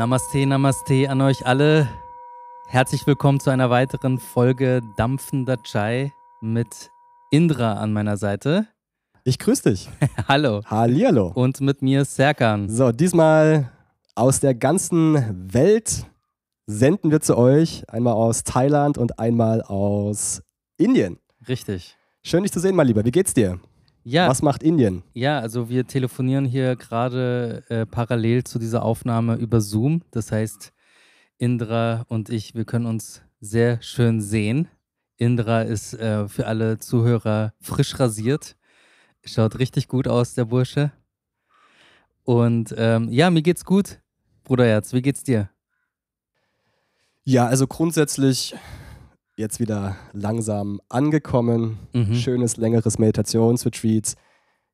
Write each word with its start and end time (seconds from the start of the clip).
Namaste, 0.00 0.46
Namaste 0.46 1.10
an 1.10 1.20
euch 1.20 1.46
alle. 1.46 1.86
Herzlich 2.68 3.06
willkommen 3.06 3.38
zu 3.38 3.50
einer 3.50 3.68
weiteren 3.68 4.16
Folge 4.16 4.80
Dampfender 4.96 5.62
Chai 5.62 6.10
mit 6.40 6.90
Indra 7.30 7.74
an 7.74 7.92
meiner 7.92 8.16
Seite. 8.16 8.66
Ich 9.24 9.38
grüße 9.38 9.68
dich. 9.68 9.90
Hallo. 10.26 10.62
Hallihallo. 10.64 11.32
Und 11.34 11.60
mit 11.60 11.82
mir 11.82 12.06
Serkan. 12.06 12.70
So, 12.70 12.92
diesmal 12.92 13.72
aus 14.14 14.40
der 14.40 14.54
ganzen 14.54 15.52
Welt 15.52 16.06
senden 16.64 17.10
wir 17.10 17.20
zu 17.20 17.36
euch. 17.36 17.84
Einmal 17.90 18.14
aus 18.14 18.42
Thailand 18.42 18.96
und 18.96 19.18
einmal 19.18 19.60
aus 19.60 20.42
Indien. 20.78 21.18
Richtig. 21.46 21.98
Schön, 22.22 22.42
dich 22.42 22.52
zu 22.52 22.60
sehen, 22.60 22.74
mein 22.74 22.86
Lieber. 22.86 23.04
Wie 23.04 23.10
geht's 23.10 23.34
dir? 23.34 23.60
Ja. 24.02 24.28
Was 24.28 24.42
macht 24.42 24.62
Indien? 24.62 25.02
Ja, 25.12 25.40
also 25.40 25.68
wir 25.68 25.86
telefonieren 25.86 26.44
hier 26.44 26.76
gerade 26.76 27.64
äh, 27.68 27.86
parallel 27.86 28.44
zu 28.44 28.58
dieser 28.58 28.82
Aufnahme 28.82 29.36
über 29.36 29.60
Zoom. 29.60 30.02
Das 30.10 30.32
heißt, 30.32 30.72
Indra 31.38 32.04
und 32.08 32.30
ich, 32.30 32.54
wir 32.54 32.64
können 32.64 32.86
uns 32.86 33.22
sehr 33.40 33.80
schön 33.82 34.20
sehen. 34.20 34.68
Indra 35.16 35.62
ist 35.62 35.94
äh, 35.94 36.28
für 36.28 36.46
alle 36.46 36.78
Zuhörer 36.78 37.52
frisch 37.60 37.98
rasiert. 37.98 38.56
Schaut 39.24 39.58
richtig 39.58 39.86
gut 39.88 40.08
aus, 40.08 40.34
der 40.34 40.46
Bursche. 40.46 40.92
Und 42.24 42.74
ähm, 42.76 43.08
ja, 43.10 43.30
mir 43.30 43.42
geht's 43.42 43.64
gut, 43.64 44.00
Bruderherz. 44.44 44.92
Wie 44.92 45.02
geht's 45.02 45.22
dir? 45.22 45.50
Ja, 47.24 47.46
also 47.46 47.66
grundsätzlich 47.66 48.54
jetzt 49.40 49.58
wieder 49.58 49.96
langsam 50.12 50.80
angekommen. 50.88 51.78
Mhm. 51.92 52.14
Schönes, 52.14 52.56
längeres 52.56 52.98
Meditationsretreat 52.98 54.14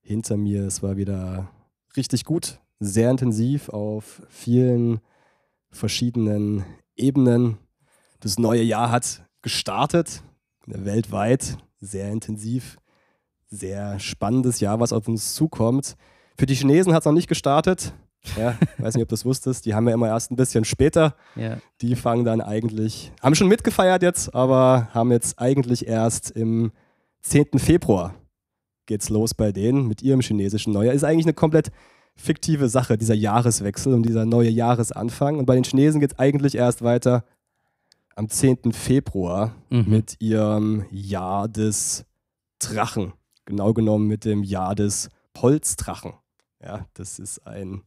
hinter 0.02 0.36
mir. 0.36 0.66
Es 0.66 0.82
war 0.82 0.96
wieder 0.96 1.48
richtig 1.96 2.24
gut, 2.24 2.60
sehr 2.78 3.10
intensiv 3.10 3.70
auf 3.70 4.22
vielen 4.28 5.00
verschiedenen 5.70 6.64
Ebenen. 6.96 7.58
Das 8.20 8.38
neue 8.38 8.62
Jahr 8.62 8.90
hat 8.90 9.22
gestartet, 9.40 10.22
weltweit, 10.66 11.56
sehr 11.80 12.10
intensiv, 12.10 12.78
sehr 13.48 13.98
spannendes 14.00 14.60
Jahr, 14.60 14.80
was 14.80 14.92
auf 14.92 15.08
uns 15.08 15.34
zukommt. 15.34 15.96
Für 16.36 16.46
die 16.46 16.54
Chinesen 16.54 16.92
hat 16.92 17.02
es 17.02 17.06
noch 17.06 17.12
nicht 17.12 17.28
gestartet. 17.28 17.94
Ja, 18.36 18.56
weiß 18.78 18.94
nicht, 18.94 19.02
ob 19.02 19.08
du 19.08 19.12
das 19.14 19.24
wusstest. 19.24 19.66
Die 19.66 19.74
haben 19.74 19.86
ja 19.88 19.94
immer 19.94 20.08
erst 20.08 20.30
ein 20.30 20.36
bisschen 20.36 20.64
später. 20.64 21.14
Ja. 21.36 21.58
Die 21.80 21.94
fangen 21.96 22.24
dann 22.24 22.40
eigentlich, 22.40 23.12
haben 23.22 23.34
schon 23.34 23.48
mitgefeiert 23.48 24.02
jetzt, 24.02 24.34
aber 24.34 24.88
haben 24.92 25.12
jetzt 25.12 25.38
eigentlich 25.38 25.86
erst 25.86 26.30
im 26.30 26.72
10. 27.22 27.58
Februar 27.58 28.14
geht's 28.86 29.08
los 29.08 29.34
bei 29.34 29.50
denen 29.52 29.88
mit 29.88 30.02
ihrem 30.02 30.20
chinesischen 30.20 30.72
Neujahr. 30.72 30.94
Ist 30.94 31.04
eigentlich 31.04 31.26
eine 31.26 31.34
komplett 31.34 31.70
fiktive 32.14 32.68
Sache, 32.68 32.96
dieser 32.96 33.14
Jahreswechsel 33.14 33.92
und 33.94 34.04
dieser 34.04 34.24
neue 34.24 34.48
Jahresanfang. 34.50 35.38
Und 35.38 35.46
bei 35.46 35.54
den 35.54 35.64
Chinesen 35.64 36.00
geht 36.00 36.12
es 36.12 36.18
eigentlich 36.18 36.54
erst 36.54 36.82
weiter 36.82 37.24
am 38.14 38.28
10. 38.28 38.72
Februar 38.72 39.54
Mhm. 39.70 39.84
mit 39.88 40.16
ihrem 40.20 40.86
Jahr 40.90 41.48
des 41.48 42.04
Drachen. 42.58 43.12
Genau 43.44 43.74
genommen 43.74 44.06
mit 44.06 44.24
dem 44.24 44.42
Jahr 44.42 44.74
des 44.74 45.10
Holzdrachen. 45.36 46.14
Ja, 46.62 46.86
das 46.94 47.18
ist 47.18 47.46
ein 47.46 47.82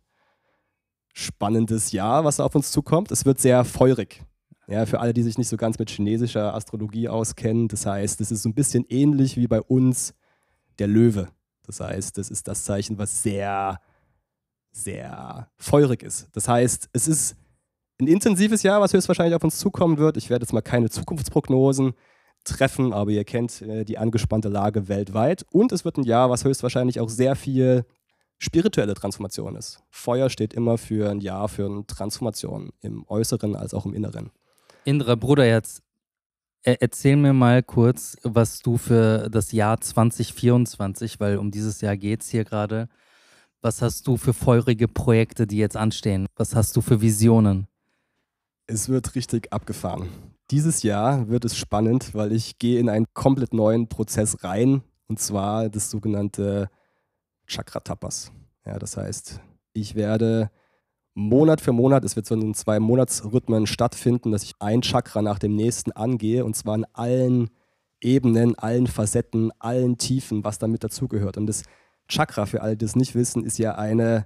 spannendes 1.14 1.92
Jahr, 1.92 2.24
was 2.24 2.40
auf 2.40 2.56
uns 2.56 2.72
zukommt. 2.72 3.12
Es 3.12 3.26
wird 3.26 3.40
sehr 3.40 3.66
feurig. 3.66 4.24
Ja, 4.68 4.86
für 4.86 5.00
alle, 5.00 5.14
die 5.14 5.24
sich 5.24 5.38
nicht 5.38 5.48
so 5.48 5.58
ganz 5.58 5.80
mit 5.80 5.90
chinesischer 5.90 6.54
Astrologie 6.54 7.10
auskennen, 7.10 7.68
das 7.68 7.88
heißt, 7.88 8.22
es 8.22 8.30
ist 8.32 8.44
so 8.44 8.50
ein 8.50 8.54
bisschen 8.54 8.86
ähnlich 8.88 9.36
wie 9.36 9.48
bei 9.48 9.62
uns 9.62 10.14
der 10.78 10.88
Löwe. 10.88 11.30
Das 11.66 11.80
heißt, 11.80 12.18
das 12.18 12.30
ist 12.30 12.48
das 12.48 12.64
Zeichen, 12.64 12.98
was 12.98 13.24
sehr, 13.24 13.80
sehr 14.72 15.50
feurig 15.58 16.04
ist. 16.04 16.30
Das 16.34 16.48
heißt, 16.48 16.90
es 16.94 17.08
ist 17.08 17.36
ein 18.00 18.08
intensives 18.08 18.64
Jahr, 18.64 18.80
was 18.80 18.94
höchstwahrscheinlich 18.94 19.36
auf 19.36 19.44
uns 19.44 19.58
zukommen 19.58 19.98
wird. 19.98 20.18
Ich 20.18 20.30
werde 20.30 20.44
jetzt 20.44 20.54
mal 20.54 20.62
keine 20.62 20.90
Zukunftsprognosen 20.90 21.94
treffen, 22.44 22.94
aber 22.94 23.12
ihr 23.12 23.26
kennt 23.26 23.62
äh, 23.62 23.84
die 23.84 23.98
angespannte 23.98 24.50
Lage 24.50 24.88
weltweit. 24.88 25.46
Und 25.52 25.72
es 25.72 25.84
wird 25.84 25.98
ein 25.98 26.04
Jahr, 26.04 26.30
was 26.30 26.46
höchstwahrscheinlich 26.46 27.00
auch 27.00 27.10
sehr 27.10 27.36
viel 27.36 27.86
spirituelle 28.40 28.96
Transformation 28.96 29.56
ist. 29.56 29.84
Feuer 29.90 30.30
steht 30.30 30.54
immer 30.54 30.78
für 30.78 31.10
ein 31.10 31.20
Jahr 31.20 31.48
für 31.50 31.66
eine 31.66 31.86
Transformation 31.86 32.72
im 32.82 33.06
Äußeren 33.08 33.56
als 33.56 33.74
auch 33.74 33.86
im 33.86 33.94
Inneren. 33.94 34.32
Indra, 34.86 35.16
Bruderherz, 35.16 35.82
er 36.64 36.82
erzähl 36.82 37.16
mir 37.16 37.34
mal 37.34 37.62
kurz, 37.62 38.18
was 38.24 38.60
du 38.60 38.78
für 38.78 39.30
das 39.30 39.52
Jahr 39.52 39.80
2024, 39.80 41.20
weil 41.20 41.38
um 41.38 41.52
dieses 41.52 41.82
Jahr 41.82 41.96
geht 41.96 42.22
es 42.22 42.30
hier 42.30 42.44
gerade, 42.44 42.90
was 43.62 43.82
hast 43.82 44.08
du 44.08 44.18
für 44.18 44.34
feurige 44.34 44.88
Projekte, 44.88 45.46
die 45.46 45.58
jetzt 45.58 45.76
anstehen? 45.76 46.28
Was 46.36 46.56
hast 46.56 46.76
du 46.76 46.82
für 46.82 47.02
Visionen? 47.02 47.68
Es 48.68 48.88
wird 48.88 49.16
richtig 49.16 49.52
abgefahren. 49.52 50.08
Dieses 50.52 50.84
Jahr 50.84 51.28
wird 51.28 51.44
es 51.46 51.58
spannend, 51.58 52.16
weil 52.16 52.32
ich 52.32 52.58
gehe 52.58 52.80
in 52.80 52.90
einen 52.90 53.06
komplett 53.14 53.54
neuen 53.54 53.90
Prozess 53.90 54.44
rein, 54.44 54.82
und 55.08 55.20
zwar 55.20 55.70
das 55.70 55.90
sogenannte 55.90 56.70
Chakra-Tapas. 57.50 58.32
Ja, 58.66 58.80
das 58.80 58.96
heißt, 58.96 59.42
ich 59.74 59.96
werde 59.96 60.50
Monat 61.16 61.60
für 61.60 61.74
Monat, 61.74 62.06
es 62.06 62.16
wird 62.16 62.26
so 62.26 62.36
in 62.36 62.54
zwei 62.54 62.80
Monatsrhythmen 62.80 63.68
stattfinden, 63.68 64.32
dass 64.32 64.44
ich 64.44 64.54
ein 64.60 64.82
Chakra 64.82 65.22
nach 65.22 65.40
dem 65.40 65.56
nächsten 65.56 65.92
angehe, 65.92 66.46
und 66.46 66.56
zwar 66.56 66.76
in 66.76 66.86
allen 66.94 67.50
Ebenen, 68.02 68.58
allen 68.58 68.88
Facetten, 68.88 69.52
allen 69.60 69.98
Tiefen, 69.98 70.44
was 70.46 70.60
damit 70.60 70.84
dazugehört. 70.84 71.38
Und 71.38 71.48
das 71.48 71.64
Chakra, 72.08 72.46
für 72.46 72.62
alle, 72.62 72.78
die 72.78 72.86
es 72.86 72.96
nicht 72.96 73.16
wissen, 73.16 73.44
ist 73.44 73.58
ja 73.58 73.76
eine 73.76 74.26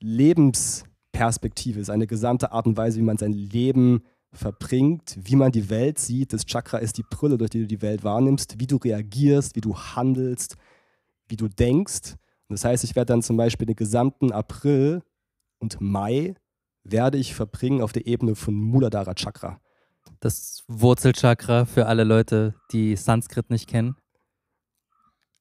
Lebensperspektive, 0.00 1.78
ist 1.78 1.90
eine 1.90 2.08
gesamte 2.08 2.50
Art 2.50 2.66
und 2.66 2.76
Weise, 2.76 2.98
wie 2.98 3.04
man 3.04 3.18
sein 3.18 3.32
Leben 3.32 4.02
verbringt, 4.32 5.16
wie 5.20 5.36
man 5.36 5.52
die 5.52 5.70
Welt 5.70 5.98
sieht. 5.98 6.32
Das 6.32 6.46
Chakra 6.46 6.78
ist 6.78 6.98
die 6.98 7.04
Brille, 7.08 7.38
durch 7.38 7.50
die 7.50 7.60
du 7.60 7.66
die 7.66 7.82
Welt 7.82 8.02
wahrnimmst, 8.02 8.58
wie 8.58 8.66
du 8.66 8.76
reagierst, 8.76 9.54
wie 9.54 9.60
du 9.60 9.76
handelst, 9.76 10.56
wie 11.28 11.36
du 11.36 11.48
denkst. 11.48 12.16
Und 12.48 12.54
das 12.54 12.64
heißt, 12.64 12.84
ich 12.84 12.94
werde 12.96 13.12
dann 13.12 13.22
zum 13.22 13.36
Beispiel 13.36 13.66
den 13.66 13.76
gesamten 13.76 14.32
April 14.32 15.02
und 15.58 15.80
Mai 15.80 16.34
werde 16.84 17.18
ich 17.18 17.34
verbringen 17.34 17.80
auf 17.80 17.92
der 17.92 18.06
Ebene 18.06 18.34
von 18.34 18.54
Muladhara 18.54 19.14
Chakra. 19.14 19.60
Das 20.20 20.64
Wurzelchakra 20.68 21.64
für 21.64 21.86
alle 21.86 22.04
Leute, 22.04 22.54
die 22.72 22.96
Sanskrit 22.96 23.50
nicht 23.50 23.68
kennen. 23.68 23.96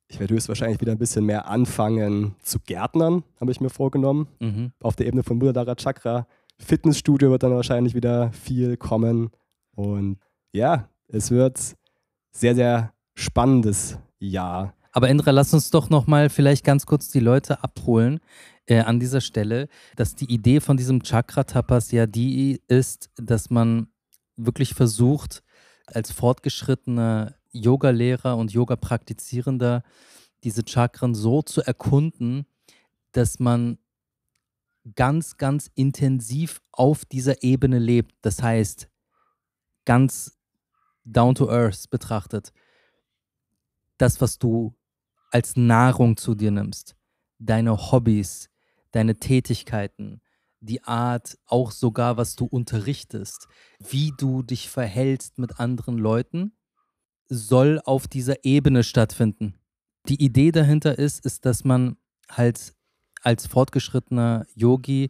Ich 0.07 0.19
werde 0.19 0.33
höchstwahrscheinlich 0.33 0.81
wieder 0.81 0.91
ein 0.91 0.97
bisschen 0.97 1.25
mehr 1.25 1.47
anfangen 1.47 2.35
zu 2.43 2.59
gärtnern, 2.59 3.23
habe 3.39 3.51
ich 3.51 3.61
mir 3.61 3.69
vorgenommen, 3.69 4.27
Mhm. 4.39 4.73
auf 4.81 4.95
der 4.95 5.07
Ebene 5.07 5.23
von 5.23 5.37
Muladhara 5.37 5.75
Chakra. 5.75 6.27
Fitnessstudio 6.59 7.31
wird 7.31 7.43
dann 7.43 7.55
wahrscheinlich 7.55 7.95
wieder 7.95 8.31
viel 8.33 8.77
kommen. 8.77 9.31
Und 9.73 10.19
ja, 10.51 10.89
es 11.07 11.31
wird 11.31 11.59
sehr, 12.31 12.55
sehr 12.55 12.93
spannendes 13.15 13.97
Jahr. 14.19 14.73
Aber 14.91 15.09
Indra, 15.09 15.31
lass 15.31 15.53
uns 15.53 15.69
doch 15.69 15.89
noch 15.89 16.07
mal 16.07 16.29
vielleicht 16.29 16.65
ganz 16.65 16.85
kurz 16.85 17.09
die 17.09 17.19
Leute 17.19 17.63
abholen 17.63 18.19
äh, 18.65 18.79
an 18.79 18.99
dieser 18.99 19.21
Stelle, 19.21 19.69
dass 19.95 20.15
die 20.15 20.31
Idee 20.31 20.59
von 20.59 20.77
diesem 20.77 21.01
Chakra-Tapas 21.03 21.91
ja 21.91 22.07
die 22.07 22.61
ist, 22.67 23.09
dass 23.15 23.49
man 23.49 23.87
wirklich 24.35 24.73
versucht, 24.73 25.43
als 25.85 26.11
fortgeschrittener 26.11 27.35
Yoga-Lehrer 27.51 28.37
und 28.37 28.51
Yoga-Praktizierender 28.51 29.83
diese 30.43 30.63
Chakren 30.67 31.15
so 31.15 31.41
zu 31.41 31.61
erkunden, 31.61 32.45
dass 33.11 33.39
man 33.39 33.77
ganz, 34.95 35.37
ganz 35.37 35.69
intensiv 35.75 36.61
auf 36.71 37.05
dieser 37.05 37.43
Ebene 37.43 37.79
lebt. 37.79 38.15
Das 38.21 38.41
heißt, 38.41 38.89
ganz 39.85 40.39
down 41.03 41.35
to 41.35 41.49
earth 41.49 41.89
betrachtet. 41.89 42.51
Das, 43.97 44.21
was 44.21 44.39
du 44.39 44.75
als 45.31 45.55
Nahrung 45.55 46.17
zu 46.17 46.35
dir 46.35 46.51
nimmst, 46.51 46.95
deine 47.39 47.91
Hobbys, 47.91 48.49
deine 48.91 49.15
Tätigkeiten, 49.15 50.21
die 50.59 50.83
Art, 50.83 51.37
auch 51.47 51.71
sogar, 51.71 52.17
was 52.17 52.35
du 52.35 52.45
unterrichtest, 52.45 53.47
wie 53.79 54.13
du 54.17 54.43
dich 54.43 54.69
verhältst 54.69 55.39
mit 55.39 55.59
anderen 55.59 55.97
Leuten, 55.97 56.53
soll 57.27 57.81
auf 57.83 58.07
dieser 58.07 58.45
Ebene 58.45 58.83
stattfinden. 58.83 59.55
Die 60.07 60.23
Idee 60.23 60.51
dahinter 60.51 60.99
ist, 60.99 61.25
ist, 61.25 61.45
dass 61.45 61.63
man 61.63 61.97
halt 62.29 62.73
als 63.23 63.47
fortgeschrittener 63.47 64.45
Yogi 64.53 65.09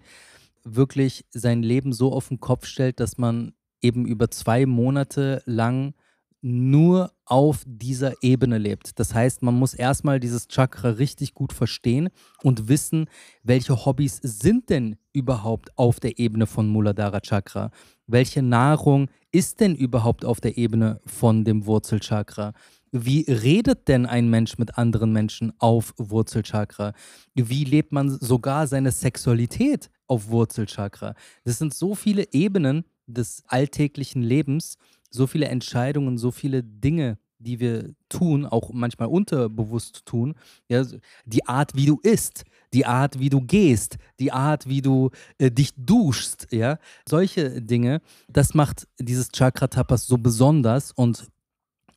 wirklich 0.64 1.26
sein 1.32 1.64
Leben 1.64 1.92
so 1.92 2.14
auf 2.14 2.28
den 2.30 2.40
Kopf 2.40 2.66
stellt, 2.66 3.00
dass 3.00 3.18
man 3.18 3.54
eben 3.82 4.06
über 4.06 4.30
zwei 4.30 4.66
Monate 4.66 5.42
lang 5.46 5.96
nur 6.42 7.12
auf 7.26 7.64
dieser 7.66 8.14
Ebene 8.22 8.58
lebt. 8.58 9.00
Das 9.00 9.14
heißt, 9.14 9.42
man 9.44 9.54
muss 9.56 9.74
erstmal 9.74 10.20
dieses 10.20 10.48
Chakra 10.48 10.90
richtig 10.90 11.34
gut 11.34 11.54
verstehen 11.54 12.10
und 12.42 12.68
wissen, 12.68 13.06
welche 13.44 13.86
Hobbys 13.86 14.20
sind 14.22 14.70
denn 14.70 14.98
überhaupt 15.14 15.78
auf 15.78 16.00
der 16.00 16.20
Ebene 16.20 16.48
von 16.48 16.68
Muladhara 16.68 17.22
Chakra? 17.22 17.72
Welche 18.08 18.42
Nahrung 18.42 19.10
ist 19.32 19.60
denn 19.60 19.76
überhaupt 19.76 20.26
auf 20.26 20.42
der 20.42 20.58
Ebene 20.58 21.00
von 21.06 21.46
dem 21.46 21.66
Wurzelchakra? 21.66 22.54
Wie 22.92 23.22
redet 23.22 23.88
denn 23.88 24.06
ein 24.06 24.30
Mensch 24.30 24.58
mit 24.58 24.78
anderen 24.78 25.14
Menschen 25.14 25.54
auf 25.60 25.94
Wurzelchakra? 25.98 26.94
Wie 27.36 27.64
lebt 27.64 27.94
man 27.94 28.10
sogar 28.10 28.68
seine 28.68 28.92
Sexualität 28.92 29.90
auf 30.12 30.28
Wurzelchakra. 30.28 31.16
Das 31.46 31.58
sind 31.58 31.74
so 31.74 31.96
viele 31.96 32.34
Ebenen 32.34 32.84
des 33.08 33.44
alltäglichen 33.48 34.22
Lebens, 34.22 34.78
so 35.12 35.28
viele 35.28 35.48
Entscheidungen, 35.48 36.18
so 36.18 36.32
viele 36.32 36.64
Dinge, 36.64 37.18
die 37.38 37.60
wir 37.60 37.94
tun, 38.10 38.46
auch 38.46 38.72
manchmal 38.74 39.08
unterbewusst 39.08 40.06
tun. 40.06 40.36
Ja, 40.68 40.86
die 41.26 41.46
Art, 41.48 41.76
wie 41.76 41.86
du 41.86 42.00
isst, 42.02 42.44
die 42.74 42.86
Art, 42.86 43.20
wie 43.20 43.30
du 43.30 43.42
gehst, 43.42 43.98
die 44.20 44.32
Art, 44.32 44.68
wie 44.68 44.82
du 44.82 45.10
äh, 45.38 45.52
dich 45.52 45.74
duschst, 45.76 46.48
ja, 46.52 46.78
solche 47.08 47.62
Dinge, 47.62 48.02
das 48.30 48.54
macht 48.54 48.88
dieses 49.00 49.30
Chakra 49.32 49.68
Tapas 49.68 50.08
so 50.08 50.18
besonders 50.18 50.92
und 50.92 51.28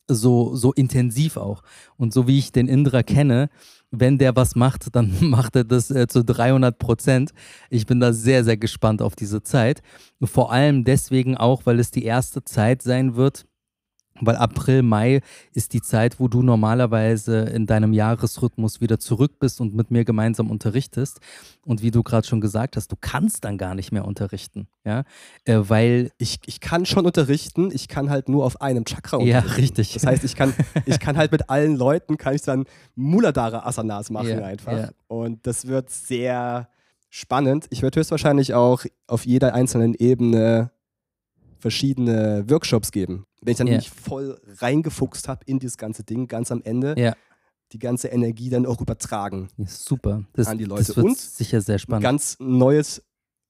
so, 0.08 0.54
so 0.54 0.72
intensiv 0.72 1.36
auch. 1.36 1.62
Und 1.96 2.12
so 2.12 2.26
wie 2.26 2.38
ich 2.38 2.52
den 2.52 2.68
Indra 2.68 3.02
kenne, 3.02 3.48
wenn 4.00 4.18
der 4.18 4.36
was 4.36 4.54
macht, 4.54 4.94
dann 4.94 5.12
macht 5.20 5.56
er 5.56 5.64
das 5.64 5.90
äh, 5.90 6.06
zu 6.06 6.24
300 6.24 6.78
Prozent. 6.78 7.32
Ich 7.70 7.86
bin 7.86 8.00
da 8.00 8.12
sehr, 8.12 8.44
sehr 8.44 8.56
gespannt 8.56 9.02
auf 9.02 9.16
diese 9.16 9.42
Zeit. 9.42 9.82
Vor 10.22 10.52
allem 10.52 10.84
deswegen 10.84 11.36
auch, 11.36 11.66
weil 11.66 11.80
es 11.80 11.90
die 11.90 12.04
erste 12.04 12.44
Zeit 12.44 12.82
sein 12.82 13.16
wird, 13.16 13.46
weil 14.20 14.36
April, 14.36 14.82
Mai 14.82 15.20
ist 15.52 15.72
die 15.72 15.82
Zeit, 15.82 16.20
wo 16.20 16.28
du 16.28 16.42
normalerweise 16.42 17.40
in 17.40 17.66
deinem 17.66 17.92
Jahresrhythmus 17.92 18.80
wieder 18.80 19.00
zurück 19.00 19.40
bist 19.40 19.60
und 19.60 19.74
mit 19.74 19.90
mir 19.90 20.04
gemeinsam 20.04 20.50
unterrichtest. 20.50 21.20
Und 21.64 21.82
wie 21.82 21.90
du 21.90 22.02
gerade 22.02 22.26
schon 22.26 22.40
gesagt 22.40 22.76
hast, 22.76 22.92
du 22.92 22.96
kannst 23.00 23.44
dann 23.44 23.58
gar 23.58 23.74
nicht 23.74 23.90
mehr 23.90 24.04
unterrichten. 24.04 24.68
Ja, 24.84 25.04
äh, 25.44 25.58
weil. 25.62 26.12
Ich, 26.18 26.38
ich 26.46 26.60
kann 26.60 26.86
schon 26.86 27.06
unterrichten, 27.06 27.70
ich 27.72 27.88
kann 27.88 28.08
halt 28.08 28.28
nur 28.28 28.44
auf 28.44 28.60
einem 28.60 28.84
Chakra 28.84 29.16
unterrichten. 29.16 29.48
Ja, 29.48 29.54
richtig. 29.56 29.94
Das 29.94 30.06
heißt, 30.06 30.24
ich 30.24 30.36
kann, 30.36 30.54
ich 30.86 31.00
kann 31.00 31.16
halt 31.16 31.32
mit 31.32 31.50
allen 31.50 31.76
Leuten, 31.76 32.16
kann 32.16 32.34
ich 32.34 32.42
dann 32.42 32.66
Muladhara 32.94 33.66
Asanas 33.66 34.10
machen 34.10 34.28
ja, 34.28 34.44
einfach. 34.44 34.72
Ja. 34.72 34.90
Und 35.08 35.46
das 35.46 35.66
wird 35.66 35.90
sehr 35.90 36.68
spannend. 37.10 37.66
Ich 37.70 37.82
werde 37.82 37.98
höchstwahrscheinlich 37.98 38.54
auch 38.54 38.84
auf 39.06 39.26
jeder 39.26 39.54
einzelnen 39.54 39.94
Ebene 39.94 40.70
verschiedene 41.64 42.44
Workshops 42.46 42.92
geben. 42.92 43.24
Wenn 43.40 43.52
ich 43.52 43.56
dann 43.56 43.68
yeah. 43.68 43.76
mich 43.76 43.88
voll 43.88 44.38
reingefuchst 44.58 45.28
habe 45.28 45.40
in 45.46 45.60
dieses 45.60 45.78
ganze 45.78 46.04
Ding, 46.04 46.28
ganz 46.28 46.52
am 46.52 46.60
Ende, 46.62 46.94
yeah. 46.94 47.16
die 47.72 47.78
ganze 47.78 48.08
Energie 48.08 48.50
dann 48.50 48.66
auch 48.66 48.82
übertragen. 48.82 49.48
Ja, 49.56 49.64
super. 49.66 50.24
Das, 50.34 50.46
an 50.46 50.58
die 50.58 50.66
Leute. 50.66 50.84
Das 50.84 50.94
wird 50.94 51.06
Und 51.06 51.16
sicher 51.16 51.62
sehr 51.62 51.78
spannend. 51.78 52.04
Ein 52.04 52.12
ganz 52.12 52.36
neues, 52.38 53.02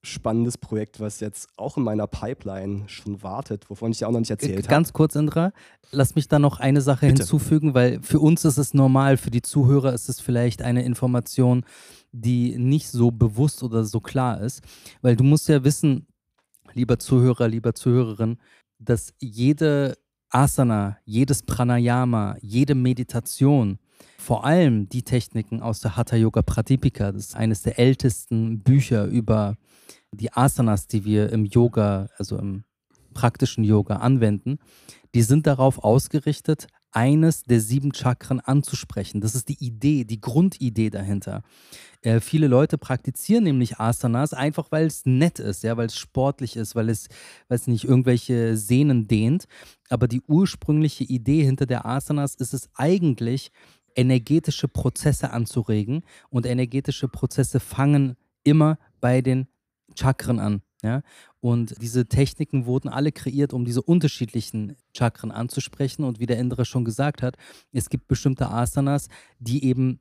spannendes 0.04 0.58
Projekt, 0.58 1.00
was 1.00 1.18
jetzt 1.18 1.48
auch 1.56 1.76
in 1.76 1.82
meiner 1.82 2.06
Pipeline 2.06 2.84
schon 2.88 3.20
wartet, 3.24 3.68
wovon 3.68 3.90
ich 3.90 3.98
ja 3.98 4.06
auch 4.06 4.12
noch 4.12 4.20
nicht 4.20 4.30
erzählt 4.30 4.58
habe. 4.58 4.68
Ganz 4.68 4.92
kurz, 4.92 5.16
Indra, 5.16 5.52
lass 5.90 6.14
mich 6.14 6.28
da 6.28 6.38
noch 6.38 6.60
eine 6.60 6.82
Sache 6.82 7.08
Bitte. 7.08 7.24
hinzufügen, 7.24 7.74
weil 7.74 8.00
für 8.00 8.20
uns 8.20 8.44
ist 8.44 8.58
es 8.58 8.74
normal, 8.74 9.16
für 9.16 9.32
die 9.32 9.42
Zuhörer 9.42 9.92
ist 9.92 10.08
es 10.08 10.20
vielleicht 10.20 10.62
eine 10.62 10.84
Information, 10.84 11.64
die 12.12 12.56
nicht 12.58 12.90
so 12.90 13.10
bewusst 13.10 13.64
oder 13.64 13.84
so 13.84 13.98
klar 13.98 14.40
ist. 14.40 14.62
Weil 15.02 15.16
du 15.16 15.24
musst 15.24 15.48
ja 15.48 15.64
wissen, 15.64 16.06
lieber 16.74 16.98
Zuhörer, 16.98 17.48
lieber 17.48 17.74
Zuhörerin, 17.74 18.38
dass 18.78 19.14
jede 19.18 19.96
Asana, 20.30 20.98
jedes 21.04 21.42
Pranayama, 21.42 22.36
jede 22.40 22.74
Meditation, 22.74 23.78
vor 24.18 24.44
allem 24.44 24.88
die 24.88 25.02
Techniken 25.02 25.62
aus 25.62 25.80
der 25.80 25.96
Hatha 25.96 26.16
Yoga 26.16 26.42
Pradipika, 26.42 27.12
das 27.12 27.26
ist 27.26 27.36
eines 27.36 27.62
der 27.62 27.78
ältesten 27.78 28.60
Bücher 28.60 29.06
über 29.06 29.56
die 30.12 30.32
Asanas, 30.32 30.86
die 30.86 31.04
wir 31.04 31.30
im 31.30 31.44
Yoga, 31.44 32.08
also 32.18 32.36
im 32.38 32.64
praktischen 33.12 33.64
Yoga 33.64 33.96
anwenden, 33.96 34.58
die 35.14 35.22
sind 35.22 35.46
darauf 35.46 35.78
ausgerichtet, 35.82 36.66
eines 36.94 37.42
der 37.42 37.60
sieben 37.60 37.92
Chakren 37.92 38.40
anzusprechen. 38.40 39.20
Das 39.20 39.34
ist 39.34 39.48
die 39.48 39.62
Idee, 39.62 40.04
die 40.04 40.20
Grundidee 40.20 40.90
dahinter. 40.90 41.42
Äh, 42.02 42.20
viele 42.20 42.46
Leute 42.46 42.78
praktizieren 42.78 43.44
nämlich 43.44 43.80
Asanas 43.80 44.32
einfach, 44.32 44.70
weil 44.70 44.86
es 44.86 45.04
nett 45.04 45.40
ist, 45.40 45.64
ja, 45.64 45.76
weil 45.76 45.86
es 45.86 45.98
sportlich 45.98 46.56
ist, 46.56 46.74
weil 46.74 46.88
es, 46.88 47.08
weiß 47.48 47.66
nicht, 47.66 47.84
irgendwelche 47.84 48.56
Sehnen 48.56 49.08
dehnt. 49.08 49.46
Aber 49.88 50.06
die 50.06 50.22
ursprüngliche 50.22 51.04
Idee 51.04 51.44
hinter 51.44 51.66
der 51.66 51.84
Asanas 51.84 52.36
ist 52.36 52.54
es 52.54 52.70
eigentlich, 52.74 53.50
energetische 53.96 54.68
Prozesse 54.68 55.30
anzuregen. 55.30 56.02
Und 56.30 56.46
energetische 56.46 57.08
Prozesse 57.08 57.60
fangen 57.60 58.16
immer 58.44 58.78
bei 59.00 59.20
den 59.20 59.46
Chakren 59.96 60.38
an. 60.38 60.62
Ja? 60.82 61.02
Und 61.44 61.74
diese 61.82 62.06
Techniken 62.06 62.64
wurden 62.64 62.88
alle 62.88 63.12
kreiert, 63.12 63.52
um 63.52 63.66
diese 63.66 63.82
unterschiedlichen 63.82 64.76
Chakren 64.96 65.30
anzusprechen. 65.30 66.02
Und 66.02 66.18
wie 66.18 66.24
der 66.24 66.38
Indra 66.38 66.64
schon 66.64 66.86
gesagt 66.86 67.20
hat, 67.20 67.36
es 67.70 67.90
gibt 67.90 68.08
bestimmte 68.08 68.48
Asanas, 68.48 69.08
die 69.40 69.62
eben 69.62 69.98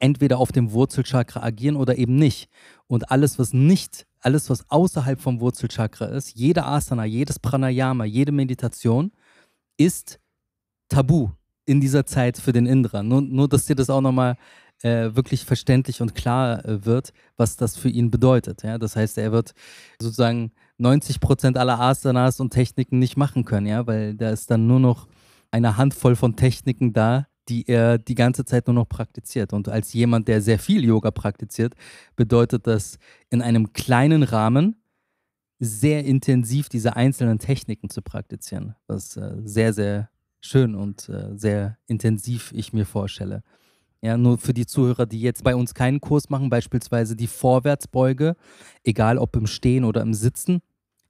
entweder 0.00 0.36
auf 0.36 0.52
dem 0.52 0.72
Wurzelchakra 0.72 1.42
agieren 1.42 1.76
oder 1.76 1.96
eben 1.96 2.16
nicht. 2.16 2.50
Und 2.88 3.10
alles, 3.10 3.38
was 3.38 3.54
nicht, 3.54 4.06
alles, 4.18 4.50
was 4.50 4.68
außerhalb 4.68 5.18
vom 5.18 5.40
Wurzelchakra 5.40 6.04
ist, 6.04 6.36
jede 6.36 6.66
Asana, 6.66 7.06
jedes 7.06 7.38
Pranayama, 7.38 8.04
jede 8.04 8.30
Meditation, 8.30 9.12
ist 9.78 10.20
tabu 10.90 11.30
in 11.64 11.80
dieser 11.80 12.04
Zeit 12.04 12.36
für 12.36 12.52
den 12.52 12.66
Indra. 12.66 13.02
Nur, 13.02 13.22
nur 13.22 13.48
dass 13.48 13.64
dir 13.64 13.76
das 13.76 13.88
auch 13.88 14.02
nochmal 14.02 14.36
äh, 14.82 15.14
wirklich 15.14 15.44
verständlich 15.44 16.00
und 16.00 16.14
klar 16.14 16.64
äh, 16.64 16.84
wird, 16.84 17.12
was 17.36 17.56
das 17.56 17.76
für 17.76 17.88
ihn 17.88 18.10
bedeutet. 18.10 18.62
Ja? 18.62 18.78
Das 18.78 18.96
heißt, 18.96 19.18
er 19.18 19.32
wird 19.32 19.52
sozusagen 20.00 20.52
90 20.78 21.20
Prozent 21.20 21.56
aller 21.56 21.78
Asanas 21.78 22.40
und 22.40 22.50
Techniken 22.50 22.98
nicht 22.98 23.16
machen 23.16 23.44
können, 23.44 23.66
ja, 23.66 23.86
weil 23.86 24.14
da 24.14 24.30
ist 24.30 24.50
dann 24.50 24.66
nur 24.66 24.80
noch 24.80 25.08
eine 25.50 25.76
Handvoll 25.76 26.16
von 26.16 26.36
Techniken 26.36 26.92
da, 26.92 27.26
die 27.48 27.66
er 27.68 27.98
die 27.98 28.14
ganze 28.14 28.44
Zeit 28.44 28.66
nur 28.66 28.74
noch 28.74 28.88
praktiziert. 28.88 29.52
Und 29.52 29.68
als 29.68 29.92
jemand, 29.92 30.28
der 30.28 30.40
sehr 30.40 30.58
viel 30.58 30.84
Yoga 30.84 31.10
praktiziert, 31.10 31.74
bedeutet 32.16 32.66
das 32.66 32.98
in 33.28 33.42
einem 33.42 33.72
kleinen 33.72 34.22
Rahmen 34.22 34.76
sehr 35.58 36.04
intensiv 36.04 36.68
diese 36.68 36.96
einzelnen 36.96 37.38
Techniken 37.38 37.90
zu 37.90 38.00
praktizieren, 38.00 38.76
was 38.86 39.16
äh, 39.16 39.36
sehr, 39.44 39.74
sehr 39.74 40.08
schön 40.40 40.74
und 40.74 41.08
äh, 41.10 41.36
sehr 41.36 41.76
intensiv 41.86 42.52
ich 42.54 42.72
mir 42.72 42.86
vorstelle. 42.86 43.42
Ja, 44.02 44.16
nur 44.16 44.38
für 44.38 44.54
die 44.54 44.66
Zuhörer, 44.66 45.04
die 45.04 45.20
jetzt 45.20 45.44
bei 45.44 45.54
uns 45.54 45.74
keinen 45.74 46.00
Kurs 46.00 46.30
machen, 46.30 46.48
beispielsweise 46.48 47.16
die 47.16 47.26
Vorwärtsbeuge, 47.26 48.34
egal 48.82 49.18
ob 49.18 49.36
im 49.36 49.46
Stehen 49.46 49.84
oder 49.84 50.00
im 50.00 50.14
Sitzen. 50.14 50.62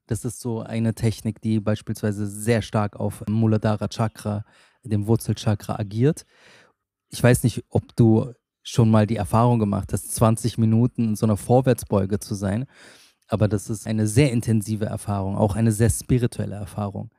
Das 0.07 0.25
ist 0.25 0.41
so 0.41 0.61
eine 0.61 0.95
Technik, 0.95 1.41
die 1.41 1.61
beispielsweise 1.61 2.27
sehr 2.27 2.63
stark 2.63 2.99
auf 2.99 3.23
Muladhara 3.29 3.87
Chakra, 3.87 4.45
dem 4.83 5.07
Wurzelchakra, 5.07 5.79
agiert. 5.79 6.25
Ich 7.11 7.23
weiß 7.23 7.45
nicht, 7.45 7.65
ob 7.69 7.95
du 7.95 8.33
schon 8.63 8.91
mal 8.91 9.07
die 9.07 9.17
Erfahrung 9.17 9.61
gemacht 9.61 9.93
hast, 9.93 10.13
20 10.15 10.59
Minuten 10.59 11.11
in 11.11 11.17
so 11.17 11.27
einer 11.27 11.37
Vorwärtsbeuge 11.37 12.19
zu 12.19 12.35
sein. 12.35 12.67
Aber 13.29 13.47
das 13.47 13.71
ist 13.71 13.87
eine 13.87 14.09
sehr 14.09 14.33
intensive 14.33 14.87
Erfahrung, 14.87 15.37
auch 15.37 15.55
eine 15.55 15.71
sehr 15.71 15.91
spirituelle 15.91 16.57
Erfahrung. 16.57 17.11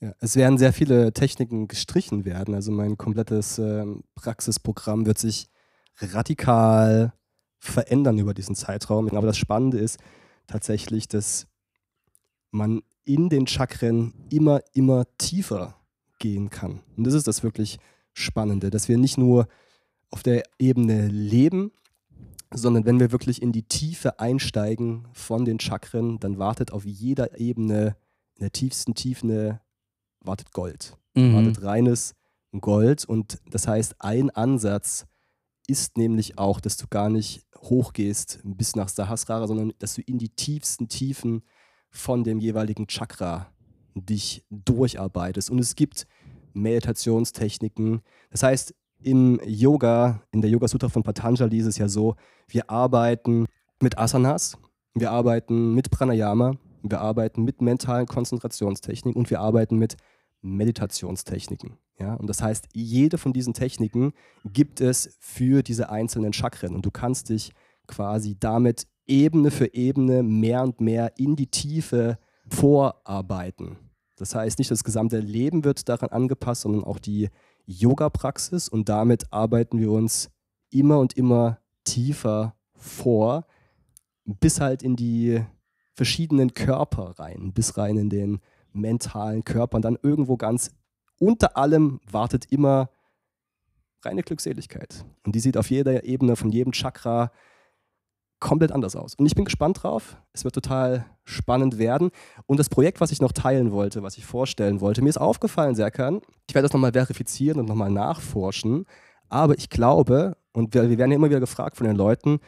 Ja, 0.00 0.14
es 0.20 0.34
werden 0.34 0.56
sehr 0.56 0.72
viele 0.72 1.12
Techniken 1.12 1.68
gestrichen 1.68 2.24
werden. 2.24 2.54
Also 2.54 2.72
mein 2.72 2.96
komplettes 2.96 3.58
äh, 3.58 3.84
Praxisprogramm 4.14 5.04
wird 5.04 5.18
sich 5.18 5.48
radikal 5.98 7.12
verändern 7.58 8.18
über 8.18 8.32
diesen 8.32 8.54
Zeitraum. 8.54 9.10
Aber 9.10 9.26
das 9.26 9.36
Spannende 9.36 9.78
ist 9.78 9.98
tatsächlich, 10.46 11.06
dass 11.06 11.46
man 12.50 12.82
in 13.04 13.28
den 13.28 13.46
Chakren 13.46 14.14
immer, 14.30 14.62
immer 14.72 15.04
tiefer 15.18 15.76
gehen 16.18 16.48
kann. 16.48 16.80
Und 16.96 17.04
das 17.04 17.14
ist 17.14 17.26
das 17.26 17.42
wirklich 17.42 17.78
Spannende, 18.14 18.70
dass 18.70 18.88
wir 18.88 18.96
nicht 18.96 19.18
nur 19.18 19.48
auf 20.10 20.22
der 20.22 20.42
Ebene 20.58 21.08
leben, 21.08 21.72
sondern 22.52 22.84
wenn 22.84 22.98
wir 22.98 23.12
wirklich 23.12 23.42
in 23.42 23.52
die 23.52 23.62
Tiefe 23.62 24.18
einsteigen 24.18 25.06
von 25.12 25.44
den 25.44 25.60
Chakren, 25.60 26.18
dann 26.18 26.38
wartet 26.38 26.72
auf 26.72 26.84
jeder 26.84 27.38
Ebene, 27.38 27.96
in 28.34 28.40
der 28.40 28.52
tiefsten 28.52 28.94
Tiefe 28.94 29.60
wartet 30.20 30.52
Gold. 30.52 30.96
Mhm. 31.14 31.34
Wartet 31.34 31.62
reines 31.62 32.14
Gold. 32.58 33.04
Und 33.04 33.40
das 33.50 33.66
heißt, 33.66 33.96
ein 33.98 34.30
Ansatz 34.30 35.06
ist 35.66 35.96
nämlich 35.96 36.38
auch, 36.38 36.60
dass 36.60 36.76
du 36.76 36.86
gar 36.88 37.10
nicht 37.10 37.46
hochgehst 37.56 38.40
bis 38.42 38.74
nach 38.74 38.88
Sahasrara, 38.88 39.46
sondern 39.46 39.72
dass 39.78 39.94
du 39.94 40.02
in 40.02 40.18
die 40.18 40.30
tiefsten 40.30 40.88
Tiefen 40.88 41.42
von 41.90 42.24
dem 42.24 42.38
jeweiligen 42.38 42.86
Chakra 42.86 43.52
dich 43.94 44.44
durcharbeitest. 44.50 45.50
Und 45.50 45.58
es 45.58 45.74
gibt 45.74 46.06
Meditationstechniken. 46.52 48.02
Das 48.30 48.42
heißt, 48.42 48.74
im 49.02 49.40
Yoga, 49.44 50.22
in 50.32 50.40
der 50.40 50.50
Yoga 50.50 50.68
Sutra 50.68 50.88
von 50.88 51.02
Patanjali 51.02 51.58
ist 51.58 51.66
es 51.66 51.78
ja 51.78 51.88
so, 51.88 52.16
wir 52.48 52.70
arbeiten 52.70 53.46
mit 53.80 53.98
Asanas, 53.98 54.58
wir 54.94 55.10
arbeiten 55.10 55.74
mit 55.74 55.90
Pranayama, 55.90 56.56
wir 56.82 57.00
arbeiten 57.00 57.44
mit 57.44 57.60
mentalen 57.60 58.06
Konzentrationstechniken 58.06 59.18
und 59.18 59.30
wir 59.30 59.40
arbeiten 59.40 59.76
mit 59.76 59.96
Meditationstechniken. 60.42 61.76
Ja? 61.98 62.14
Und 62.14 62.28
das 62.28 62.42
heißt, 62.42 62.68
jede 62.72 63.18
von 63.18 63.32
diesen 63.32 63.54
Techniken 63.54 64.12
gibt 64.44 64.80
es 64.80 65.16
für 65.20 65.62
diese 65.62 65.90
einzelnen 65.90 66.32
Chakren. 66.32 66.74
Und 66.74 66.86
du 66.86 66.90
kannst 66.90 67.28
dich 67.28 67.52
quasi 67.86 68.36
damit 68.38 68.86
Ebene 69.06 69.50
für 69.50 69.74
Ebene 69.74 70.22
mehr 70.22 70.62
und 70.62 70.80
mehr 70.80 71.18
in 71.18 71.36
die 71.36 71.48
Tiefe 71.48 72.18
vorarbeiten. 72.46 73.76
Das 74.16 74.34
heißt, 74.34 74.58
nicht 74.58 74.70
das 74.70 74.84
gesamte 74.84 75.18
Leben 75.18 75.64
wird 75.64 75.88
daran 75.88 76.10
angepasst, 76.10 76.62
sondern 76.62 76.84
auch 76.84 76.98
die 76.98 77.28
Yoga-Praxis. 77.66 78.68
Und 78.68 78.88
damit 78.88 79.32
arbeiten 79.32 79.78
wir 79.78 79.90
uns 79.90 80.30
immer 80.70 80.98
und 80.98 81.16
immer 81.16 81.58
tiefer 81.84 82.54
vor 82.74 83.46
bis 84.38 84.60
halt 84.60 84.82
in 84.82 84.96
die 84.96 85.42
verschiedenen 86.00 86.54
Körper 86.54 87.18
rein, 87.18 87.52
bis 87.52 87.76
rein 87.76 87.98
in 87.98 88.08
den 88.08 88.40
mentalen 88.72 89.44
Körper 89.44 89.76
und 89.76 89.84
dann 89.84 89.98
irgendwo 90.02 90.38
ganz 90.38 90.70
unter 91.18 91.58
allem 91.58 92.00
wartet 92.10 92.46
immer 92.50 92.88
reine 94.00 94.22
Glückseligkeit. 94.22 95.04
Und 95.26 95.34
die 95.34 95.40
sieht 95.40 95.58
auf 95.58 95.68
jeder 95.68 96.04
Ebene 96.04 96.36
von 96.36 96.48
jedem 96.48 96.72
Chakra 96.72 97.30
komplett 98.38 98.72
anders 98.72 98.96
aus. 98.96 99.14
Und 99.14 99.26
ich 99.26 99.34
bin 99.34 99.44
gespannt 99.44 99.82
drauf. 99.82 100.16
Es 100.32 100.44
wird 100.44 100.54
total 100.54 101.04
spannend 101.24 101.76
werden. 101.76 102.12
Und 102.46 102.58
das 102.58 102.70
Projekt, 102.70 103.02
was 103.02 103.12
ich 103.12 103.20
noch 103.20 103.32
teilen 103.32 103.70
wollte, 103.70 104.02
was 104.02 104.16
ich 104.16 104.24
vorstellen 104.24 104.80
wollte, 104.80 105.02
mir 105.02 105.10
ist 105.10 105.20
aufgefallen, 105.20 105.74
Serkan, 105.74 106.22
ich 106.48 106.54
werde 106.54 106.66
das 106.66 106.72
nochmal 106.72 106.92
verifizieren 106.92 107.60
und 107.60 107.66
nochmal 107.66 107.90
nachforschen. 107.90 108.86
Aber 109.28 109.58
ich 109.58 109.68
glaube, 109.68 110.38
und 110.54 110.72
wir, 110.72 110.88
wir 110.88 110.96
werden 110.96 111.10
ja 111.10 111.16
immer 111.16 111.28
wieder 111.28 111.40
gefragt 111.40 111.76
von 111.76 111.86
den 111.86 111.96
Leuten, 111.96 112.40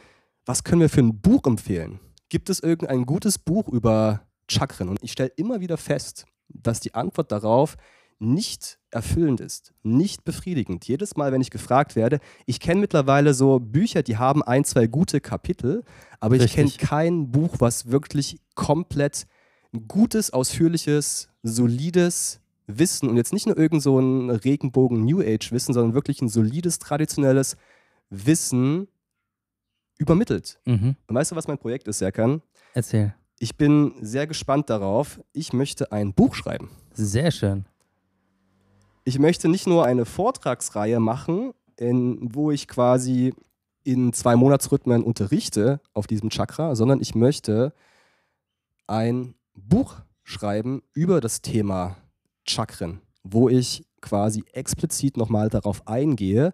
was 0.43 0.63
können 0.63 0.81
wir 0.81 0.89
für 0.89 1.01
ein 1.01 1.21
Buch 1.21 1.45
empfehlen? 1.45 1.99
Gibt 2.33 2.49
es 2.49 2.61
irgendein 2.61 3.05
gutes 3.05 3.37
Buch 3.37 3.67
über 3.67 4.21
Chakren? 4.49 4.89
Und 4.89 5.03
ich 5.03 5.11
stelle 5.11 5.31
immer 5.35 5.59
wieder 5.59 5.77
fest, 5.77 6.25
dass 6.49 6.79
die 6.79 6.95
Antwort 6.95 7.31
darauf 7.31 7.77
nicht 8.17 8.79
erfüllend 8.89 9.39
ist, 9.39 9.75
nicht 9.83 10.23
befriedigend. 10.23 10.87
Jedes 10.87 11.15
Mal, 11.15 11.31
wenn 11.31 11.41
ich 11.41 11.51
gefragt 11.51 11.95
werde, 11.95 12.19
ich 12.47 12.59
kenne 12.59 12.81
mittlerweile 12.81 13.35
so 13.35 13.59
Bücher, 13.59 14.01
die 14.01 14.17
haben 14.17 14.41
ein, 14.41 14.65
zwei 14.65 14.87
gute 14.87 15.21
Kapitel, 15.21 15.83
aber 16.19 16.35
ich 16.37 16.51
kenne 16.51 16.71
kein 16.71 17.29
Buch, 17.29 17.57
was 17.59 17.91
wirklich 17.91 18.39
komplett 18.55 19.27
gutes, 19.87 20.33
ausführliches, 20.33 21.29
solides 21.43 22.39
Wissen 22.65 23.09
und 23.09 23.17
jetzt 23.17 23.33
nicht 23.33 23.45
nur 23.45 23.59
irgend 23.59 23.83
so 23.83 23.99
ein 23.99 24.31
Regenbogen 24.31 25.05
New 25.05 25.21
Age 25.21 25.51
Wissen, 25.51 25.75
sondern 25.75 25.93
wirklich 25.93 26.19
ein 26.23 26.29
solides, 26.29 26.79
traditionelles 26.79 27.57
Wissen 28.09 28.87
übermittelt. 29.97 30.59
Mhm. 30.65 30.95
Und 31.07 31.15
weißt 31.15 31.31
du, 31.31 31.35
was 31.35 31.47
mein 31.47 31.57
Projekt 31.57 31.87
ist, 31.87 31.99
Serkan? 31.99 32.41
Erzähl. 32.73 33.13
Ich 33.39 33.57
bin 33.57 33.93
sehr 34.01 34.27
gespannt 34.27 34.69
darauf. 34.69 35.19
Ich 35.33 35.53
möchte 35.53 35.91
ein 35.91 36.13
Buch 36.13 36.35
schreiben. 36.35 36.69
Sehr 36.93 37.31
schön 37.31 37.65
ich 39.05 39.19
möchte 39.19 39.49
nicht 39.49 39.67
nur 39.67 39.85
eine 39.85 40.05
Vortragsreihe 40.05 40.99
machen, 40.99 41.53
in, 41.77 42.33
wo 42.33 42.51
ich 42.51 42.67
quasi 42.67 43.33
in 43.83 44.13
zwei 44.13 44.35
Monatsrhythmen 44.35 45.03
unterrichte 45.03 45.81
auf 45.93 46.07
diesem 46.07 46.29
Chakra, 46.29 46.75
sondern 46.75 47.01
ich 47.01 47.15
möchte 47.15 47.73
ein 48.87 49.35
Buch 49.55 49.95
schreiben 50.23 50.83
über 50.93 51.19
das 51.19 51.41
Thema 51.41 51.97
Chakren, 52.47 53.01
wo 53.23 53.49
ich 53.49 53.85
quasi 53.99 54.43
explizit 54.53 55.17
nochmal 55.17 55.49
darauf 55.49 55.87
eingehe, 55.87 56.53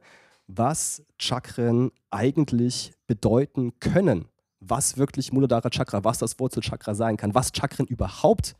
was 0.49 1.03
Chakren 1.19 1.91
eigentlich 2.09 2.93
bedeuten 3.05 3.79
können, 3.79 4.25
was 4.59 4.97
wirklich 4.97 5.31
Muladhara 5.31 5.69
Chakra, 5.69 6.03
was 6.03 6.17
das 6.17 6.39
Wurzelchakra 6.39 6.95
sein 6.95 7.17
kann, 7.17 7.35
was 7.35 7.51
Chakren 7.55 7.85
überhaupt 7.85 8.55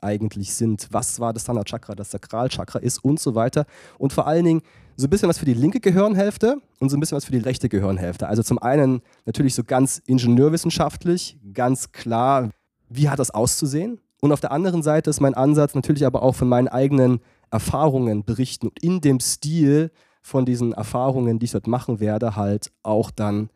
eigentlich 0.00 0.54
sind, 0.54 0.88
was 0.90 1.20
war 1.20 1.34
das 1.34 1.44
Thana 1.44 1.64
Chakra, 1.64 1.94
das 1.94 2.12
Sakralchakra 2.12 2.78
ist 2.78 3.04
und 3.04 3.20
so 3.20 3.34
weiter. 3.34 3.66
Und 3.98 4.12
vor 4.12 4.26
allen 4.26 4.44
Dingen 4.44 4.62
so 4.96 5.06
ein 5.06 5.10
bisschen 5.10 5.28
was 5.28 5.38
für 5.38 5.44
die 5.44 5.54
linke 5.54 5.80
Gehirnhälfte 5.80 6.62
und 6.80 6.88
so 6.88 6.96
ein 6.96 7.00
bisschen 7.00 7.16
was 7.16 7.26
für 7.26 7.32
die 7.32 7.38
rechte 7.38 7.68
Gehirnhälfte. 7.68 8.26
Also 8.26 8.42
zum 8.42 8.58
einen 8.58 9.02
natürlich 9.26 9.54
so 9.54 9.64
ganz 9.64 10.00
ingenieurwissenschaftlich, 10.06 11.38
ganz 11.52 11.92
klar, 11.92 12.50
wie 12.88 13.10
hat 13.10 13.18
das 13.18 13.30
auszusehen? 13.30 14.00
Und 14.20 14.32
auf 14.32 14.40
der 14.40 14.50
anderen 14.50 14.82
Seite 14.82 15.10
ist 15.10 15.20
mein 15.20 15.34
Ansatz 15.34 15.74
natürlich 15.74 16.06
aber 16.06 16.22
auch 16.22 16.34
von 16.34 16.48
meinen 16.48 16.68
eigenen 16.68 17.20
Erfahrungen 17.50 18.24
berichten 18.24 18.68
und 18.68 18.82
in 18.82 19.00
dem 19.00 19.20
Stil 19.20 19.90
von 20.22 20.44
diesen 20.44 20.72
Erfahrungen, 20.72 21.38
die 21.38 21.44
ich 21.44 21.52
dort 21.52 21.66
machen 21.66 22.00
werde, 22.00 22.36
halt 22.36 22.70
auch 22.82 23.10
dann 23.10 23.50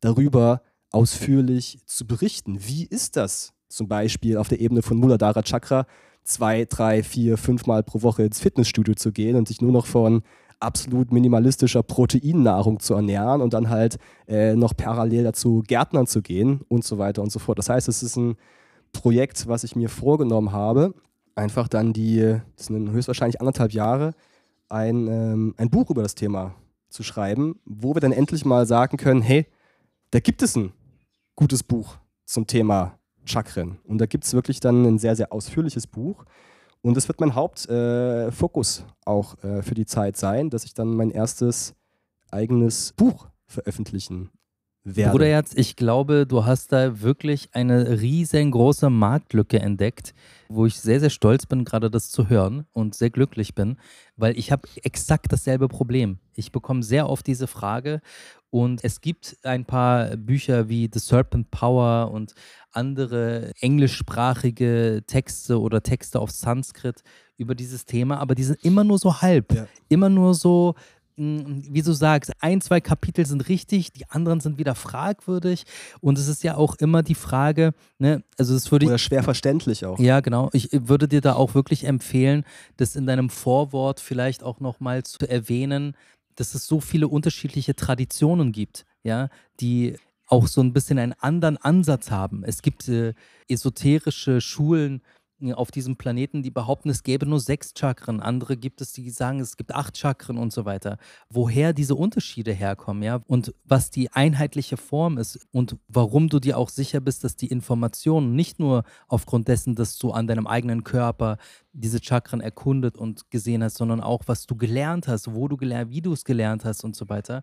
darüber 0.00 0.62
ausführlich 0.90 1.78
zu 1.86 2.06
berichten. 2.06 2.58
Wie 2.60 2.84
ist 2.84 3.16
das 3.16 3.52
zum 3.68 3.88
Beispiel 3.88 4.36
auf 4.36 4.48
der 4.48 4.60
Ebene 4.60 4.82
von 4.82 4.96
Muladhara 4.96 5.42
Chakra 5.42 5.86
zwei, 6.24 6.64
drei, 6.64 7.02
vier, 7.02 7.36
fünfmal 7.36 7.82
pro 7.82 8.02
Woche 8.02 8.24
ins 8.24 8.40
Fitnessstudio 8.40 8.94
zu 8.94 9.12
gehen 9.12 9.36
und 9.36 9.48
sich 9.48 9.60
nur 9.60 9.72
noch 9.72 9.86
von 9.86 10.22
absolut 10.58 11.12
minimalistischer 11.12 11.82
Proteinnahrung 11.82 12.80
zu 12.80 12.94
ernähren 12.94 13.42
und 13.42 13.52
dann 13.52 13.68
halt 13.68 13.98
äh, 14.26 14.54
noch 14.54 14.74
parallel 14.76 15.24
dazu 15.24 15.62
Gärtnern 15.66 16.06
zu 16.06 16.22
gehen 16.22 16.62
und 16.68 16.84
so 16.84 16.98
weiter 16.98 17.22
und 17.22 17.30
so 17.30 17.38
fort. 17.38 17.58
Das 17.58 17.68
heißt, 17.68 17.88
es 17.88 18.02
ist 18.02 18.16
ein 18.16 18.36
Projekt, 18.92 19.46
was 19.48 19.64
ich 19.64 19.76
mir 19.76 19.88
vorgenommen 19.88 20.52
habe, 20.52 20.94
einfach 21.34 21.68
dann 21.68 21.92
die, 21.92 22.38
das 22.56 22.66
sind 22.66 22.90
höchstwahrscheinlich 22.90 23.40
anderthalb 23.40 23.72
Jahre, 23.72 24.14
ein, 24.68 25.08
ähm, 25.08 25.54
ein 25.56 25.70
Buch 25.70 25.90
über 25.90 26.02
das 26.02 26.14
Thema 26.14 26.54
zu 26.88 27.02
schreiben, 27.02 27.60
wo 27.64 27.94
wir 27.94 28.00
dann 28.00 28.12
endlich 28.12 28.44
mal 28.44 28.66
sagen 28.66 28.96
können, 28.96 29.22
hey, 29.22 29.46
da 30.10 30.20
gibt 30.20 30.42
es 30.42 30.56
ein 30.56 30.72
gutes 31.34 31.62
Buch 31.62 31.96
zum 32.24 32.46
Thema 32.46 32.98
Chakren. 33.24 33.78
Und 33.84 33.98
da 33.98 34.06
gibt 34.06 34.24
es 34.24 34.32
wirklich 34.34 34.60
dann 34.60 34.84
ein 34.84 34.98
sehr, 34.98 35.16
sehr 35.16 35.32
ausführliches 35.32 35.86
Buch. 35.86 36.24
Und 36.82 36.96
das 36.96 37.08
wird 37.08 37.20
mein 37.20 37.34
Hauptfokus 37.34 38.80
äh, 38.80 38.82
auch 39.04 39.42
äh, 39.42 39.62
für 39.62 39.74
die 39.74 39.86
Zeit 39.86 40.16
sein, 40.16 40.50
dass 40.50 40.64
ich 40.64 40.74
dann 40.74 40.94
mein 40.94 41.10
erstes 41.10 41.74
eigenes 42.30 42.92
Buch 42.92 43.28
veröffentlichen 43.46 44.30
werde. 44.86 45.10
Bruderherz, 45.12 45.52
ich 45.54 45.76
glaube, 45.76 46.26
du 46.26 46.44
hast 46.44 46.72
da 46.72 47.00
wirklich 47.00 47.48
eine 47.52 48.00
riesengroße 48.00 48.88
Marktlücke 48.88 49.58
entdeckt, 49.58 50.14
wo 50.48 50.64
ich 50.66 50.76
sehr, 50.76 51.00
sehr 51.00 51.10
stolz 51.10 51.44
bin, 51.46 51.64
gerade 51.64 51.90
das 51.90 52.10
zu 52.10 52.28
hören 52.28 52.66
und 52.72 52.94
sehr 52.94 53.10
glücklich 53.10 53.54
bin, 53.54 53.78
weil 54.16 54.38
ich 54.38 54.52
habe 54.52 54.68
exakt 54.82 55.32
dasselbe 55.32 55.68
Problem. 55.68 56.18
Ich 56.34 56.52
bekomme 56.52 56.82
sehr 56.82 57.08
oft 57.08 57.26
diese 57.26 57.48
Frage 57.48 58.00
und 58.50 58.84
es 58.84 59.00
gibt 59.00 59.36
ein 59.42 59.64
paar 59.64 60.16
Bücher 60.16 60.68
wie 60.68 60.88
The 60.92 61.00
Serpent 61.00 61.50
Power 61.50 62.12
und 62.12 62.34
andere 62.70 63.52
englischsprachige 63.60 65.02
Texte 65.06 65.60
oder 65.60 65.82
Texte 65.82 66.20
auf 66.20 66.30
Sanskrit 66.30 67.02
über 67.38 67.54
dieses 67.54 67.84
Thema, 67.84 68.18
aber 68.18 68.34
die 68.34 68.44
sind 68.44 68.64
immer 68.64 68.84
nur 68.84 68.98
so 68.98 69.20
halb, 69.20 69.52
ja. 69.52 69.66
immer 69.88 70.08
nur 70.08 70.34
so, 70.34 70.74
wie 71.16 71.82
du 71.82 71.92
sagst, 71.92 72.32
ein, 72.40 72.60
zwei 72.60 72.80
Kapitel 72.80 73.24
sind 73.24 73.48
richtig, 73.48 73.92
die 73.92 74.08
anderen 74.10 74.40
sind 74.40 74.58
wieder 74.58 74.74
fragwürdig. 74.74 75.64
Und 76.00 76.18
es 76.18 76.28
ist 76.28 76.42
ja 76.42 76.56
auch 76.56 76.74
immer 76.76 77.02
die 77.02 77.14
Frage, 77.14 77.72
ne, 77.98 78.22
also 78.36 78.54
es 78.54 78.70
würde. 78.70 78.86
Oder 78.86 78.98
schwer 78.98 79.22
verständlich 79.22 79.86
auch. 79.86 79.98
Ja, 79.98 80.20
genau. 80.20 80.50
Ich 80.52 80.68
würde 80.72 81.08
dir 81.08 81.22
da 81.22 81.34
auch 81.34 81.54
wirklich 81.54 81.84
empfehlen, 81.84 82.44
das 82.76 82.96
in 82.96 83.06
deinem 83.06 83.30
Vorwort 83.30 84.00
vielleicht 84.00 84.42
auch 84.42 84.60
nochmal 84.60 85.04
zu 85.04 85.26
erwähnen, 85.26 85.96
dass 86.34 86.54
es 86.54 86.66
so 86.66 86.80
viele 86.80 87.08
unterschiedliche 87.08 87.74
Traditionen 87.74 88.52
gibt, 88.52 88.84
ja, 89.02 89.30
die 89.60 89.96
auch 90.26 90.48
so 90.48 90.60
ein 90.60 90.74
bisschen 90.74 90.98
einen 90.98 91.14
anderen 91.14 91.56
Ansatz 91.56 92.10
haben. 92.10 92.44
Es 92.44 92.60
gibt 92.60 92.88
äh, 92.88 93.14
esoterische 93.48 94.40
Schulen 94.42 95.00
äh, 95.00 95.16
auf 95.54 95.70
diesem 95.70 95.96
Planeten, 95.96 96.42
die 96.42 96.50
behaupten, 96.50 96.88
es 96.88 97.02
gäbe 97.02 97.26
nur 97.26 97.40
sechs 97.40 97.72
Chakren. 97.76 98.20
Andere 98.20 98.56
gibt 98.56 98.80
es, 98.80 98.92
die 98.92 99.10
sagen, 99.10 99.40
es 99.40 99.56
gibt 99.56 99.74
acht 99.74 99.96
Chakren 99.98 100.38
und 100.38 100.52
so 100.52 100.64
weiter. 100.64 100.98
Woher 101.28 101.72
diese 101.72 101.94
Unterschiede 101.94 102.52
herkommen, 102.52 103.02
ja, 103.02 103.22
und 103.26 103.54
was 103.64 103.90
die 103.90 104.12
einheitliche 104.12 104.76
Form 104.76 105.18
ist 105.18 105.46
und 105.52 105.76
warum 105.88 106.28
du 106.28 106.40
dir 106.40 106.56
auch 106.56 106.70
sicher 106.70 107.00
bist, 107.00 107.24
dass 107.24 107.36
die 107.36 107.48
Informationen 107.48 108.34
nicht 108.34 108.58
nur 108.58 108.84
aufgrund 109.08 109.48
dessen, 109.48 109.74
dass 109.74 109.98
du 109.98 110.12
an 110.12 110.26
deinem 110.26 110.46
eigenen 110.46 110.84
Körper 110.84 111.36
diese 111.72 112.02
Chakren 112.02 112.40
erkundet 112.40 112.96
und 112.96 113.30
gesehen 113.30 113.62
hast, 113.62 113.76
sondern 113.76 114.00
auch, 114.00 114.22
was 114.26 114.46
du 114.46 114.56
gelernt 114.56 115.08
hast, 115.08 115.34
wo 115.34 115.48
du 115.48 115.56
gelernt, 115.56 115.90
wie 115.90 116.00
du 116.00 116.12
es 116.12 116.24
gelernt 116.24 116.64
hast 116.64 116.84
und 116.84 116.96
so 116.96 117.08
weiter 117.08 117.42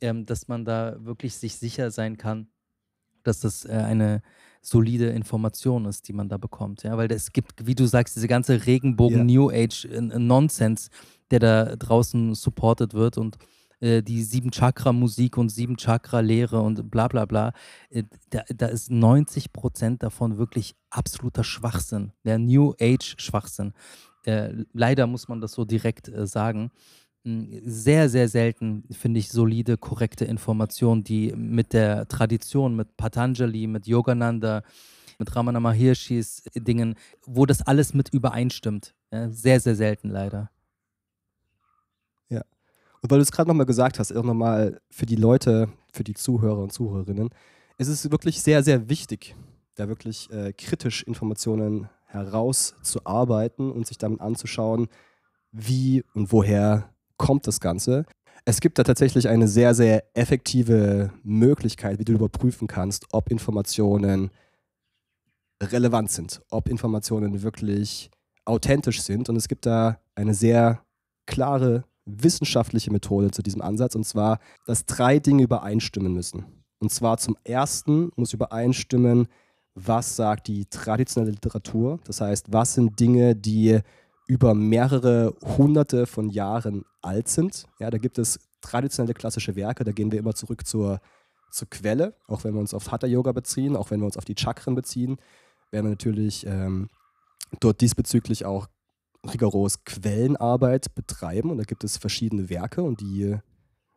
ähm, 0.00 0.26
dass 0.26 0.48
man 0.48 0.64
da 0.64 0.96
wirklich 0.98 1.36
sich 1.36 1.56
sicher 1.56 1.90
sein 1.90 2.16
kann, 2.16 2.48
dass 3.26 3.40
das 3.40 3.64
äh, 3.64 3.72
eine 3.72 4.22
solide 4.62 5.06
Information 5.10 5.84
ist, 5.84 6.08
die 6.08 6.12
man 6.12 6.28
da 6.28 6.38
bekommt. 6.38 6.82
Ja? 6.82 6.96
Weil 6.96 7.10
es 7.12 7.32
gibt, 7.32 7.66
wie 7.66 7.74
du 7.74 7.86
sagst, 7.86 8.16
diese 8.16 8.28
ganze 8.28 8.66
Regenbogen 8.66 9.28
ja. 9.28 9.40
New 9.40 9.50
Age 9.50 9.84
äh, 9.86 10.00
Nonsense, 10.00 10.90
der 11.30 11.38
da 11.38 11.76
draußen 11.76 12.34
supported 12.34 12.94
wird 12.94 13.18
und 13.18 13.38
äh, 13.80 14.02
die 14.02 14.22
sieben 14.22 14.50
Chakra 14.50 14.92
Musik 14.92 15.36
und 15.36 15.50
sieben 15.50 15.76
Chakra 15.76 16.20
Lehre 16.20 16.60
und 16.60 16.90
bla 16.90 17.08
bla 17.08 17.26
bla. 17.26 17.52
Äh, 17.90 18.04
da, 18.30 18.42
da, 18.48 18.66
ist 18.66 18.90
90 18.90 19.52
Prozent 19.52 20.02
davon 20.02 20.38
wirklich 20.38 20.74
absoluter 20.90 21.44
Schwachsinn, 21.44 22.12
der 22.24 22.38
New 22.38 22.74
Age 22.80 23.14
Schwachsinn. 23.18 23.72
Äh, 24.24 24.64
leider 24.72 25.06
muss 25.06 25.28
man 25.28 25.40
das 25.40 25.52
so 25.52 25.64
direkt 25.64 26.10
sagen 26.14 26.70
sehr, 27.64 28.08
sehr 28.08 28.28
selten, 28.28 28.84
finde 28.92 29.18
ich, 29.18 29.30
solide, 29.30 29.76
korrekte 29.76 30.24
Informationen, 30.24 31.02
die 31.02 31.32
mit 31.34 31.72
der 31.72 32.06
Tradition, 32.06 32.76
mit 32.76 32.96
Patanjali, 32.96 33.66
mit 33.66 33.86
Yogananda, 33.86 34.62
mit 35.18 35.34
Ramana 35.34 35.58
Maharshis 35.58 36.44
Dingen, 36.54 36.94
wo 37.24 37.44
das 37.44 37.62
alles 37.62 37.94
mit 37.94 38.10
übereinstimmt. 38.10 38.94
Ja, 39.10 39.28
sehr, 39.30 39.58
sehr 39.58 39.74
selten 39.74 40.10
leider. 40.10 40.50
Ja. 42.28 42.42
Und 43.02 43.10
weil 43.10 43.18
du 43.18 43.22
es 43.22 43.32
gerade 43.32 43.48
nochmal 43.48 43.66
gesagt 43.66 43.98
hast, 43.98 44.12
auch 44.12 44.24
nochmal 44.24 44.80
für 44.90 45.06
die 45.06 45.16
Leute, 45.16 45.68
für 45.92 46.04
die 46.04 46.14
Zuhörer 46.14 46.58
und 46.58 46.72
Zuhörerinnen, 46.72 47.30
es 47.76 47.88
ist 47.88 48.10
wirklich 48.10 48.40
sehr, 48.40 48.62
sehr 48.62 48.88
wichtig, 48.88 49.34
da 49.74 49.88
wirklich 49.88 50.30
äh, 50.30 50.52
kritisch 50.52 51.02
Informationen 51.02 51.88
herauszuarbeiten 52.06 53.70
und 53.70 53.86
sich 53.86 53.98
damit 53.98 54.20
anzuschauen, 54.20 54.86
wie 55.50 56.04
und 56.14 56.30
woher 56.32 56.88
kommt 57.16 57.46
das 57.46 57.60
Ganze. 57.60 58.04
Es 58.44 58.60
gibt 58.60 58.78
da 58.78 58.84
tatsächlich 58.84 59.28
eine 59.28 59.48
sehr, 59.48 59.74
sehr 59.74 60.04
effektive 60.14 61.12
Möglichkeit, 61.22 61.98
wie 61.98 62.04
du 62.04 62.12
überprüfen 62.12 62.68
kannst, 62.68 63.06
ob 63.12 63.30
Informationen 63.30 64.30
relevant 65.62 66.10
sind, 66.10 66.42
ob 66.50 66.68
Informationen 66.68 67.42
wirklich 67.42 68.10
authentisch 68.44 69.02
sind. 69.02 69.28
Und 69.28 69.36
es 69.36 69.48
gibt 69.48 69.66
da 69.66 69.98
eine 70.14 70.34
sehr 70.34 70.82
klare 71.26 71.84
wissenschaftliche 72.04 72.92
Methode 72.92 73.32
zu 73.32 73.42
diesem 73.42 73.60
Ansatz, 73.62 73.96
und 73.96 74.04
zwar, 74.04 74.38
dass 74.64 74.86
drei 74.86 75.18
Dinge 75.18 75.42
übereinstimmen 75.42 76.12
müssen. 76.12 76.46
Und 76.78 76.92
zwar 76.92 77.18
zum 77.18 77.36
ersten 77.42 78.10
muss 78.16 78.32
übereinstimmen, 78.32 79.26
was 79.74 80.16
sagt 80.16 80.46
die 80.46 80.66
traditionelle 80.66 81.32
Literatur. 81.32 81.98
Das 82.04 82.20
heißt, 82.20 82.52
was 82.52 82.74
sind 82.74 82.98
Dinge, 83.00 83.34
die 83.34 83.80
über 84.26 84.54
mehrere 84.54 85.34
hunderte 85.42 86.06
von 86.06 86.28
Jahren 86.30 86.84
alt 87.02 87.28
sind. 87.28 87.66
Ja, 87.78 87.90
da 87.90 87.98
gibt 87.98 88.18
es 88.18 88.40
traditionelle 88.60 89.14
klassische 89.14 89.54
Werke, 89.54 89.84
da 89.84 89.92
gehen 89.92 90.10
wir 90.10 90.18
immer 90.18 90.34
zurück 90.34 90.66
zur, 90.66 91.00
zur 91.50 91.70
Quelle, 91.70 92.14
auch 92.26 92.44
wenn 92.44 92.54
wir 92.54 92.60
uns 92.60 92.74
auf 92.74 92.90
Hatha-Yoga 92.90 93.32
beziehen, 93.32 93.76
auch 93.76 93.90
wenn 93.90 94.00
wir 94.00 94.06
uns 94.06 94.16
auf 94.16 94.24
die 94.24 94.34
Chakren 94.36 94.74
beziehen, 94.74 95.18
werden 95.70 95.86
wir 95.86 95.90
natürlich 95.90 96.44
ähm, 96.46 96.88
dort 97.60 97.80
diesbezüglich 97.80 98.44
auch 98.44 98.68
rigoros 99.24 99.84
Quellenarbeit 99.84 100.94
betreiben. 100.94 101.50
Und 101.50 101.58
da 101.58 101.64
gibt 101.64 101.84
es 101.84 101.96
verschiedene 101.96 102.48
Werke 102.48 102.82
und 102.82 103.00
die 103.00 103.36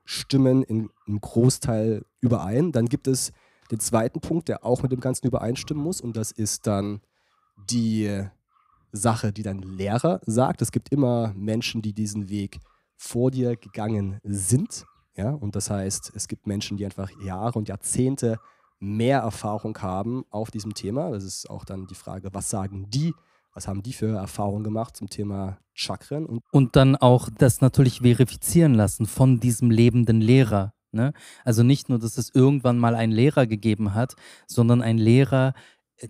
stimmen 0.05 0.63
in, 0.63 0.89
im 1.05 1.21
Großteil 1.21 2.03
überein. 2.19 2.71
Dann 2.71 2.87
gibt 2.87 3.07
es 3.07 3.31
den 3.71 3.79
zweiten 3.79 4.21
Punkt, 4.21 4.47
der 4.47 4.65
auch 4.65 4.81
mit 4.81 4.91
dem 4.91 4.99
Ganzen 4.99 5.27
übereinstimmen 5.27 5.83
muss. 5.83 6.01
Und 6.01 6.17
das 6.17 6.31
ist 6.31 6.65
dann 6.65 7.01
die 7.69 8.25
Sache, 8.91 9.31
die 9.31 9.43
dein 9.43 9.61
Lehrer 9.61 10.21
sagt. 10.25 10.61
Es 10.61 10.71
gibt 10.71 10.91
immer 10.91 11.33
Menschen, 11.35 11.81
die 11.81 11.93
diesen 11.93 12.29
Weg 12.29 12.59
vor 12.95 13.31
dir 13.31 13.55
gegangen 13.55 14.19
sind. 14.23 14.85
Ja? 15.15 15.31
Und 15.31 15.55
das 15.55 15.69
heißt, 15.69 16.11
es 16.15 16.27
gibt 16.27 16.47
Menschen, 16.47 16.77
die 16.77 16.85
einfach 16.85 17.09
Jahre 17.21 17.59
und 17.59 17.67
Jahrzehnte 17.67 18.39
mehr 18.79 19.19
Erfahrung 19.19 19.77
haben 19.79 20.25
auf 20.29 20.51
diesem 20.51 20.73
Thema. 20.73 21.11
Das 21.11 21.23
ist 21.23 21.49
auch 21.49 21.65
dann 21.65 21.87
die 21.87 21.95
Frage, 21.95 22.29
was 22.33 22.49
sagen 22.49 22.89
die 22.89 23.13
was 23.53 23.67
haben 23.67 23.83
die 23.83 23.93
für 23.93 24.15
Erfahrungen 24.15 24.63
gemacht 24.63 24.95
zum 24.95 25.09
Thema 25.09 25.59
Chakren? 25.73 26.25
Und, 26.25 26.43
und 26.51 26.75
dann 26.75 26.95
auch 26.95 27.29
das 27.37 27.61
natürlich 27.61 27.99
verifizieren 28.01 28.73
lassen 28.73 29.05
von 29.05 29.39
diesem 29.39 29.71
lebenden 29.71 30.21
Lehrer. 30.21 30.73
Ne? 30.91 31.13
Also 31.43 31.63
nicht 31.63 31.89
nur, 31.89 31.99
dass 31.99 32.17
es 32.17 32.33
irgendwann 32.33 32.79
mal 32.79 32.95
einen 32.95 33.11
Lehrer 33.11 33.47
gegeben 33.47 33.93
hat, 33.93 34.15
sondern 34.47 34.81
ein 34.81 34.97
Lehrer, 34.97 35.53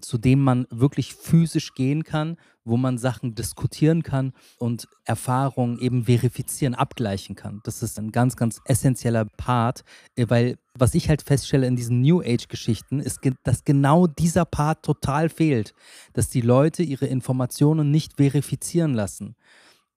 zu 0.01 0.17
dem 0.17 0.39
man 0.43 0.67
wirklich 0.69 1.15
physisch 1.15 1.74
gehen 1.74 2.03
kann, 2.03 2.38
wo 2.63 2.77
man 2.77 2.98
Sachen 2.98 3.36
diskutieren 3.36 4.03
kann 4.03 4.34
und 4.58 4.88
Erfahrungen 5.05 5.79
eben 5.79 6.05
verifizieren, 6.05 6.75
abgleichen 6.75 7.36
kann. 7.36 7.62
Das 7.63 7.81
ist 7.81 7.98
ein 7.98 8.12
ganz, 8.12 8.36
ganz 8.36 8.62
essentieller 8.65 9.25
Part, 9.25 9.84
äh, 10.15 10.25
weil 10.29 10.58
was 10.75 10.96
ich 10.96 11.10
halt 11.10 11.22
feststelle 11.22 11.67
in 11.67 11.75
diesen 11.75 12.01
New 12.01 12.22
Age-Geschichten, 12.22 13.00
ist, 13.00 13.19
dass 13.43 13.65
genau 13.65 14.08
dieser 14.08 14.46
Part 14.46 14.84
total 14.84 15.29
fehlt, 15.29 15.74
dass 16.13 16.29
die 16.29 16.41
Leute 16.41 16.84
ihre 16.84 17.08
Informationen 17.08 17.91
nicht 17.91 18.17
verifizieren 18.17 18.93
lassen 18.93 19.36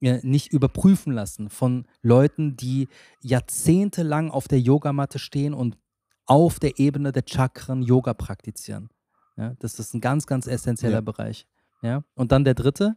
äh, 0.01 0.19
nicht 0.23 0.53
überprüfen 0.53 1.13
lassen 1.13 1.51
von 1.51 1.87
Leuten, 2.01 2.57
die 2.57 2.89
jahrzehntelang 3.21 4.33
auf 4.33 4.49
der 4.49 4.59
Yogamatte 4.59 5.21
stehen 5.21 5.55
und 5.55 5.79
auf 6.27 6.59
der 6.59 6.79
Ebene 6.79 7.13
der 7.13 7.25
Chakren 7.27 7.83
Yoga 7.83 8.15
praktizieren. 8.15 8.89
Ja, 9.37 9.55
das 9.59 9.79
ist 9.79 9.95
ein 9.95 10.01
ganz, 10.01 10.27
ganz 10.27 10.47
essentieller 10.47 10.95
ja. 10.95 11.01
Bereich. 11.01 11.47
Ja? 11.83 12.03
Und 12.15 12.33
dann 12.33 12.45
der 12.45 12.55
dritte 12.55 12.97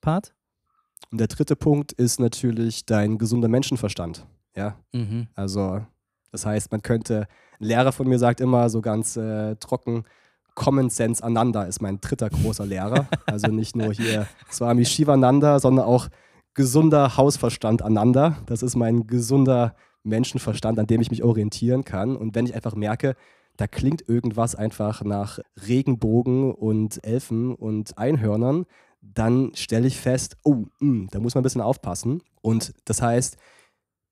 Part? 0.00 0.34
Und 1.10 1.18
der 1.18 1.28
dritte 1.28 1.56
Punkt 1.56 1.92
ist 1.92 2.20
natürlich 2.20 2.86
dein 2.86 3.18
gesunder 3.18 3.48
Menschenverstand. 3.48 4.26
Ja, 4.56 4.76
mhm. 4.92 5.28
also 5.34 5.84
das 6.30 6.46
heißt, 6.46 6.72
man 6.72 6.82
könnte, 6.82 7.28
ein 7.60 7.64
Lehrer 7.66 7.92
von 7.92 8.08
mir 8.08 8.18
sagt 8.18 8.40
immer 8.40 8.68
so 8.68 8.80
ganz 8.80 9.16
äh, 9.16 9.56
trocken, 9.56 10.04
Common 10.54 10.90
Sense 10.90 11.22
Ananda 11.22 11.64
ist 11.64 11.80
mein 11.82 12.00
dritter 12.00 12.30
großer 12.30 12.66
Lehrer. 12.66 13.06
Also 13.26 13.48
nicht 13.48 13.76
nur 13.76 13.92
hier 13.92 14.26
Swami 14.50 14.84
Shivananda, 14.84 15.58
sondern 15.58 15.84
auch 15.86 16.08
gesunder 16.54 17.16
Hausverstand 17.16 17.82
Ananda. 17.82 18.36
Das 18.46 18.62
ist 18.62 18.76
mein 18.76 19.06
gesunder 19.06 19.74
Menschenverstand, 20.04 20.78
an 20.78 20.86
dem 20.86 21.00
ich 21.00 21.10
mich 21.10 21.24
orientieren 21.24 21.84
kann. 21.84 22.16
Und 22.16 22.34
wenn 22.34 22.46
ich 22.46 22.54
einfach 22.54 22.74
merke, 22.74 23.16
da 23.56 23.66
klingt 23.66 24.08
irgendwas 24.08 24.54
einfach 24.54 25.02
nach 25.02 25.38
Regenbogen 25.66 26.52
und 26.52 27.04
Elfen 27.04 27.54
und 27.54 27.96
Einhörnern, 27.98 28.66
dann 29.00 29.52
stelle 29.54 29.86
ich 29.86 30.00
fest, 30.00 30.36
oh, 30.42 30.54
mh, 30.54 30.68
hm, 30.80 31.08
da 31.10 31.20
muss 31.20 31.34
man 31.34 31.42
ein 31.42 31.44
bisschen 31.44 31.60
aufpassen. 31.60 32.22
Und 32.40 32.74
das 32.84 33.02
heißt, 33.02 33.36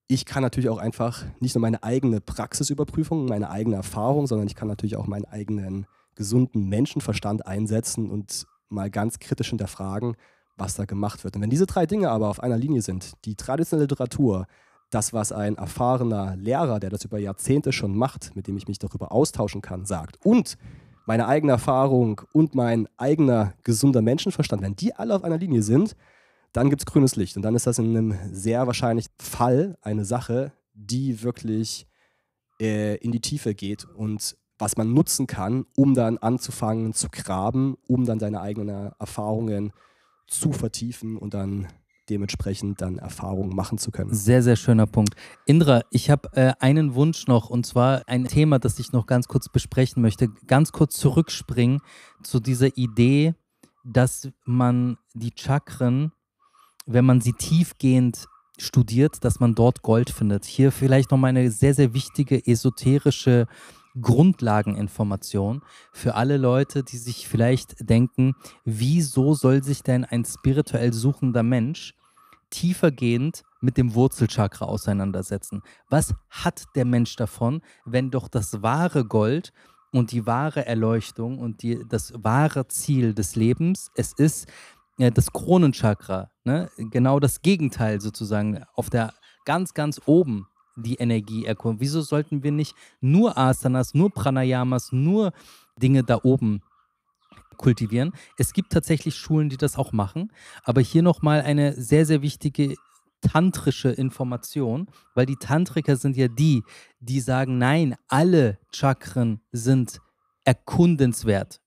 ich 0.06 0.26
kann 0.26 0.42
natürlich 0.42 0.68
auch 0.68 0.78
einfach 0.78 1.24
nicht 1.40 1.54
nur 1.54 1.62
meine 1.62 1.82
eigene 1.82 2.20
Praxisüberprüfung, 2.20 3.24
meine 3.26 3.50
eigene 3.50 3.76
Erfahrung, 3.76 4.26
sondern 4.26 4.46
ich 4.46 4.54
kann 4.54 4.68
natürlich 4.68 4.96
auch 4.96 5.06
meinen 5.06 5.24
eigenen 5.24 5.86
gesunden 6.14 6.68
Menschenverstand 6.68 7.46
einsetzen 7.46 8.10
und 8.10 8.46
mal 8.68 8.90
ganz 8.90 9.18
kritisch 9.18 9.48
hinterfragen, 9.48 10.16
was 10.56 10.74
da 10.74 10.84
gemacht 10.84 11.24
wird. 11.24 11.36
Und 11.36 11.42
wenn 11.42 11.50
diese 11.50 11.66
drei 11.66 11.86
Dinge 11.86 12.10
aber 12.10 12.28
auf 12.28 12.40
einer 12.40 12.58
Linie 12.58 12.82
sind, 12.82 13.12
die 13.24 13.36
traditionelle 13.36 13.84
Literatur, 13.84 14.46
das, 14.94 15.12
was 15.12 15.32
ein 15.32 15.56
erfahrener 15.56 16.36
Lehrer, 16.36 16.78
der 16.78 16.90
das 16.90 17.04
über 17.04 17.18
Jahrzehnte 17.18 17.72
schon 17.72 17.96
macht, 17.96 18.36
mit 18.36 18.46
dem 18.46 18.56
ich 18.56 18.68
mich 18.68 18.78
darüber 18.78 19.12
austauschen 19.12 19.62
kann, 19.62 19.84
sagt, 19.86 20.24
und 20.24 20.56
meine 21.06 21.26
eigene 21.26 21.52
Erfahrung 21.52 22.20
und 22.32 22.54
mein 22.54 22.88
eigener 22.96 23.54
gesunder 23.64 24.02
Menschenverstand, 24.02 24.62
wenn 24.62 24.76
die 24.76 24.94
alle 24.94 25.14
auf 25.16 25.24
einer 25.24 25.38
Linie 25.38 25.62
sind, 25.62 25.96
dann 26.52 26.70
gibt 26.70 26.82
es 26.82 26.86
grünes 26.86 27.16
Licht. 27.16 27.36
Und 27.36 27.42
dann 27.42 27.54
ist 27.54 27.66
das 27.66 27.78
in 27.78 27.96
einem 27.96 28.18
sehr 28.30 28.66
wahrscheinlichen 28.66 29.12
Fall 29.18 29.76
eine 29.80 30.04
Sache, 30.04 30.52
die 30.74 31.22
wirklich 31.22 31.86
äh, 32.60 32.96
in 32.96 33.10
die 33.10 33.20
Tiefe 33.20 33.54
geht 33.54 33.84
und 33.84 34.36
was 34.58 34.76
man 34.76 34.92
nutzen 34.92 35.26
kann, 35.26 35.64
um 35.74 35.94
dann 35.94 36.18
anzufangen 36.18 36.92
zu 36.92 37.08
graben, 37.10 37.76
um 37.88 38.04
dann 38.04 38.20
seine 38.20 38.40
eigenen 38.40 38.92
Erfahrungen 38.98 39.72
zu 40.28 40.52
vertiefen 40.52 41.16
und 41.16 41.34
dann 41.34 41.66
dementsprechend 42.08 42.80
dann 42.80 42.98
Erfahrungen 42.98 43.54
machen 43.54 43.78
zu 43.78 43.90
können. 43.90 44.12
Sehr, 44.12 44.42
sehr 44.42 44.56
schöner 44.56 44.86
Punkt. 44.86 45.14
Indra, 45.46 45.82
ich 45.90 46.10
habe 46.10 46.28
äh, 46.34 46.52
einen 46.58 46.94
Wunsch 46.94 47.26
noch 47.26 47.50
und 47.50 47.64
zwar 47.64 48.02
ein 48.06 48.24
Thema, 48.24 48.58
das 48.58 48.78
ich 48.78 48.92
noch 48.92 49.06
ganz 49.06 49.28
kurz 49.28 49.48
besprechen 49.48 50.02
möchte. 50.02 50.28
Ganz 50.46 50.72
kurz 50.72 50.98
zurückspringen 50.98 51.80
zu 52.22 52.40
dieser 52.40 52.76
Idee, 52.76 53.34
dass 53.84 54.28
man 54.44 54.98
die 55.14 55.32
Chakren, 55.34 56.12
wenn 56.86 57.04
man 57.04 57.20
sie 57.20 57.32
tiefgehend 57.32 58.26
studiert, 58.58 59.24
dass 59.24 59.40
man 59.40 59.54
dort 59.54 59.82
Gold 59.82 60.10
findet. 60.10 60.44
Hier 60.44 60.72
vielleicht 60.72 61.10
nochmal 61.10 61.30
eine 61.30 61.50
sehr, 61.50 61.74
sehr 61.74 61.94
wichtige 61.94 62.46
esoterische 62.46 63.46
Grundlageninformation 64.00 65.62
für 65.92 66.14
alle 66.14 66.36
Leute, 66.36 66.82
die 66.82 66.96
sich 66.96 67.28
vielleicht 67.28 67.88
denken, 67.88 68.34
wieso 68.64 69.34
soll 69.34 69.62
sich 69.62 69.82
denn 69.82 70.04
ein 70.04 70.24
spirituell 70.24 70.92
suchender 70.92 71.42
Mensch 71.42 71.94
tiefergehend 72.50 73.42
mit 73.60 73.76
dem 73.76 73.94
Wurzelchakra 73.94 74.64
auseinandersetzen? 74.64 75.62
Was 75.88 76.14
hat 76.30 76.64
der 76.74 76.84
Mensch 76.84 77.16
davon, 77.16 77.62
wenn 77.84 78.10
doch 78.10 78.28
das 78.28 78.62
wahre 78.62 79.04
Gold 79.04 79.52
und 79.92 80.12
die 80.12 80.26
wahre 80.26 80.66
Erleuchtung 80.66 81.38
und 81.38 81.62
die, 81.62 81.84
das 81.88 82.12
wahre 82.16 82.66
Ziel 82.68 83.14
des 83.14 83.36
Lebens, 83.36 83.90
es 83.94 84.12
ist 84.14 84.48
ja, 84.98 85.10
das 85.10 85.32
Kronenchakra, 85.32 86.30
ne? 86.44 86.70
genau 86.76 87.18
das 87.20 87.42
Gegenteil 87.42 88.00
sozusagen, 88.00 88.62
auf 88.74 88.90
der 88.90 89.12
ganz, 89.44 89.74
ganz 89.74 90.00
oben 90.06 90.46
die 90.76 90.96
Energie 90.96 91.44
erkunden? 91.44 91.80
Wieso 91.80 92.00
sollten 92.02 92.42
wir 92.42 92.52
nicht 92.52 92.74
nur 93.00 93.38
Asanas, 93.38 93.94
nur 93.94 94.10
Pranayamas, 94.10 94.92
nur 94.92 95.32
Dinge 95.76 96.04
da 96.04 96.20
oben 96.22 96.62
kultivieren? 97.56 98.12
Es 98.38 98.52
gibt 98.52 98.72
tatsächlich 98.72 99.16
Schulen, 99.16 99.48
die 99.48 99.56
das 99.56 99.76
auch 99.76 99.92
machen, 99.92 100.32
aber 100.64 100.80
hier 100.80 101.02
nochmal 101.02 101.42
eine 101.42 101.74
sehr, 101.74 102.06
sehr 102.06 102.22
wichtige 102.22 102.74
tantrische 103.22 103.90
Information, 103.90 104.88
weil 105.14 105.26
die 105.26 105.36
Tantriker 105.36 105.96
sind 105.96 106.16
ja 106.16 106.28
die, 106.28 106.64
die 107.00 107.20
sagen, 107.20 107.56
nein, 107.56 107.94
alle 108.08 108.58
Chakren 108.72 109.40
sind 109.52 110.00
erkundenswert 110.44 111.61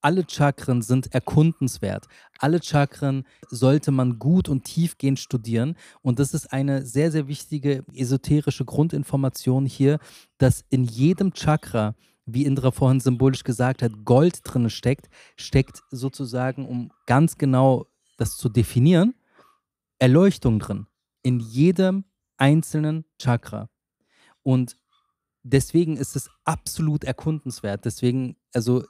alle 0.00 0.24
Chakren 0.28 0.82
sind 0.82 1.12
erkundenswert. 1.14 2.06
Alle 2.38 2.62
Chakren 2.62 3.24
sollte 3.48 3.90
man 3.90 4.18
gut 4.18 4.48
und 4.48 4.64
tiefgehend 4.64 5.18
studieren. 5.18 5.76
Und 6.02 6.18
das 6.18 6.34
ist 6.34 6.52
eine 6.52 6.84
sehr, 6.84 7.10
sehr 7.10 7.28
wichtige 7.28 7.84
esoterische 7.94 8.64
Grundinformation 8.64 9.66
hier, 9.66 9.98
dass 10.38 10.64
in 10.70 10.84
jedem 10.84 11.32
Chakra, 11.32 11.94
wie 12.26 12.44
Indra 12.44 12.70
vorhin 12.70 13.00
symbolisch 13.00 13.44
gesagt 13.44 13.82
hat, 13.82 14.04
Gold 14.04 14.40
drin 14.44 14.70
steckt, 14.70 15.08
steckt 15.36 15.82
sozusagen, 15.90 16.66
um 16.66 16.92
ganz 17.06 17.36
genau 17.36 17.86
das 18.16 18.36
zu 18.36 18.48
definieren, 18.48 19.14
Erleuchtung 19.98 20.58
drin. 20.58 20.86
In 21.22 21.40
jedem 21.40 22.04
einzelnen 22.38 23.04
Chakra. 23.18 23.68
Und 24.42 24.78
deswegen 25.42 25.96
ist 25.96 26.16
es 26.16 26.30
absolut 26.44 27.04
erkundenswert. 27.04 27.84
Deswegen, 27.84 28.36
also 28.54 28.84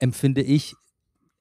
empfinde 0.00 0.42
ich 0.42 0.74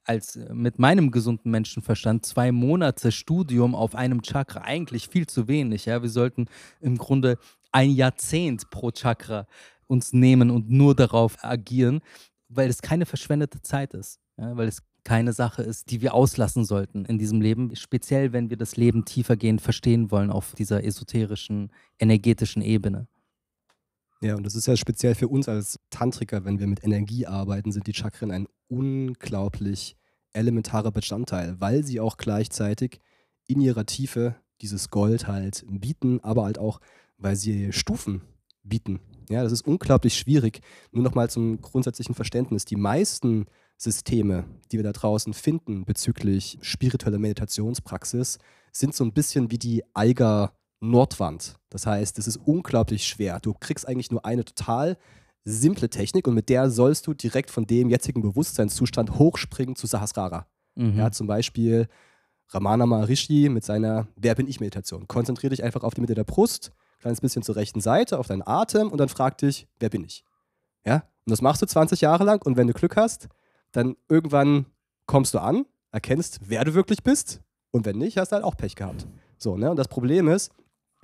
als 0.03 0.35
äh, 0.35 0.53
mit 0.53 0.79
meinem 0.79 1.11
gesunden 1.11 1.51
Menschenverstand 1.51 2.25
zwei 2.25 2.51
Monate 2.51 3.11
Studium 3.11 3.75
auf 3.75 3.95
einem 3.95 4.21
Chakra 4.21 4.61
eigentlich 4.61 5.07
viel 5.07 5.27
zu 5.27 5.47
wenig. 5.47 5.85
Ja? 5.85 6.01
Wir 6.01 6.09
sollten 6.09 6.47
im 6.81 6.97
Grunde 6.97 7.37
ein 7.71 7.91
Jahrzehnt 7.91 8.69
pro 8.69 8.91
Chakra 8.91 9.47
uns 9.87 10.13
nehmen 10.13 10.51
und 10.51 10.69
nur 10.69 10.95
darauf 10.95 11.43
agieren, 11.43 12.01
weil 12.47 12.69
es 12.69 12.81
keine 12.81 13.05
verschwendete 13.05 13.61
Zeit 13.61 13.93
ist. 13.93 14.19
Ja? 14.37 14.55
Weil 14.57 14.67
es 14.67 14.81
keine 15.03 15.33
Sache 15.33 15.63
ist, 15.63 15.91
die 15.91 16.01
wir 16.01 16.13
auslassen 16.13 16.65
sollten 16.65 17.05
in 17.05 17.17
diesem 17.17 17.41
Leben, 17.41 17.75
speziell 17.75 18.33
wenn 18.33 18.49
wir 18.49 18.57
das 18.57 18.75
Leben 18.77 19.05
tiefergehend 19.05 19.61
verstehen 19.61 20.11
wollen 20.11 20.29
auf 20.29 20.53
dieser 20.55 20.83
esoterischen, 20.83 21.71
energetischen 21.99 22.61
Ebene. 22.61 23.07
Ja, 24.21 24.35
und 24.35 24.43
das 24.43 24.55
ist 24.55 24.67
ja 24.67 24.75
speziell 24.75 25.15
für 25.15 25.29
uns 25.29 25.47
als 25.47 25.79
Tantriker, 25.89 26.43
wenn 26.43 26.59
wir 26.59 26.67
mit 26.67 26.83
Energie 26.83 27.25
arbeiten, 27.25 27.71
sind 27.71 27.87
die 27.87 27.93
Chakren 27.93 28.31
ein 28.31 28.47
unglaublich 28.67 29.95
elementarer 30.33 30.91
Bestandteil, 30.91 31.59
weil 31.59 31.83
sie 31.83 31.99
auch 31.99 32.17
gleichzeitig 32.17 32.99
in 33.47 33.61
ihrer 33.61 33.85
Tiefe 33.85 34.35
dieses 34.61 34.89
Gold 34.89 35.27
halt 35.27 35.63
bieten, 35.67 36.19
aber 36.21 36.43
halt 36.43 36.57
auch, 36.57 36.81
weil 37.17 37.35
sie 37.35 37.71
Stufen 37.71 38.21
bieten. 38.63 38.99
Ja, 39.29 39.43
das 39.43 39.51
ist 39.51 39.65
unglaublich 39.65 40.17
schwierig. 40.17 40.61
Nur 40.91 41.03
nochmal 41.03 41.29
zum 41.29 41.61
grundsätzlichen 41.61 42.15
Verständnis. 42.15 42.65
Die 42.65 42.75
meisten 42.75 43.45
Systeme, 43.77 44.45
die 44.71 44.77
wir 44.77 44.83
da 44.83 44.91
draußen 44.91 45.33
finden 45.33 45.85
bezüglich 45.85 46.57
spiritueller 46.61 47.19
Meditationspraxis, 47.19 48.37
sind 48.71 48.93
so 48.93 49.03
ein 49.03 49.13
bisschen 49.13 49.49
wie 49.51 49.57
die 49.57 49.83
Eiger 49.93 50.53
Nordwand. 50.79 51.55
Das 51.69 51.85
heißt, 51.85 52.17
es 52.19 52.27
ist 52.27 52.37
unglaublich 52.37 53.05
schwer. 53.05 53.39
Du 53.39 53.53
kriegst 53.53 53.87
eigentlich 53.87 54.11
nur 54.11 54.25
eine 54.25 54.45
total 54.45 54.97
simple 55.43 55.89
Technik 55.89 56.27
und 56.27 56.35
mit 56.35 56.49
der 56.49 56.69
sollst 56.69 57.07
du 57.07 57.13
direkt 57.13 57.51
von 57.51 57.65
dem 57.65 57.89
jetzigen 57.89 58.21
Bewusstseinszustand 58.21 59.17
hochspringen 59.17 59.75
zu 59.75 59.87
Sahasrara. 59.87 60.47
Mhm. 60.75 60.97
Ja, 60.97 61.11
zum 61.11 61.27
Beispiel 61.27 61.87
Ramana 62.49 62.85
Maharishi 62.85 63.49
mit 63.49 63.63
seiner 63.63 64.07
Wer 64.15 64.35
bin 64.35 64.47
ich 64.47 64.59
Meditation. 64.59 65.07
Konzentriere 65.07 65.51
dich 65.51 65.63
einfach 65.63 65.83
auf 65.83 65.93
die 65.93 66.01
Mitte 66.01 66.15
der 66.15 66.23
Brust, 66.23 66.71
kleines 66.99 67.21
bisschen 67.21 67.43
zur 67.43 67.55
rechten 67.55 67.81
Seite, 67.81 68.19
auf 68.19 68.27
deinen 68.27 68.45
Atem 68.45 68.89
und 68.89 68.97
dann 68.97 69.09
frag 69.09 69.37
dich, 69.37 69.67
wer 69.79 69.89
bin 69.89 70.03
ich? 70.03 70.23
Ja? 70.85 71.03
Und 71.25 71.31
das 71.31 71.41
machst 71.41 71.61
du 71.61 71.65
20 71.65 72.01
Jahre 72.01 72.23
lang 72.23 72.41
und 72.43 72.57
wenn 72.57 72.67
du 72.67 72.73
Glück 72.73 72.95
hast, 72.95 73.27
dann 73.71 73.95
irgendwann 74.07 74.65
kommst 75.05 75.33
du 75.33 75.39
an, 75.39 75.65
erkennst, 75.91 76.39
wer 76.45 76.63
du 76.65 76.73
wirklich 76.73 77.03
bist 77.03 77.41
und 77.71 77.85
wenn 77.85 77.97
nicht, 77.97 78.17
hast 78.17 78.31
du 78.31 78.35
halt 78.35 78.45
auch 78.45 78.57
Pech 78.57 78.75
gehabt. 78.75 79.07
So, 79.37 79.55
ne? 79.55 79.69
Und 79.69 79.77
das 79.77 79.87
Problem 79.87 80.27
ist, 80.27 80.51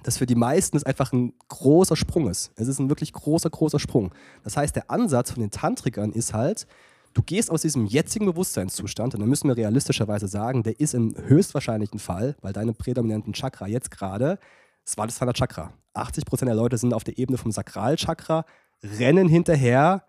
dass 0.05 0.17
für 0.17 0.27
die 0.27 0.35
meisten 0.35 0.77
es 0.77 0.83
einfach 0.83 1.11
ein 1.13 1.33
großer 1.47 1.95
Sprung 1.95 2.29
ist. 2.29 2.51
Es 2.55 2.67
ist 2.67 2.77
ein 2.77 2.89
wirklich 2.89 3.11
großer, 3.11 3.49
großer 3.49 3.79
Sprung. 3.79 4.13
Das 4.43 4.55
heißt, 4.55 4.75
der 4.75 4.91
Ansatz 4.91 5.31
von 5.31 5.41
den 5.41 5.49
Tantrikern 5.49 6.11
ist 6.11 6.31
halt, 6.31 6.67
du 7.15 7.23
gehst 7.23 7.49
aus 7.49 7.63
diesem 7.63 7.87
jetzigen 7.87 8.27
Bewusstseinszustand, 8.27 9.15
und 9.15 9.21
da 9.21 9.25
müssen 9.25 9.47
wir 9.47 9.57
realistischerweise 9.57 10.27
sagen, 10.27 10.61
der 10.61 10.79
ist 10.79 10.93
im 10.93 11.15
höchstwahrscheinlichen 11.17 11.97
Fall, 11.97 12.35
weil 12.41 12.53
deine 12.53 12.73
prädominanten 12.73 13.33
Chakra 13.33 13.65
jetzt 13.65 13.89
gerade, 13.89 14.37
Svadhisthana 14.85 15.33
Chakra. 15.33 15.73
80% 15.95 16.45
der 16.45 16.53
Leute 16.53 16.77
sind 16.77 16.93
auf 16.93 17.03
der 17.03 17.17
Ebene 17.17 17.39
vom 17.39 17.51
Sakralchakra, 17.51 18.45
rennen 18.83 19.27
hinterher 19.27 20.03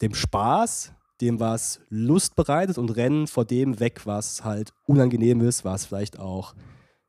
dem 0.00 0.14
Spaß, 0.14 0.92
dem 1.20 1.40
was 1.40 1.80
Lust 1.88 2.36
bereitet 2.36 2.78
und 2.78 2.90
rennen 2.90 3.26
vor 3.26 3.44
dem 3.44 3.80
weg, 3.80 4.02
was 4.04 4.44
halt 4.44 4.72
unangenehm 4.86 5.40
ist, 5.40 5.64
was 5.64 5.86
vielleicht 5.86 6.20
auch, 6.20 6.54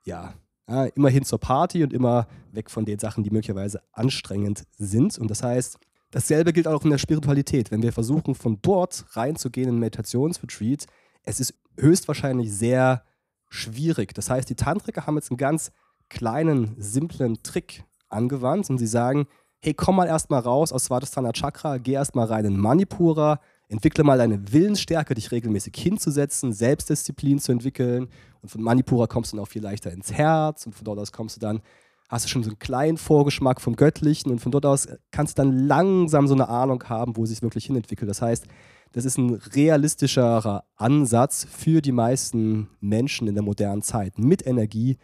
ja, 0.05 0.33
ja, 0.69 0.85
immerhin 0.85 1.23
zur 1.23 1.39
Party 1.39 1.83
und 1.83 1.93
immer 1.93 2.27
weg 2.51 2.69
von 2.69 2.85
den 2.85 2.99
Sachen, 2.99 3.23
die 3.23 3.31
möglicherweise 3.31 3.81
anstrengend 3.91 4.63
sind. 4.77 5.17
Und 5.17 5.31
das 5.31 5.41
heißt, 5.41 5.79
dasselbe 6.11 6.53
gilt 6.53 6.67
auch 6.67 6.83
in 6.83 6.91
der 6.91 6.97
Spiritualität. 6.99 7.71
Wenn 7.71 7.81
wir 7.81 7.91
versuchen, 7.91 8.35
von 8.35 8.59
dort 8.61 9.05
reinzugehen 9.11 9.69
in 9.69 9.79
Meditationsretreat, 9.79 10.85
es 11.23 11.39
ist 11.39 11.55
höchstwahrscheinlich 11.77 12.53
sehr 12.53 13.03
schwierig. 13.49 14.13
Das 14.13 14.29
heißt, 14.29 14.49
die 14.49 14.55
Tantriker 14.55 15.07
haben 15.07 15.15
jetzt 15.15 15.31
einen 15.31 15.37
ganz 15.37 15.71
kleinen, 16.07 16.75
simplen 16.77 17.41
Trick 17.41 17.83
angewandt 18.07 18.69
und 18.69 18.77
sie 18.77 18.87
sagen, 18.87 19.27
hey, 19.61 19.73
komm 19.73 19.97
mal 19.97 20.07
erstmal 20.07 20.39
raus 20.39 20.71
aus 20.71 20.85
Svadhisthana 20.85 21.31
Chakra, 21.33 21.77
geh 21.77 21.93
erstmal 21.93 22.27
rein 22.27 22.45
in 22.45 22.57
Manipura, 22.57 23.39
entwickle 23.69 24.03
mal 24.03 24.17
deine 24.17 24.51
Willensstärke, 24.51 25.13
dich 25.13 25.31
regelmäßig 25.31 25.73
hinzusetzen, 25.77 26.51
Selbstdisziplin 26.51 27.39
zu 27.39 27.51
entwickeln. 27.51 28.09
Und 28.41 28.49
von 28.49 28.61
Manipura 28.61 29.07
kommst 29.07 29.31
du 29.31 29.37
dann 29.37 29.45
auch 29.45 29.49
viel 29.49 29.61
leichter 29.61 29.91
ins 29.91 30.11
Herz. 30.11 30.65
Und 30.65 30.73
von 30.73 30.83
dort 30.83 30.99
aus 30.99 31.11
kommst 31.11 31.37
du 31.37 31.39
dann, 31.39 31.61
hast 32.09 32.25
du 32.25 32.29
schon 32.29 32.43
so 32.43 32.49
einen 32.49 32.59
kleinen 32.59 32.97
Vorgeschmack 32.97 33.61
vom 33.61 33.75
Göttlichen. 33.75 34.31
Und 34.31 34.39
von 34.39 34.51
dort 34.51 34.65
aus 34.65 34.87
kannst 35.11 35.37
du 35.37 35.43
dann 35.43 35.67
langsam 35.67 36.27
so 36.27 36.33
eine 36.33 36.49
Ahnung 36.49 36.83
haben, 36.89 37.15
wo 37.15 37.23
es 37.23 37.29
sich 37.29 37.41
wirklich 37.43 37.65
hinentwickelt. 37.65 38.09
Das 38.09 38.21
heißt, 38.21 38.47
das 38.91 39.05
ist 39.05 39.19
ein 39.19 39.35
realistischerer 39.35 40.63
Ansatz 40.75 41.45
für 41.45 41.81
die 41.81 41.91
meisten 41.91 42.69
Menschen 42.79 43.27
in 43.27 43.35
der 43.35 43.43
modernen 43.43 43.83
Zeit, 43.83 44.17
mit 44.17 44.45
Energie, 44.47 44.97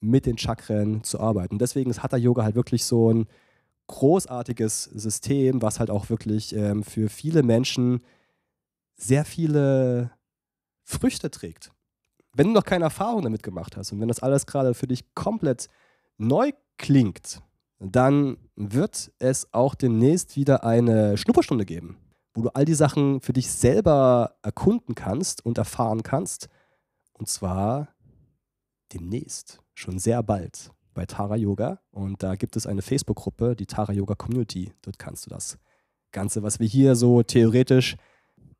mit 0.00 0.26
den 0.26 0.38
Chakren 0.38 1.02
zu 1.02 1.18
arbeiten. 1.18 1.56
Und 1.56 1.60
deswegen 1.60 1.90
ist 1.90 2.04
Hatha 2.04 2.16
Yoga 2.16 2.44
halt 2.44 2.54
wirklich 2.54 2.84
so 2.84 3.12
ein 3.12 3.26
großartiges 3.86 4.84
System, 4.84 5.62
was 5.62 5.80
halt 5.80 5.90
auch 5.90 6.10
wirklich 6.10 6.54
ähm, 6.54 6.82
für 6.82 7.08
viele 7.08 7.42
Menschen 7.42 8.02
sehr 8.94 9.24
viele 9.24 10.12
Früchte 10.82 11.30
trägt. 11.30 11.72
Wenn 12.34 12.48
du 12.48 12.52
noch 12.52 12.64
keine 12.64 12.84
Erfahrung 12.84 13.22
damit 13.22 13.42
gemacht 13.42 13.76
hast 13.76 13.92
und 13.92 14.00
wenn 14.00 14.08
das 14.08 14.20
alles 14.20 14.46
gerade 14.46 14.74
für 14.74 14.86
dich 14.86 15.14
komplett 15.14 15.68
neu 16.16 16.52
klingt, 16.78 17.42
dann 17.78 18.38
wird 18.54 19.12
es 19.18 19.52
auch 19.52 19.74
demnächst 19.74 20.36
wieder 20.36 20.64
eine 20.64 21.18
Schnupperstunde 21.18 21.66
geben, 21.66 21.98
wo 22.34 22.42
du 22.42 22.48
all 22.50 22.64
die 22.64 22.74
Sachen 22.74 23.20
für 23.20 23.32
dich 23.32 23.50
selber 23.50 24.36
erkunden 24.42 24.94
kannst 24.94 25.44
und 25.44 25.58
erfahren 25.58 26.02
kannst. 26.02 26.48
Und 27.12 27.28
zwar 27.28 27.88
demnächst, 28.92 29.60
schon 29.74 29.98
sehr 29.98 30.22
bald 30.22 30.70
bei 30.94 31.06
Tara 31.06 31.36
Yoga 31.36 31.80
und 31.90 32.22
da 32.22 32.36
gibt 32.36 32.56
es 32.56 32.66
eine 32.66 32.82
Facebook-Gruppe, 32.82 33.56
die 33.56 33.66
Tara 33.66 33.92
Yoga 33.92 34.14
Community. 34.14 34.72
Dort 34.82 34.98
kannst 34.98 35.26
du 35.26 35.30
das 35.30 35.58
Ganze, 36.12 36.42
was 36.42 36.60
wir 36.60 36.66
hier 36.66 36.94
so 36.94 37.22
theoretisch 37.22 37.96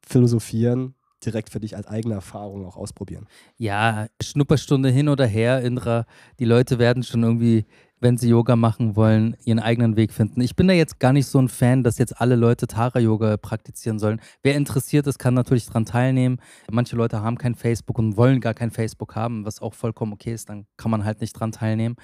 philosophieren, 0.01 0.95
direkt 1.25 1.51
für 1.51 1.61
dich 1.61 1.77
als 1.77 1.87
eigene 1.87 2.15
Erfahrung 2.15 2.67
auch 2.67 2.77
ausprobieren. 2.77 3.29
Ja, 3.57 4.07
Schnupperstunde 4.21 4.89
hin 4.89 5.09
oder 5.09 5.27
her, 5.27 5.63
Indra. 5.63 6.07
Die 6.39 6.45
Leute 6.45 6.79
werden 6.79 7.03
schon 7.03 7.23
irgendwie, 7.23 7.65
wenn 8.03 8.19
sie 8.19 8.29
Yoga 8.29 8.57
machen 8.57 8.97
wollen, 8.97 9.37
ihren 9.45 9.61
eigenen 9.61 9.97
Weg 9.97 10.13
finden. 10.13 10.41
Ich 10.41 10.57
bin 10.57 10.67
da 10.67 10.75
jetzt 10.75 10.99
gar 10.99 11.13
nicht 11.13 11.27
so 11.27 11.39
ein 11.39 11.49
Fan, 11.49 11.85
dass 11.85 11.99
jetzt 11.99 12.21
alle 12.21 12.35
Leute 12.35 12.67
Tara-Yoga 12.67 13.37
praktizieren 13.37 14.01
sollen. 14.01 14.21
Wer 14.43 14.57
interessiert 14.57 15.07
ist, 15.07 15.19
kann 15.19 15.35
natürlich 15.35 15.67
daran 15.67 15.85
teilnehmen. 15.85 16.39
Manche 16.71 16.97
Leute 16.97 17.23
haben 17.23 17.39
kein 17.39 17.55
Facebook 17.55 17.99
und 17.99 18.17
wollen 18.17 18.41
gar 18.41 18.55
kein 18.55 18.73
Facebook 18.73 19.15
haben, 19.15 19.45
was 19.45 19.63
auch 19.63 19.75
vollkommen 19.75 20.13
okay 20.13 20.35
ist. 20.35 20.49
Dann 20.49 20.67
kann 20.77 20.91
man 20.91 21.05
halt 21.05 21.21
nicht 21.21 21.33
dran 21.33 21.53
teilnehmen. 21.53 21.95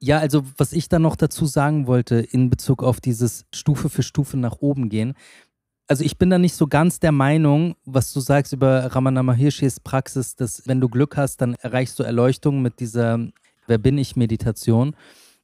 Ja, 0.00 0.18
also 0.18 0.42
was 0.56 0.72
ich 0.72 0.88
dann 0.88 1.02
noch 1.02 1.16
dazu 1.16 1.46
sagen 1.46 1.86
wollte 1.86 2.16
in 2.16 2.50
Bezug 2.50 2.82
auf 2.82 3.00
dieses 3.00 3.46
Stufe 3.54 3.88
für 3.88 4.02
Stufe 4.02 4.36
nach 4.36 4.56
oben 4.60 4.88
gehen, 4.88 5.14
also 5.90 6.04
ich 6.04 6.18
bin 6.18 6.28
da 6.28 6.36
nicht 6.38 6.54
so 6.54 6.66
ganz 6.66 7.00
der 7.00 7.12
Meinung, 7.12 7.74
was 7.86 8.12
du 8.12 8.20
sagst 8.20 8.52
über 8.52 8.94
Ramana 8.94 9.22
Mahirshis 9.22 9.80
Praxis, 9.80 10.36
dass 10.36 10.68
wenn 10.68 10.82
du 10.82 10.88
Glück 10.90 11.16
hast, 11.16 11.40
dann 11.40 11.54
erreichst 11.54 11.98
du 11.98 12.02
Erleuchtung 12.02 12.60
mit 12.60 12.78
dieser 12.78 13.18
Wer 13.68 13.78
bin 13.78 13.98
ich 13.98 14.16
Meditation. 14.16 14.96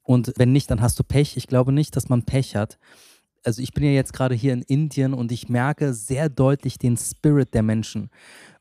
Und 0.04 0.32
wenn 0.36 0.52
nicht, 0.52 0.70
dann 0.70 0.80
hast 0.80 0.98
du 0.98 1.02
Pech. 1.02 1.36
Ich 1.36 1.48
glaube 1.48 1.72
nicht, 1.72 1.96
dass 1.96 2.08
man 2.08 2.22
Pech 2.22 2.54
hat. 2.54 2.78
Also 3.42 3.60
ich 3.60 3.72
bin 3.72 3.84
ja 3.84 3.90
jetzt 3.90 4.12
gerade 4.12 4.34
hier 4.34 4.52
in 4.52 4.62
Indien 4.62 5.12
und 5.12 5.32
ich 5.32 5.48
merke 5.48 5.92
sehr 5.92 6.28
deutlich 6.28 6.78
den 6.78 6.96
Spirit 6.96 7.52
der 7.52 7.62
Menschen. 7.62 8.10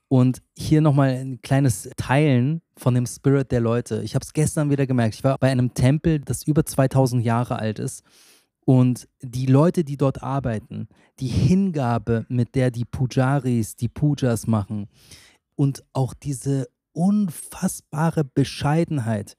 Und 0.07 0.41
hier 0.57 0.81
nochmal 0.81 1.09
ein 1.09 1.41
kleines 1.41 1.89
Teilen 1.97 2.61
von 2.77 2.93
dem 2.93 3.05
Spirit 3.05 3.51
der 3.51 3.61
Leute. 3.61 4.01
Ich 4.03 4.15
habe 4.15 4.23
es 4.23 4.33
gestern 4.33 4.69
wieder 4.69 4.85
gemerkt. 4.87 5.15
Ich 5.15 5.23
war 5.23 5.37
bei 5.37 5.49
einem 5.49 5.73
Tempel, 5.73 6.19
das 6.19 6.43
über 6.43 6.65
2000 6.65 7.23
Jahre 7.23 7.57
alt 7.57 7.79
ist. 7.79 8.03
Und 8.65 9.09
die 9.21 9.45
Leute, 9.45 9.83
die 9.83 9.97
dort 9.97 10.23
arbeiten, 10.23 10.87
die 11.19 11.27
Hingabe, 11.27 12.25
mit 12.29 12.55
der 12.55 12.71
die 12.71 12.85
Pujaris 12.85 13.75
die 13.75 13.89
Pujas 13.89 14.47
machen 14.47 14.87
und 15.55 15.83
auch 15.93 16.13
diese 16.13 16.67
unfassbare 16.93 18.23
Bescheidenheit 18.23 19.35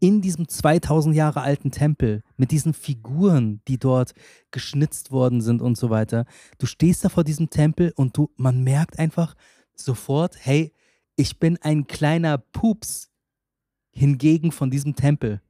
in 0.00 0.20
diesem 0.20 0.48
2000 0.48 1.14
Jahre 1.14 1.42
alten 1.42 1.70
Tempel 1.70 2.22
mit 2.36 2.50
diesen 2.50 2.74
Figuren, 2.74 3.60
die 3.68 3.78
dort 3.78 4.14
geschnitzt 4.50 5.12
worden 5.12 5.40
sind 5.40 5.62
und 5.62 5.76
so 5.76 5.90
weiter. 5.90 6.24
Du 6.58 6.66
stehst 6.66 7.04
da 7.04 7.08
vor 7.08 7.24
diesem 7.24 7.50
Tempel 7.50 7.92
und 7.96 8.16
du, 8.16 8.30
man 8.36 8.64
merkt 8.64 8.98
einfach 8.98 9.34
sofort, 9.74 10.36
hey, 10.40 10.72
ich 11.16 11.38
bin 11.38 11.58
ein 11.60 11.86
kleiner 11.86 12.38
Pups 12.38 13.10
hingegen 13.92 14.52
von 14.52 14.70
diesem 14.70 14.94
Tempel 14.94 15.40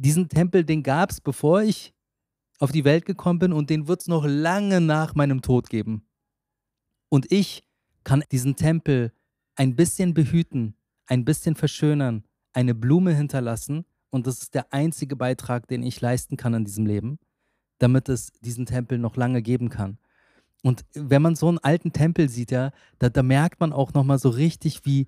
diesen 0.00 0.28
Tempel, 0.28 0.64
den 0.64 0.82
gab 0.82 1.10
es, 1.10 1.20
bevor 1.20 1.62
ich 1.62 1.92
auf 2.58 2.72
die 2.72 2.84
Welt 2.84 3.04
gekommen 3.04 3.38
bin 3.38 3.52
und 3.52 3.70
den 3.70 3.86
wird 3.86 4.00
es 4.00 4.08
noch 4.08 4.24
lange 4.26 4.80
nach 4.80 5.14
meinem 5.14 5.42
Tod 5.42 5.68
geben. 5.68 6.06
Und 7.08 7.30
ich 7.30 7.62
kann 8.04 8.24
diesen 8.32 8.56
Tempel 8.56 9.12
ein 9.56 9.76
bisschen 9.76 10.14
behüten, 10.14 10.74
ein 11.06 11.24
bisschen 11.24 11.54
verschönern, 11.54 12.24
eine 12.52 12.74
Blume 12.74 13.14
hinterlassen 13.14 13.84
und 14.10 14.26
das 14.26 14.42
ist 14.42 14.54
der 14.54 14.72
einzige 14.72 15.16
Beitrag, 15.16 15.68
den 15.68 15.82
ich 15.82 16.00
leisten 16.00 16.36
kann 16.36 16.54
in 16.54 16.64
diesem 16.64 16.86
Leben, 16.86 17.18
damit 17.78 18.08
es 18.08 18.32
diesen 18.40 18.66
Tempel 18.66 18.98
noch 18.98 19.16
lange 19.16 19.42
geben 19.42 19.68
kann. 19.68 19.98
Und 20.62 20.84
wenn 20.94 21.22
man 21.22 21.36
so 21.36 21.48
einen 21.48 21.58
alten 21.58 21.92
Tempel 21.92 22.28
sieht, 22.28 22.50
ja, 22.50 22.72
da, 22.98 23.08
da 23.08 23.22
merkt 23.22 23.60
man 23.60 23.72
auch 23.72 23.94
nochmal 23.94 24.18
so 24.18 24.28
richtig, 24.28 24.84
wie, 24.84 25.06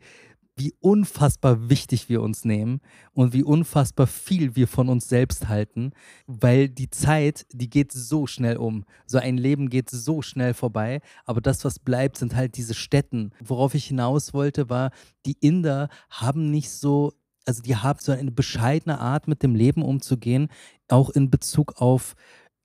wie 0.57 0.75
unfassbar 0.81 1.69
wichtig 1.69 2.09
wir 2.09 2.23
uns 2.23 2.45
nehmen 2.45 2.81
und 3.13 3.33
wie 3.33 3.43
unfassbar 3.43 4.07
viel 4.07 4.55
wir 4.57 4.69
von 4.69 4.89
uns 4.89 5.09
selbst 5.09 5.49
halten, 5.49 5.93
weil 6.27 6.69
die 6.69 6.91
Zeit, 6.91 7.47
die 7.53 7.71
geht 7.71 7.93
so 7.93 8.27
schnell 8.27 8.57
um. 8.57 8.85
So 9.07 9.19
ein 9.19 9.37
Leben 9.37 9.69
geht 9.69 9.91
so 9.91 10.23
schnell 10.23 10.55
vorbei, 10.55 11.01
aber 11.25 11.41
das, 11.41 11.65
was 11.65 11.79
bleibt, 11.79 12.19
sind 12.19 12.35
halt 12.35 12.57
diese 12.57 12.75
Städten. 12.75 13.33
Worauf 13.43 13.75
ich 13.75 13.87
hinaus 13.87 14.35
wollte, 14.35 14.71
war, 14.71 14.91
die 15.27 15.37
Inder 15.41 15.89
haben 16.11 16.51
nicht 16.51 16.71
so, 16.71 17.13
also 17.47 17.63
die 17.63 17.77
haben 17.77 17.99
so 18.01 18.13
eine 18.13 18.31
bescheidene 18.31 18.99
Art, 18.99 19.29
mit 19.29 19.43
dem 19.43 19.55
Leben 19.55 19.83
umzugehen, 19.83 20.49
auch 20.89 21.11
in 21.11 21.31
Bezug 21.31 21.81
auf 21.81 22.15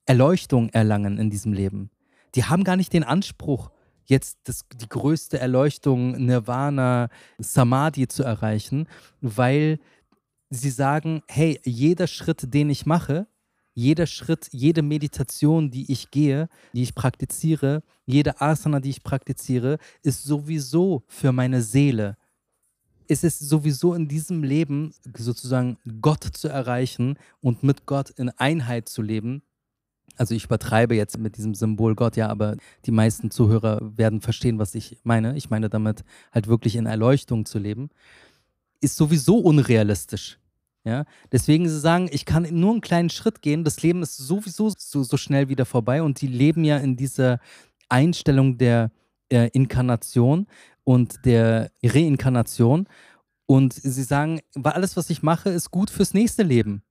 Erleuchtung 0.05 0.69
erlangen 0.69 1.17
in 1.17 1.29
diesem 1.29 1.53
Leben. 1.53 1.89
Die 2.35 2.43
haben 2.45 2.63
gar 2.63 2.75
nicht 2.75 2.93
den 2.93 3.03
Anspruch, 3.03 3.71
jetzt 4.05 4.37
das, 4.45 4.65
die 4.73 4.87
größte 4.87 5.39
Erleuchtung, 5.39 6.25
Nirvana, 6.25 7.09
Samadhi 7.39 8.07
zu 8.07 8.23
erreichen, 8.23 8.87
weil 9.21 9.79
sie 10.49 10.69
sagen, 10.69 11.23
hey, 11.27 11.59
jeder 11.63 12.07
Schritt, 12.07 12.53
den 12.53 12.69
ich 12.69 12.85
mache, 12.85 13.27
jeder 13.73 14.07
Schritt, 14.07 14.47
jede 14.51 14.81
Meditation, 14.81 15.69
die 15.69 15.91
ich 15.91 16.09
gehe, 16.09 16.49
die 16.73 16.81
ich 16.81 16.95
praktiziere, 16.95 17.83
jede 18.05 18.41
Asana, 18.41 18.79
die 18.79 18.89
ich 18.89 19.03
praktiziere, 19.03 19.77
ist 20.01 20.23
sowieso 20.23 21.03
für 21.07 21.31
meine 21.31 21.61
Seele. 21.61 22.17
Es 23.07 23.23
ist 23.23 23.39
sowieso 23.39 23.93
in 23.93 24.07
diesem 24.07 24.43
Leben 24.43 24.93
sozusagen 25.15 25.77
Gott 26.01 26.23
zu 26.23 26.47
erreichen 26.47 27.17
und 27.41 27.63
mit 27.63 27.85
Gott 27.85 28.09
in 28.11 28.29
Einheit 28.29 28.89
zu 28.89 29.01
leben 29.01 29.41
also 30.17 30.33
ich 30.33 30.45
übertreibe 30.45 30.95
jetzt 30.95 31.17
mit 31.17 31.37
diesem 31.37 31.53
Symbol 31.53 31.95
Gott, 31.95 32.17
ja, 32.17 32.27
aber 32.27 32.55
die 32.85 32.91
meisten 32.91 33.31
Zuhörer 33.31 33.79
werden 33.97 34.21
verstehen, 34.21 34.59
was 34.59 34.75
ich 34.75 34.97
meine. 35.03 35.37
Ich 35.37 35.49
meine 35.49 35.69
damit 35.69 36.03
halt 36.31 36.47
wirklich 36.47 36.75
in 36.75 36.85
Erleuchtung 36.85 37.45
zu 37.45 37.59
leben, 37.59 37.89
ist 38.81 38.95
sowieso 38.95 39.37
unrealistisch. 39.37 40.39
Ja, 40.83 41.05
deswegen 41.33 41.67
sie 41.67 41.79
sagen, 41.79 42.07
ich 42.11 42.25
kann 42.25 42.47
nur 42.49 42.71
einen 42.71 42.81
kleinen 42.81 43.09
Schritt 43.09 43.41
gehen, 43.41 43.65
das 43.65 43.83
Leben 43.83 44.01
ist 44.01 44.15
sowieso 44.15 44.71
so, 44.77 45.03
so 45.03 45.17
schnell 45.17 45.49
wieder 45.49 45.65
vorbei 45.65 46.01
und 46.01 46.21
die 46.21 46.27
leben 46.27 46.63
ja 46.63 46.77
in 46.77 46.95
dieser 46.95 47.41
Einstellung 47.89 48.57
der 48.57 48.91
äh, 49.29 49.49
Inkarnation 49.51 50.47
und 50.87 51.25
der 51.25 51.69
Reinkarnation 51.83 52.87
und 53.45 53.73
sie 53.73 54.03
sagen, 54.03 54.39
alles, 54.63 54.95
was 54.95 55.09
ich 55.09 55.21
mache, 55.21 55.49
ist 55.49 55.69
gut 55.69 55.89
fürs 55.89 56.13
nächste 56.13 56.43
Leben. 56.43 56.81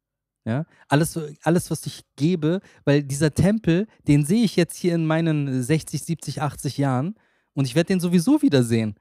Ja, 0.45 0.67
alles, 0.89 1.19
alles, 1.43 1.71
was 1.71 1.87
ich 1.87 2.05
gebe, 2.15 2.61
weil 2.85 3.03
dieser 3.03 3.33
Tempel, 3.33 3.87
den 4.07 4.27
sehe 4.27 4.45
ich 4.45 4.55
jetzt 4.55 4.77
hier 4.77 4.95
in 4.95 5.07
meinen 5.07 5.63
60, 5.63 6.03
70, 6.05 6.43
80 6.43 6.77
Jahren 6.77 7.15
und 7.55 7.65
ich 7.65 7.75
werde 7.75 7.89
den 7.89 8.01
sowieso 8.01 8.43
wiedersehen. 8.43 8.97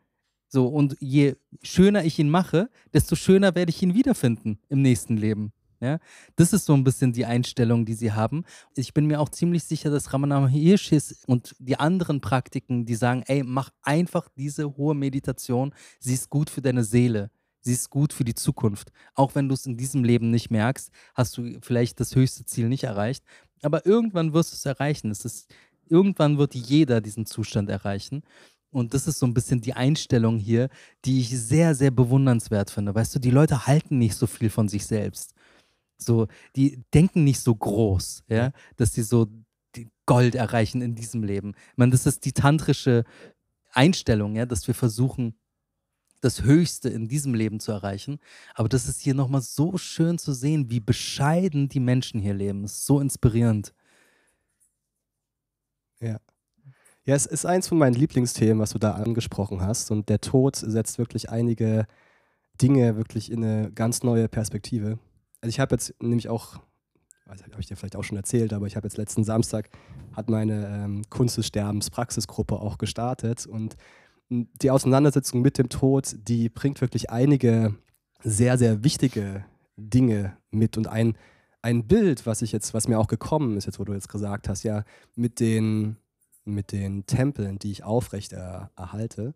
So, 0.47 0.67
und 0.67 0.95
je 1.01 1.35
schöner 1.61 2.05
ich 2.05 2.17
ihn 2.17 2.29
mache, 2.29 2.69
desto 2.93 3.17
schöner 3.17 3.53
werde 3.53 3.71
ich 3.71 3.83
ihn 3.83 3.95
wiederfinden 3.95 4.59
im 4.69 4.81
nächsten 4.81 5.17
Leben. 5.17 5.51
Ja, 5.81 5.99
das 6.35 6.53
ist 6.53 6.65
so 6.65 6.73
ein 6.73 6.83
bisschen 6.83 7.11
die 7.11 7.25
Einstellung, 7.25 7.85
die 7.85 7.93
sie 7.93 8.13
haben. 8.13 8.45
Ich 8.75 8.93
bin 8.93 9.05
mir 9.05 9.19
auch 9.19 9.29
ziemlich 9.29 9.63
sicher, 9.63 9.89
dass 9.89 10.13
Ramana 10.13 10.39
Mahirshis 10.39 11.23
und 11.27 11.55
die 11.59 11.77
anderen 11.77 12.21
Praktiken, 12.21 12.85
die 12.85 12.95
sagen, 12.95 13.23
ey, 13.27 13.43
mach 13.43 13.71
einfach 13.81 14.29
diese 14.35 14.77
hohe 14.77 14.95
Meditation, 14.95 15.73
sie 15.99 16.13
ist 16.13 16.29
gut 16.29 16.49
für 16.49 16.61
deine 16.61 16.83
Seele 16.83 17.29
sie 17.65 17.73
ist 17.73 17.89
gut 17.89 18.13
für 18.13 18.23
die 18.23 18.35
Zukunft. 18.35 18.91
Auch 19.15 19.35
wenn 19.35 19.49
du 19.49 19.55
es 19.55 19.65
in 19.65 19.75
diesem 19.75 20.03
Leben 20.03 20.29
nicht 20.29 20.51
merkst, 20.51 20.91
hast 21.15 21.35
du 21.37 21.57
vielleicht 21.61 21.99
das 21.99 22.15
höchste 22.15 22.45
Ziel 22.45 22.69
nicht 22.69 22.83
erreicht. 22.83 23.23
Aber 23.63 23.85
irgendwann 23.85 24.33
wirst 24.33 24.51
du 24.51 24.55
es 24.55 24.65
erreichen. 24.65 25.11
Irgendwann 25.89 26.37
wird 26.37 26.53
jeder 26.55 27.01
diesen 27.01 27.25
Zustand 27.25 27.69
erreichen. 27.69 28.23
Und 28.71 28.93
das 28.93 29.07
ist 29.07 29.19
so 29.19 29.25
ein 29.25 29.33
bisschen 29.33 29.61
die 29.61 29.73
Einstellung 29.73 30.37
hier, 30.37 30.69
die 31.05 31.21
ich 31.21 31.29
sehr, 31.29 31.75
sehr 31.75 31.91
bewundernswert 31.91 32.69
finde. 32.69 32.93
Weißt 32.93 33.15
du, 33.15 33.19
die 33.19 33.31
Leute 33.31 33.67
halten 33.67 33.97
nicht 33.97 34.15
so 34.15 34.27
viel 34.27 34.49
von 34.49 34.67
sich 34.67 34.85
selbst. 34.85 35.33
So, 35.97 36.27
die 36.55 36.83
denken 36.93 37.23
nicht 37.23 37.39
so 37.39 37.55
groß, 37.55 38.23
ja, 38.27 38.51
dass 38.75 38.93
sie 38.93 39.03
so 39.03 39.27
Gold 40.05 40.35
erreichen 40.35 40.81
in 40.81 40.95
diesem 40.95 41.23
Leben. 41.23 41.53
Ich 41.71 41.77
meine, 41.77 41.91
das 41.91 42.05
ist 42.05 42.25
die 42.25 42.33
tantrische 42.33 43.03
Einstellung, 43.71 44.35
ja, 44.35 44.45
dass 44.45 44.67
wir 44.67 44.75
versuchen, 44.75 45.35
das 46.21 46.41
Höchste 46.43 46.89
in 46.89 47.07
diesem 47.07 47.33
Leben 47.33 47.59
zu 47.59 47.71
erreichen. 47.71 48.19
Aber 48.55 48.67
das 48.67 48.87
ist 48.87 49.01
hier 49.01 49.13
nochmal 49.13 49.41
so 49.41 49.77
schön 49.77 50.17
zu 50.17 50.33
sehen, 50.33 50.69
wie 50.71 50.79
bescheiden 50.79 51.69
die 51.69 51.79
Menschen 51.79 52.19
hier 52.19 52.33
leben. 52.33 52.63
Das 52.63 52.73
ist 52.73 52.85
so 52.85 52.99
inspirierend. 52.99 53.73
Ja. 55.99 56.19
Ja, 57.05 57.13
es 57.13 57.27
ist 57.27 57.45
eins 57.45 57.67
von 57.67 57.77
meinen 57.77 57.93
Lieblingsthemen, 57.93 58.59
was 58.59 58.71
du 58.71 58.79
da 58.79 58.93
angesprochen 58.93 59.61
hast. 59.61 59.91
Und 59.91 60.09
der 60.09 60.19
Tod 60.21 60.55
setzt 60.55 60.97
wirklich 60.97 61.29
einige 61.29 61.85
Dinge 62.59 62.95
wirklich 62.97 63.31
in 63.31 63.43
eine 63.43 63.71
ganz 63.71 64.01
neue 64.01 64.27
Perspektive. 64.27 64.97
Also 65.45 65.53
ich 65.53 65.59
habe 65.59 65.75
jetzt 65.75 65.93
nämlich 66.01 66.27
auch, 66.27 66.59
also 67.27 67.43
habe 67.43 67.59
ich 67.59 67.67
dir 67.67 67.75
vielleicht 67.75 67.95
auch 67.95 68.03
schon 68.03 68.17
erzählt, 68.17 68.51
aber 68.51 68.65
ich 68.65 68.75
habe 68.75 68.87
jetzt 68.87 68.97
letzten 68.97 69.23
Samstag 69.23 69.69
hat 70.13 70.27
meine 70.27 70.67
ähm, 70.67 71.03
Kunst 71.11 71.37
des 71.37 71.45
Sterbens 71.45 71.91
Praxisgruppe 71.91 72.55
auch 72.55 72.79
gestartet 72.79 73.45
und 73.45 73.75
die 74.29 74.71
Auseinandersetzung 74.71 75.43
mit 75.43 75.59
dem 75.59 75.69
Tod, 75.69 76.15
die 76.17 76.49
bringt 76.49 76.81
wirklich 76.81 77.11
einige 77.11 77.75
sehr, 78.23 78.57
sehr 78.57 78.83
wichtige 78.83 79.45
Dinge 79.77 80.35
mit 80.49 80.77
und 80.77 80.87
ein, 80.87 81.15
ein 81.61 81.85
Bild, 81.85 82.25
was 82.25 82.41
ich 82.41 82.51
jetzt, 82.51 82.73
was 82.73 82.87
mir 82.87 82.97
auch 82.97 83.05
gekommen 83.05 83.55
ist, 83.55 83.67
jetzt 83.67 83.79
wo 83.79 83.83
du 83.83 83.93
jetzt 83.93 84.09
gesagt 84.09 84.49
hast, 84.49 84.63
ja, 84.63 84.83
mit 85.13 85.39
den, 85.39 85.97
mit 86.43 86.71
den 86.71 87.05
Tempeln, 87.05 87.59
die 87.59 87.69
ich 87.69 87.83
aufrecht 87.83 88.33
er, 88.33 88.71
erhalte, 88.75 89.35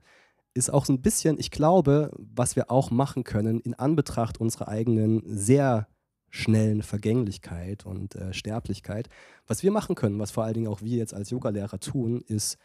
ist 0.56 0.74
auch 0.74 0.86
so 0.86 0.94
ein 0.94 1.04
bisschen, 1.04 1.38
ich 1.38 1.52
glaube, 1.52 2.10
was 2.18 2.56
wir 2.56 2.72
auch 2.72 2.90
machen 2.90 3.24
können 3.24 3.60
in 3.60 3.76
Anbetracht 3.76 4.42
unserer 4.42 4.70
eigenen 4.70 5.22
sehr 5.28 5.88
schnellen 6.30 6.82
Vergänglichkeit 6.84 7.86
und 7.86 8.16
äh, 8.16 8.34
Sterblichkeit. 8.34 9.10
Was 9.48 9.64
wir 9.64 9.72
machen 9.72 9.96
können, 9.96 10.20
was 10.20 10.32
vor 10.32 10.44
allen 10.44 10.54
Dingen 10.54 10.68
auch 10.68 10.82
wir 10.82 10.98
jetzt 10.98 11.14
als 11.14 11.30
Yogalehrer 11.30 11.80
tun, 11.80 12.22
ist 12.28 12.58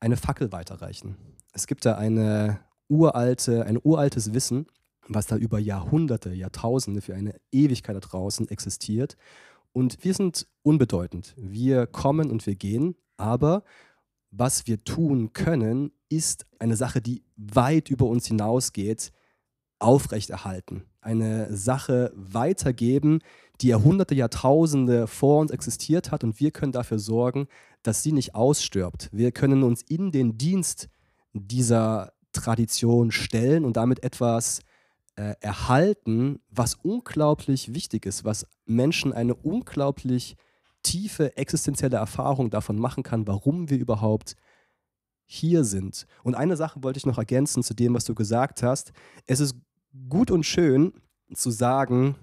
eine 0.00 0.16
Fackel 0.16 0.52
weiterreichen. 0.52 1.16
Es 1.52 1.66
gibt 1.66 1.84
da 1.84 1.96
eine 1.96 2.60
uralte, 2.88 3.64
ein 3.66 3.78
uraltes 3.82 4.34
Wissen, 4.34 4.66
was 5.08 5.26
da 5.26 5.36
über 5.36 5.58
Jahrhunderte, 5.58 6.32
Jahrtausende 6.32 7.00
für 7.00 7.14
eine 7.14 7.34
Ewigkeit 7.52 7.96
da 7.96 8.00
draußen 8.00 8.48
existiert. 8.48 9.16
Und 9.72 10.02
wir 10.04 10.14
sind 10.14 10.46
unbedeutend. 10.62 11.34
Wir 11.36 11.86
kommen 11.86 12.30
und 12.30 12.46
wir 12.46 12.56
gehen, 12.56 12.96
aber 13.16 13.62
was 14.30 14.66
wir 14.66 14.84
tun 14.84 15.32
können, 15.32 15.92
ist 16.08 16.46
eine 16.58 16.76
Sache, 16.76 17.00
die 17.00 17.22
weit 17.36 17.90
über 17.90 18.06
uns 18.06 18.26
hinausgeht, 18.26 19.12
aufrechterhalten. 19.78 20.84
Eine 21.06 21.56
Sache 21.56 22.12
weitergeben, 22.16 23.20
die 23.60 23.68
Jahrhunderte, 23.68 24.16
Jahrtausende 24.16 25.06
vor 25.06 25.40
uns 25.40 25.52
existiert 25.52 26.10
hat 26.10 26.24
und 26.24 26.40
wir 26.40 26.50
können 26.50 26.72
dafür 26.72 26.98
sorgen, 26.98 27.46
dass 27.84 28.02
sie 28.02 28.10
nicht 28.10 28.34
ausstirbt. 28.34 29.08
Wir 29.12 29.30
können 29.30 29.62
uns 29.62 29.82
in 29.82 30.10
den 30.10 30.36
Dienst 30.36 30.88
dieser 31.32 32.12
Tradition 32.32 33.12
stellen 33.12 33.64
und 33.64 33.76
damit 33.76 34.02
etwas 34.02 34.62
äh, 35.14 35.34
erhalten, 35.38 36.40
was 36.50 36.74
unglaublich 36.74 37.72
wichtig 37.72 38.04
ist, 38.04 38.24
was 38.24 38.44
Menschen 38.64 39.12
eine 39.12 39.36
unglaublich 39.36 40.34
tiefe 40.82 41.36
existenzielle 41.36 41.98
Erfahrung 41.98 42.50
davon 42.50 42.80
machen 42.80 43.04
kann, 43.04 43.28
warum 43.28 43.70
wir 43.70 43.78
überhaupt 43.78 44.34
hier 45.24 45.62
sind. 45.62 46.08
Und 46.24 46.34
eine 46.34 46.56
Sache 46.56 46.82
wollte 46.82 46.98
ich 46.98 47.06
noch 47.06 47.18
ergänzen 47.18 47.62
zu 47.62 47.74
dem, 47.74 47.94
was 47.94 48.04
du 48.04 48.16
gesagt 48.16 48.64
hast. 48.64 48.92
Es 49.26 49.38
ist 49.38 49.54
gut 50.08 50.30
und 50.30 50.44
schön 50.44 50.92
zu 51.34 51.50
sagen, 51.50 52.16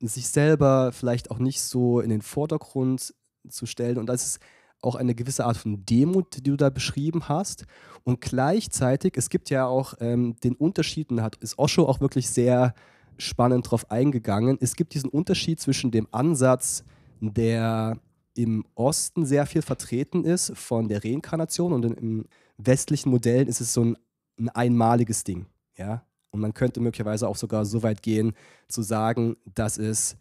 sich 0.00 0.28
selber 0.28 0.92
vielleicht 0.92 1.30
auch 1.30 1.38
nicht 1.38 1.60
so 1.60 2.00
in 2.00 2.10
den 2.10 2.22
Vordergrund 2.22 3.14
zu 3.48 3.66
stellen. 3.66 3.98
Und 3.98 4.06
das 4.06 4.26
ist 4.26 4.40
auch 4.82 4.94
eine 4.94 5.14
gewisse 5.14 5.44
Art 5.44 5.56
von 5.56 5.84
Demut, 5.84 6.36
die 6.36 6.42
du 6.42 6.56
da 6.56 6.70
beschrieben 6.70 7.28
hast. 7.28 7.66
Und 8.04 8.20
gleichzeitig, 8.20 9.14
es 9.16 9.30
gibt 9.30 9.50
ja 9.50 9.66
auch 9.66 9.94
ähm, 10.00 10.36
den 10.44 10.54
Unterschied, 10.54 11.10
und 11.10 11.16
da 11.16 11.30
ist 11.40 11.58
Osho 11.58 11.86
auch 11.86 12.00
wirklich 12.00 12.28
sehr 12.28 12.74
spannend 13.18 13.70
drauf 13.70 13.90
eingegangen, 13.90 14.58
es 14.60 14.76
gibt 14.76 14.94
diesen 14.94 15.08
Unterschied 15.08 15.60
zwischen 15.60 15.90
dem 15.90 16.06
Ansatz, 16.12 16.84
der 17.20 17.98
im 18.34 18.66
Osten 18.74 19.24
sehr 19.24 19.46
viel 19.46 19.62
vertreten 19.62 20.24
ist 20.24 20.52
von 20.56 20.88
der 20.88 21.02
Reinkarnation 21.02 21.72
und 21.72 21.84
im 21.84 22.26
westlichen 22.58 23.10
Modellen 23.10 23.48
ist 23.48 23.62
es 23.62 23.72
so 23.72 23.82
ein, 23.82 23.96
ein 24.38 24.50
einmaliges 24.50 25.24
Ding. 25.24 25.46
Ja? 25.76 26.04
Und 26.36 26.42
man 26.42 26.54
könnte 26.54 26.80
möglicherweise 26.80 27.28
auch 27.28 27.36
sogar 27.36 27.64
so 27.64 27.82
weit 27.82 28.02
gehen, 28.02 28.34
zu 28.68 28.82
sagen, 28.82 29.36
dass 29.54 29.78
es 29.78 30.16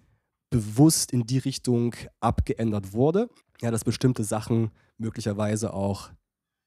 bewusst 0.49 1.11
in 1.11 1.25
die 1.25 1.39
Richtung 1.39 1.95
abgeändert 2.19 2.93
wurde 2.93 3.29
ja, 3.61 3.71
dass 3.71 3.83
bestimmte 3.83 4.23
Sachen 4.23 4.71
möglicherweise 4.97 5.73
auch 5.73 6.09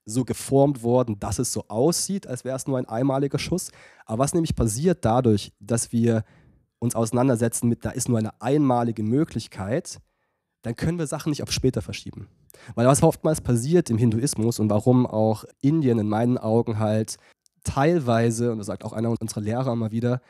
so 0.04 0.24
geformt 0.24 0.82
wurden, 0.82 1.18
dass 1.18 1.38
es 1.38 1.52
so 1.52 1.64
aussieht, 1.68 2.26
als 2.26 2.44
wäre 2.44 2.56
es 2.56 2.66
nur 2.66 2.78
ein 2.78 2.87
einmaliger 2.88 3.38
Schuss. 3.38 3.70
Aber 4.06 4.20
was 4.20 4.32
nämlich 4.32 4.54
passiert 4.54 5.04
dadurch, 5.04 5.52
dass 5.61 5.92
wir 5.92 6.24
uns 6.78 6.94
auseinandersetzen 6.94 7.68
mit, 7.68 7.84
da 7.84 7.90
ist 7.90 8.08
nur 8.08 8.18
eine 8.18 8.40
einmalige 8.40 9.02
Möglichkeit, 9.02 10.00
dann 10.62 10.76
können 10.76 10.98
wir 10.98 11.06
Sachen 11.06 11.30
nicht 11.30 11.42
auf 11.42 11.52
später 11.52 11.82
verschieben. 11.82 12.28
Weil 12.74 12.87
was 12.87 13.02
oftmals 13.02 13.40
passiert 13.40 13.90
im 13.90 13.98
Hinduismus 13.98 14.58
und 14.58 14.70
warum 14.70 15.06
auch 15.06 15.44
Indien 15.61 15.98
in 15.98 16.08
meinen 16.08 16.38
Augen 16.38 16.78
halt 16.78 17.18
teilweise, 17.64 18.52
und 18.52 18.58
das 18.58 18.66
sagt 18.66 18.84
auch 18.84 18.92
einer 18.92 19.14
unserer 19.20 19.40
Lehrer 19.40 19.74
mal 19.76 19.90
wieder, 19.90 20.20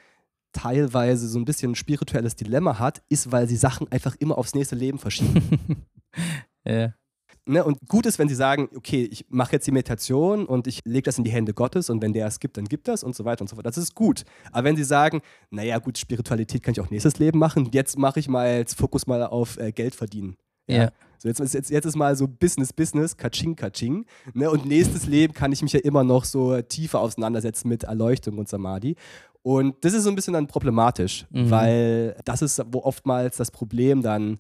teilweise 0.53 1.29
so 1.29 1.39
ein 1.39 1.45
bisschen 1.45 1.73
ein 1.73 1.75
spirituelles 1.75 2.37
Dilemma 2.37 2.79
hat, 2.79 3.03
ist, 3.09 3.31
weil 3.33 3.49
sie 3.49 3.57
Sachen 3.57 3.91
einfach 3.93 4.17
immer 4.17 4.39
aufs 4.39 4.55
nächste 4.55 4.77
Leben 4.77 4.99
verschieben. 4.99 5.87
ja. 6.65 6.95
Ne, 7.45 7.65
und 7.65 7.79
gut 7.89 8.05
ist, 8.05 8.19
wenn 8.19 8.29
sie 8.29 8.35
sagen, 8.35 8.69
okay, 8.77 9.09
ich 9.11 9.25
mache 9.31 9.53
jetzt 9.53 9.67
die 9.67 9.73
Meditation 9.73 10.45
und 10.45 10.67
ich 10.67 10.83
lege 10.85 11.05
das 11.05 11.17
in 11.17 11.25
die 11.25 11.31
Hände 11.31 11.55
Gottes 11.55 11.89
und 11.89 12.03
wenn 12.03 12.13
der 12.13 12.27
es 12.27 12.41
gibt, 12.41 12.59
dann 12.59 12.67
gibt 12.67 12.89
das 12.89 13.03
und 13.03 13.17
so 13.17 13.25
weiter 13.25 13.41
und 13.41 13.49
so 13.49 13.57
fort. 13.57 13.65
Das 13.65 13.79
ist 13.79 13.95
gut. 13.95 14.25
Aber 14.53 14.65
wenn 14.65 14.77
sie 14.77 14.85
sagen, 14.85 15.23
naja, 15.49 15.79
gut, 15.79 15.97
Spiritualität 15.97 16.63
kann 16.63 16.73
ich 16.73 16.81
auch 16.81 16.91
nächstes 16.91 17.19
Leben 17.19 17.39
machen, 17.39 17.71
jetzt 17.73 17.99
mache 17.99 18.21
ich 18.21 18.29
mal 18.29 18.59
jetzt 18.59 18.75
Fokus 18.75 19.07
mal 19.07 19.23
auf 19.25 19.57
äh, 19.57 19.73
Geld 19.73 19.95
verdienen. 19.95 20.37
Ja. 20.67 20.77
ja. 20.77 20.91
So 21.19 21.29
jetzt, 21.29 21.41
jetzt, 21.55 21.71
jetzt 21.71 21.85
ist 21.85 21.97
mal 21.97 22.15
so 22.17 22.29
Business, 22.29 22.73
Business, 22.73 23.17
Kaching, 23.17 23.57
Kaching. 23.57 24.07
Ne? 24.35 24.51
Und 24.51 24.67
nächstes 24.67 25.07
Leben 25.07 25.35
kann 25.35 25.53
ich 25.53 25.63
mich 25.63 25.73
ja 25.73 25.81
immer 25.81 26.05
noch 26.05 26.25
so 26.25 26.61
tiefer 26.63 27.01
auseinandersetzen 27.01 27.69
mit 27.69 27.85
Erleuchtung 27.85 28.39
und 28.39 28.49
Samadhi. 28.49 28.97
Und 29.43 29.77
das 29.85 29.95
ist 29.95 30.05
so 30.05 30.11
ein 30.11 30.17
bisschen 30.17 30.35
dann 30.35 30.47
problematisch, 30.47 31.27
mhm. 31.31 31.51
weil 31.51 32.17
das 32.25 32.43
ist 32.43 32.63
wo 32.71 32.81
oftmals 32.83 33.37
das 33.37 33.51
Problem 33.51 34.03
dann 34.03 34.39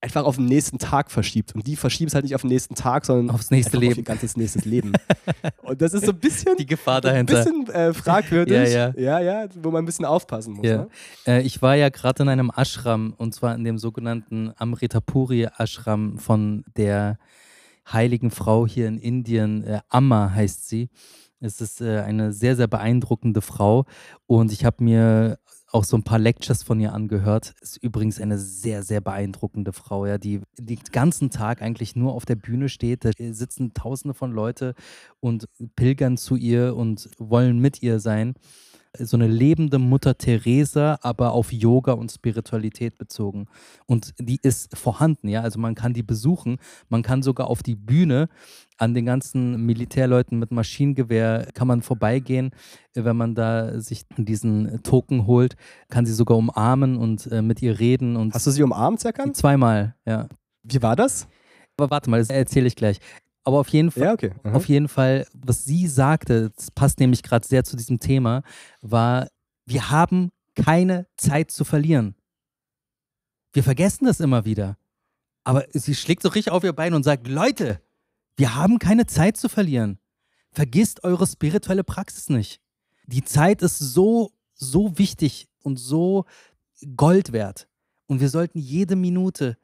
einfach 0.00 0.24
auf 0.24 0.36
den 0.36 0.44
nächsten 0.44 0.78
Tag 0.78 1.10
verschiebt. 1.10 1.54
Und 1.54 1.66
die 1.66 1.76
verschieben 1.76 2.08
es 2.08 2.14
halt 2.14 2.24
nicht 2.24 2.34
auf 2.34 2.42
den 2.42 2.50
nächsten 2.50 2.74
Tag, 2.74 3.04
sondern 3.04 3.34
aufs 3.34 3.50
nächste 3.50 3.76
Leben. 3.76 3.92
auf 3.92 3.98
ihr 3.98 4.04
ganzes 4.04 4.36
nächstes 4.36 4.64
Leben. 4.64 4.92
und 5.62 5.82
das 5.82 5.92
ist 5.92 6.06
so 6.06 6.12
ein 6.12 6.18
bisschen, 6.18 6.56
die 6.56 6.66
Gefahr 6.66 7.00
dahinter. 7.00 7.38
Ein 7.38 7.44
bisschen 7.44 7.74
äh, 7.74 7.92
fragwürdig. 7.92 8.54
ja, 8.54 8.64
ja. 8.64 8.92
ja, 8.96 9.20
ja, 9.20 9.48
wo 9.60 9.70
man 9.70 9.82
ein 9.82 9.86
bisschen 9.86 10.04
aufpassen 10.04 10.54
muss. 10.54 10.66
Ja. 10.66 10.78
Ne? 10.78 10.88
Äh, 11.26 11.42
ich 11.42 11.60
war 11.62 11.74
ja 11.74 11.88
gerade 11.88 12.22
in 12.22 12.28
einem 12.28 12.52
Ashram 12.54 13.14
und 13.16 13.34
zwar 13.34 13.54
in 13.54 13.64
dem 13.64 13.78
sogenannten 13.78 14.52
Amritapuri 14.56 15.48
Ashram 15.58 16.18
von 16.18 16.64
der 16.76 17.18
heiligen 17.92 18.30
Frau 18.30 18.66
hier 18.66 18.86
in 18.86 18.98
Indien. 18.98 19.64
Äh, 19.64 19.80
Amma 19.88 20.32
heißt 20.32 20.68
sie. 20.68 20.90
Es 21.40 21.60
ist 21.60 21.80
äh, 21.80 22.00
eine 22.00 22.32
sehr, 22.32 22.56
sehr 22.56 22.66
beeindruckende 22.66 23.40
Frau 23.40 23.84
und 24.26 24.52
ich 24.52 24.64
habe 24.64 24.82
mir 24.82 25.38
auch 25.70 25.84
so 25.84 25.96
ein 25.96 26.02
paar 26.02 26.18
Lectures 26.18 26.62
von 26.62 26.80
ihr 26.80 26.92
angehört. 26.92 27.54
Ist 27.60 27.76
übrigens 27.76 28.20
eine 28.20 28.38
sehr, 28.38 28.82
sehr 28.82 29.00
beeindruckende 29.00 29.72
Frau, 29.72 30.06
ja, 30.06 30.18
die 30.18 30.40
den 30.58 30.78
ganzen 30.92 31.30
Tag 31.30 31.62
eigentlich 31.62 31.94
nur 31.94 32.14
auf 32.14 32.24
der 32.24 32.36
Bühne 32.36 32.68
steht. 32.68 33.04
Da 33.04 33.10
sitzen 33.16 33.74
Tausende 33.74 34.14
von 34.14 34.32
Leute 34.32 34.74
und 35.20 35.46
pilgern 35.76 36.16
zu 36.16 36.36
ihr 36.36 36.74
und 36.74 37.10
wollen 37.18 37.58
mit 37.58 37.82
ihr 37.82 38.00
sein 38.00 38.34
so 38.98 39.16
eine 39.16 39.26
lebende 39.26 39.78
Mutter 39.78 40.16
Teresa, 40.16 40.98
aber 41.02 41.32
auf 41.32 41.52
Yoga 41.52 41.92
und 41.92 42.10
Spiritualität 42.10 42.98
bezogen. 42.98 43.46
Und 43.86 44.14
die 44.18 44.38
ist 44.42 44.76
vorhanden, 44.76 45.28
ja. 45.28 45.42
Also 45.42 45.58
man 45.58 45.74
kann 45.74 45.92
die 45.92 46.02
besuchen, 46.02 46.58
man 46.88 47.02
kann 47.02 47.22
sogar 47.22 47.48
auf 47.48 47.62
die 47.62 47.76
Bühne 47.76 48.28
an 48.78 48.94
den 48.94 49.06
ganzen 49.06 49.66
Militärleuten 49.66 50.38
mit 50.38 50.52
Maschinengewehr 50.52 51.48
kann 51.52 51.68
man 51.68 51.82
vorbeigehen. 51.82 52.52
Wenn 52.94 53.16
man 53.16 53.34
da 53.34 53.80
sich 53.80 54.04
diesen 54.16 54.82
Token 54.82 55.26
holt, 55.26 55.56
kann 55.88 56.06
sie 56.06 56.12
sogar 56.12 56.36
umarmen 56.36 56.96
und 56.96 57.26
äh, 57.30 57.42
mit 57.42 57.60
ihr 57.60 57.78
reden. 57.78 58.16
Und 58.16 58.34
Hast 58.34 58.46
du 58.46 58.50
sie 58.50 58.62
umarmt, 58.62 59.00
Serkan? 59.00 59.34
Zweimal, 59.34 59.96
ja. 60.06 60.28
Wie 60.62 60.82
war 60.82 60.96
das? 60.96 61.28
Aber 61.76 61.90
warte 61.90 62.10
mal, 62.10 62.18
das 62.18 62.30
erzähle 62.30 62.66
ich 62.66 62.76
gleich. 62.76 62.98
Aber 63.48 63.60
auf 63.60 63.70
jeden 63.70 63.90
Fall, 63.90 64.02
ja, 64.02 64.12
okay. 64.12 64.32
auf 64.42 64.68
jeden 64.68 64.88
Fall, 64.88 65.26
was 65.32 65.64
sie 65.64 65.86
sagte, 65.86 66.50
das 66.54 66.70
passt 66.70 67.00
nämlich 67.00 67.22
gerade 67.22 67.46
sehr 67.46 67.64
zu 67.64 67.78
diesem 67.78 67.98
Thema, 67.98 68.42
war, 68.82 69.26
wir 69.64 69.88
haben 69.88 70.28
keine 70.54 71.06
Zeit 71.16 71.50
zu 71.50 71.64
verlieren. 71.64 72.14
Wir 73.54 73.64
vergessen 73.64 74.04
das 74.04 74.20
immer 74.20 74.44
wieder. 74.44 74.76
Aber 75.44 75.64
sie 75.72 75.94
schlägt 75.94 76.24
so 76.24 76.28
richtig 76.28 76.52
auf 76.52 76.62
ihr 76.62 76.74
Bein 76.74 76.92
und 76.92 77.04
sagt, 77.04 77.26
Leute, 77.26 77.80
wir 78.36 78.54
haben 78.54 78.78
keine 78.78 79.06
Zeit 79.06 79.38
zu 79.38 79.48
verlieren. 79.48 79.98
Vergisst 80.52 81.02
eure 81.02 81.26
spirituelle 81.26 81.84
Praxis 81.84 82.28
nicht. 82.28 82.60
Die 83.06 83.24
Zeit 83.24 83.62
ist 83.62 83.78
so, 83.78 84.30
so 84.52 84.98
wichtig 84.98 85.48
und 85.62 85.78
so 85.78 86.26
Gold 86.96 87.32
wert. 87.32 87.66
Und 88.08 88.20
wir 88.20 88.28
sollten 88.28 88.58
jede 88.58 88.94
Minute, 88.94 89.56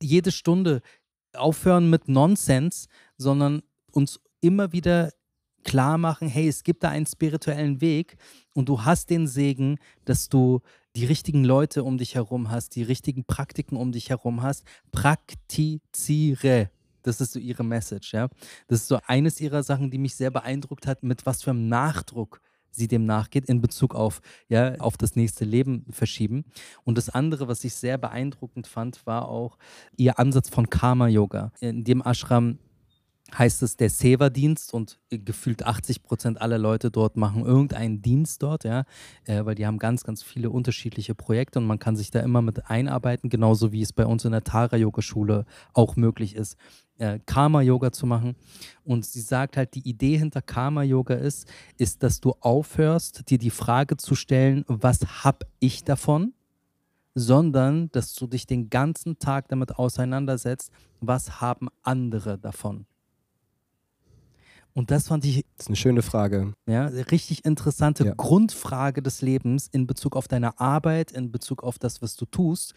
jede 0.00 0.32
Stunde 0.32 0.80
aufhören 1.36 1.90
mit 1.90 2.08
Nonsens, 2.08 2.88
sondern 3.16 3.62
uns 3.92 4.20
immer 4.40 4.72
wieder 4.72 5.10
klar 5.64 5.98
machen, 5.98 6.28
hey, 6.28 6.46
es 6.46 6.62
gibt 6.62 6.84
da 6.84 6.90
einen 6.90 7.06
spirituellen 7.06 7.80
Weg 7.80 8.16
und 8.54 8.68
du 8.68 8.84
hast 8.84 9.10
den 9.10 9.26
Segen, 9.26 9.78
dass 10.04 10.28
du 10.28 10.60
die 10.94 11.06
richtigen 11.06 11.44
Leute 11.44 11.82
um 11.82 11.98
dich 11.98 12.14
herum 12.14 12.50
hast, 12.50 12.76
die 12.76 12.82
richtigen 12.82 13.24
Praktiken 13.24 13.76
um 13.76 13.90
dich 13.90 14.10
herum 14.10 14.42
hast. 14.42 14.64
Praktiziere. 14.92 16.70
Das 17.02 17.20
ist 17.20 17.32
so 17.32 17.38
ihre 17.38 17.64
Message, 17.64 18.12
ja. 18.12 18.28
Das 18.68 18.80
ist 18.80 18.88
so 18.88 18.98
eines 19.06 19.40
ihrer 19.40 19.62
Sachen, 19.62 19.90
die 19.90 19.98
mich 19.98 20.14
sehr 20.14 20.30
beeindruckt 20.30 20.86
hat, 20.86 21.02
mit 21.02 21.26
was 21.26 21.42
für 21.42 21.50
einem 21.50 21.68
Nachdruck 21.68 22.40
sie 22.74 22.88
dem 22.88 23.04
nachgeht 23.06 23.46
in 23.46 23.60
Bezug 23.60 23.94
auf, 23.94 24.20
ja, 24.48 24.74
auf 24.80 24.96
das 24.96 25.16
nächste 25.16 25.44
Leben 25.44 25.86
verschieben. 25.90 26.44
Und 26.84 26.98
das 26.98 27.08
andere, 27.08 27.48
was 27.48 27.64
ich 27.64 27.74
sehr 27.74 27.98
beeindruckend 27.98 28.66
fand, 28.66 29.06
war 29.06 29.28
auch 29.28 29.58
ihr 29.96 30.18
Ansatz 30.18 30.48
von 30.48 30.68
Karma-Yoga. 30.68 31.52
In 31.60 31.84
dem 31.84 32.02
Ashram 32.02 32.58
heißt 33.32 33.62
es 33.62 33.76
der 33.76 33.90
Seva-Dienst 33.90 34.74
und 34.74 34.98
gefühlt 35.08 35.64
80 35.64 36.02
Prozent 36.02 36.40
aller 36.40 36.58
Leute 36.58 36.90
dort 36.90 37.16
machen 37.16 37.44
irgendeinen 37.44 38.02
Dienst 38.02 38.42
dort, 38.42 38.64
ja, 38.64 38.84
äh, 39.24 39.44
weil 39.44 39.54
die 39.54 39.66
haben 39.66 39.78
ganz, 39.78 40.04
ganz 40.04 40.22
viele 40.22 40.50
unterschiedliche 40.50 41.14
Projekte 41.14 41.58
und 41.58 41.66
man 41.66 41.78
kann 41.78 41.96
sich 41.96 42.10
da 42.10 42.20
immer 42.20 42.42
mit 42.42 42.70
einarbeiten, 42.70 43.30
genauso 43.30 43.72
wie 43.72 43.82
es 43.82 43.92
bei 43.92 44.06
uns 44.06 44.24
in 44.24 44.32
der 44.32 44.44
Tara-Yoga-Schule 44.44 45.46
auch 45.72 45.96
möglich 45.96 46.36
ist, 46.36 46.56
äh, 46.98 47.18
Karma-Yoga 47.26 47.92
zu 47.92 48.06
machen. 48.06 48.36
Und 48.84 49.04
sie 49.04 49.20
sagt 49.20 49.56
halt, 49.56 49.74
die 49.74 49.88
Idee 49.88 50.18
hinter 50.18 50.42
Karma-Yoga 50.42 51.14
ist, 51.14 51.48
ist, 51.78 52.02
dass 52.02 52.20
du 52.20 52.34
aufhörst, 52.40 53.30
dir 53.30 53.38
die 53.38 53.50
Frage 53.50 53.96
zu 53.96 54.14
stellen, 54.14 54.64
was 54.68 55.24
habe 55.24 55.46
ich 55.60 55.84
davon? 55.84 56.34
sondern 57.16 57.90
dass 57.92 58.14
du 58.14 58.26
dich 58.26 58.46
den 58.46 58.70
ganzen 58.70 59.18
Tag 59.20 59.48
damit 59.48 59.78
auseinandersetzt, 59.78 60.72
was 61.00 61.40
haben 61.40 61.68
andere 61.82 62.38
davon. 62.38 62.86
Und 64.74 64.90
das 64.90 65.08
fand 65.08 65.24
ich. 65.24 65.44
Das 65.56 65.66
ist 65.66 65.68
eine 65.68 65.76
schöne 65.76 66.02
Frage. 66.02 66.52
Ja, 66.66 66.86
richtig 66.86 67.44
interessante 67.44 68.04
ja. 68.04 68.14
Grundfrage 68.14 69.02
des 69.02 69.22
Lebens 69.22 69.68
in 69.68 69.86
Bezug 69.86 70.16
auf 70.16 70.28
deine 70.28 70.58
Arbeit, 70.58 71.12
in 71.12 71.30
Bezug 71.30 71.62
auf 71.62 71.78
das, 71.78 72.02
was 72.02 72.16
du 72.16 72.26
tust. 72.26 72.74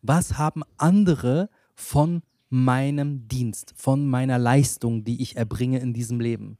Was 0.00 0.38
haben 0.38 0.62
andere 0.78 1.50
von 1.74 2.22
meinem 2.48 3.28
Dienst, 3.28 3.74
von 3.76 4.06
meiner 4.06 4.38
Leistung, 4.38 5.04
die 5.04 5.22
ich 5.22 5.36
erbringe 5.36 5.80
in 5.80 5.92
diesem 5.92 6.20
Leben? 6.20 6.56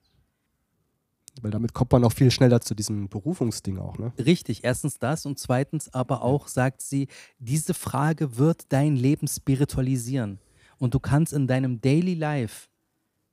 Weil 1.41 1.53
damit 1.53 1.73
kommt 1.73 1.93
man 1.93 2.05
auch 2.05 2.13
viel 2.13 2.31
schneller 2.31 2.61
zu 2.61 2.75
diesem 2.75 3.09
Berufungsding 3.09 3.79
auch, 3.79 3.97
ne? 3.99 4.13
Richtig, 4.19 4.65
erstens 4.65 4.99
das 4.99 5.25
und 5.25 5.39
zweitens 5.39 5.93
aber 5.95 6.23
auch, 6.23 6.49
sagt 6.49 6.83
sie, 6.83 7.07
diese 7.39 7.75
Frage 7.75 8.37
wird 8.37 8.73
dein 8.73 8.97
Leben 8.97 9.29
spiritualisieren. 9.29 10.41
Und 10.79 10.95
du 10.95 11.01
kannst 11.01 11.33
in 11.33 11.47
deinem 11.47 11.81
Daily 11.81 12.15
Life 12.15 12.69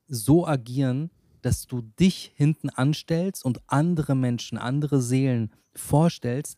so 0.08 0.48
agieren, 0.48 1.10
dass 1.48 1.66
du 1.66 1.80
dich 1.98 2.34
hinten 2.36 2.70
anstellst 2.70 3.46
und 3.46 3.62
andere 3.68 4.16
Menschen, 4.16 4.58
andere 4.58 5.02
Seelen 5.02 5.50
vorstellst, 5.74 6.58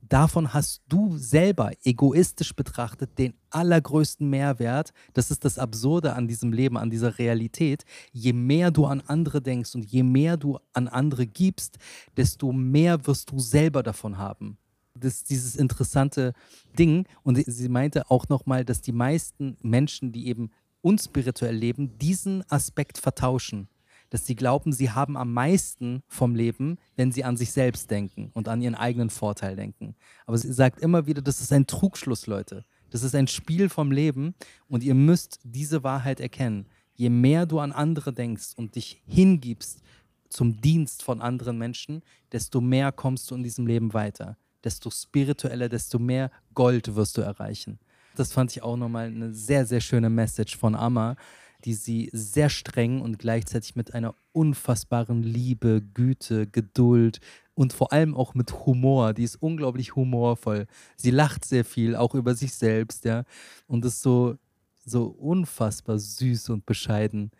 davon 0.00 0.54
hast 0.54 0.80
du 0.88 1.18
selber 1.18 1.72
egoistisch 1.84 2.56
betrachtet 2.56 3.18
den 3.18 3.34
allergrößten 3.50 4.26
Mehrwert. 4.30 4.94
Das 5.12 5.30
ist 5.30 5.44
das 5.44 5.58
Absurde 5.58 6.14
an 6.14 6.28
diesem 6.28 6.50
Leben, 6.50 6.78
an 6.78 6.88
dieser 6.88 7.18
Realität. 7.18 7.84
Je 8.10 8.32
mehr 8.32 8.70
du 8.70 8.86
an 8.86 9.02
andere 9.02 9.42
denkst 9.42 9.74
und 9.74 9.84
je 9.84 10.02
mehr 10.02 10.38
du 10.38 10.58
an 10.72 10.88
andere 10.88 11.26
gibst, 11.26 11.76
desto 12.16 12.52
mehr 12.52 13.06
wirst 13.06 13.32
du 13.32 13.38
selber 13.38 13.82
davon 13.82 14.16
haben. 14.16 14.56
Das 14.94 15.16
ist 15.16 15.28
dieses 15.28 15.56
interessante 15.56 16.32
Ding. 16.78 17.06
Und 17.22 17.38
sie 17.46 17.68
meinte 17.68 18.10
auch 18.10 18.30
nochmal, 18.30 18.64
dass 18.64 18.80
die 18.80 18.92
meisten 18.92 19.58
Menschen, 19.60 20.10
die 20.10 20.26
eben 20.28 20.52
unspirituell 20.80 21.54
leben, 21.54 21.98
diesen 21.98 22.50
Aspekt 22.50 22.96
vertauschen 22.96 23.68
dass 24.12 24.26
sie 24.26 24.36
glauben, 24.36 24.74
sie 24.74 24.90
haben 24.90 25.16
am 25.16 25.32
meisten 25.32 26.02
vom 26.06 26.34
Leben, 26.34 26.76
wenn 26.96 27.12
sie 27.12 27.24
an 27.24 27.38
sich 27.38 27.50
selbst 27.50 27.90
denken 27.90 28.30
und 28.34 28.46
an 28.46 28.60
ihren 28.60 28.74
eigenen 28.74 29.08
Vorteil 29.08 29.56
denken. 29.56 29.94
Aber 30.26 30.36
sie 30.36 30.52
sagt 30.52 30.82
immer 30.82 31.06
wieder, 31.06 31.22
das 31.22 31.40
ist 31.40 31.50
ein 31.50 31.66
Trugschluss, 31.66 32.26
Leute. 32.26 32.66
Das 32.90 33.04
ist 33.04 33.14
ein 33.14 33.26
Spiel 33.26 33.70
vom 33.70 33.90
Leben 33.90 34.34
und 34.68 34.84
ihr 34.84 34.94
müsst 34.94 35.40
diese 35.44 35.82
Wahrheit 35.82 36.20
erkennen. 36.20 36.66
Je 36.92 37.08
mehr 37.08 37.46
du 37.46 37.58
an 37.58 37.72
andere 37.72 38.12
denkst 38.12 38.50
und 38.54 38.76
dich 38.76 39.02
hingibst 39.06 39.80
zum 40.28 40.60
Dienst 40.60 41.02
von 41.02 41.22
anderen 41.22 41.56
Menschen, 41.56 42.02
desto 42.32 42.60
mehr 42.60 42.92
kommst 42.92 43.30
du 43.30 43.34
in 43.34 43.42
diesem 43.42 43.66
Leben 43.66 43.94
weiter. 43.94 44.36
Desto 44.62 44.90
spiritueller, 44.90 45.70
desto 45.70 45.98
mehr 45.98 46.30
Gold 46.52 46.94
wirst 46.96 47.16
du 47.16 47.22
erreichen. 47.22 47.78
Das 48.14 48.30
fand 48.30 48.50
ich 48.50 48.62
auch 48.62 48.76
nochmal 48.76 49.06
eine 49.06 49.32
sehr, 49.32 49.64
sehr 49.64 49.80
schöne 49.80 50.10
Message 50.10 50.58
von 50.58 50.74
Amma, 50.74 51.16
die 51.64 51.74
sie 51.74 52.10
sehr 52.12 52.50
streng 52.50 53.00
und 53.00 53.18
gleichzeitig 53.18 53.76
mit 53.76 53.94
einer 53.94 54.14
unfassbaren 54.32 55.22
Liebe, 55.22 55.82
Güte, 55.94 56.46
Geduld, 56.46 57.20
und 57.54 57.72
vor 57.72 57.92
allem 57.92 58.14
auch 58.14 58.34
mit 58.34 58.66
Humor. 58.66 59.12
Die 59.12 59.24
ist 59.24 59.36
unglaublich 59.36 59.94
humorvoll. 59.94 60.66
Sie 60.96 61.10
lacht 61.10 61.44
sehr 61.44 61.64
viel, 61.64 61.96
auch 61.96 62.14
über 62.14 62.34
sich 62.34 62.54
selbst, 62.54 63.04
ja. 63.04 63.24
Und 63.66 63.84
ist 63.84 64.02
so, 64.02 64.36
so 64.84 65.06
unfassbar 65.06 65.98
süß 65.98 66.50
und 66.50 66.66
bescheiden 66.66 67.30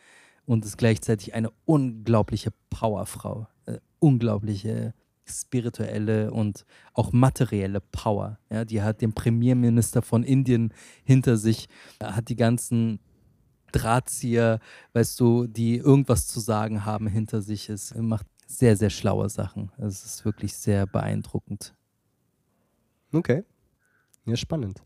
und 0.45 0.65
ist 0.65 0.77
gleichzeitig 0.77 1.35
eine 1.35 1.51
unglaubliche 1.65 2.53
Powerfrau. 2.71 3.49
Äh, 3.67 3.79
unglaubliche 4.01 4.95
spirituelle 5.25 6.31
und 6.33 6.67
auch 6.95 7.13
materielle 7.13 7.81
Power. 7.81 8.39
Ja, 8.51 8.65
die 8.65 8.83
hat 8.83 9.01
den 9.01 9.13
Premierminister 9.13 10.03
von 10.03 10.25
Indien 10.25 10.75
hinter 11.05 11.37
sich, 11.37 11.69
hat 12.03 12.29
die 12.29 12.37
ganzen 12.37 12.99
Drahtzieher, 13.73 14.61
weißt 14.93 15.19
du, 15.19 15.47
die 15.47 15.77
irgendwas 15.77 16.27
zu 16.27 16.41
sagen 16.41 16.85
haben 16.85 17.07
hinter 17.07 17.43
sich. 17.43 17.69
Es 17.69 17.95
macht 17.95 18.27
sehr, 18.47 18.77
sehr 18.77 18.91
schlaue 18.91 19.29
Sachen. 19.29 19.73
Es 19.79 20.05
ist 20.05 20.25
wirklich 20.25 20.55
sehr 20.55 20.87
beeindruckend. 20.87 21.75
Okay. 23.13 23.45
Ja, 24.25 24.37
spannend. 24.37 24.83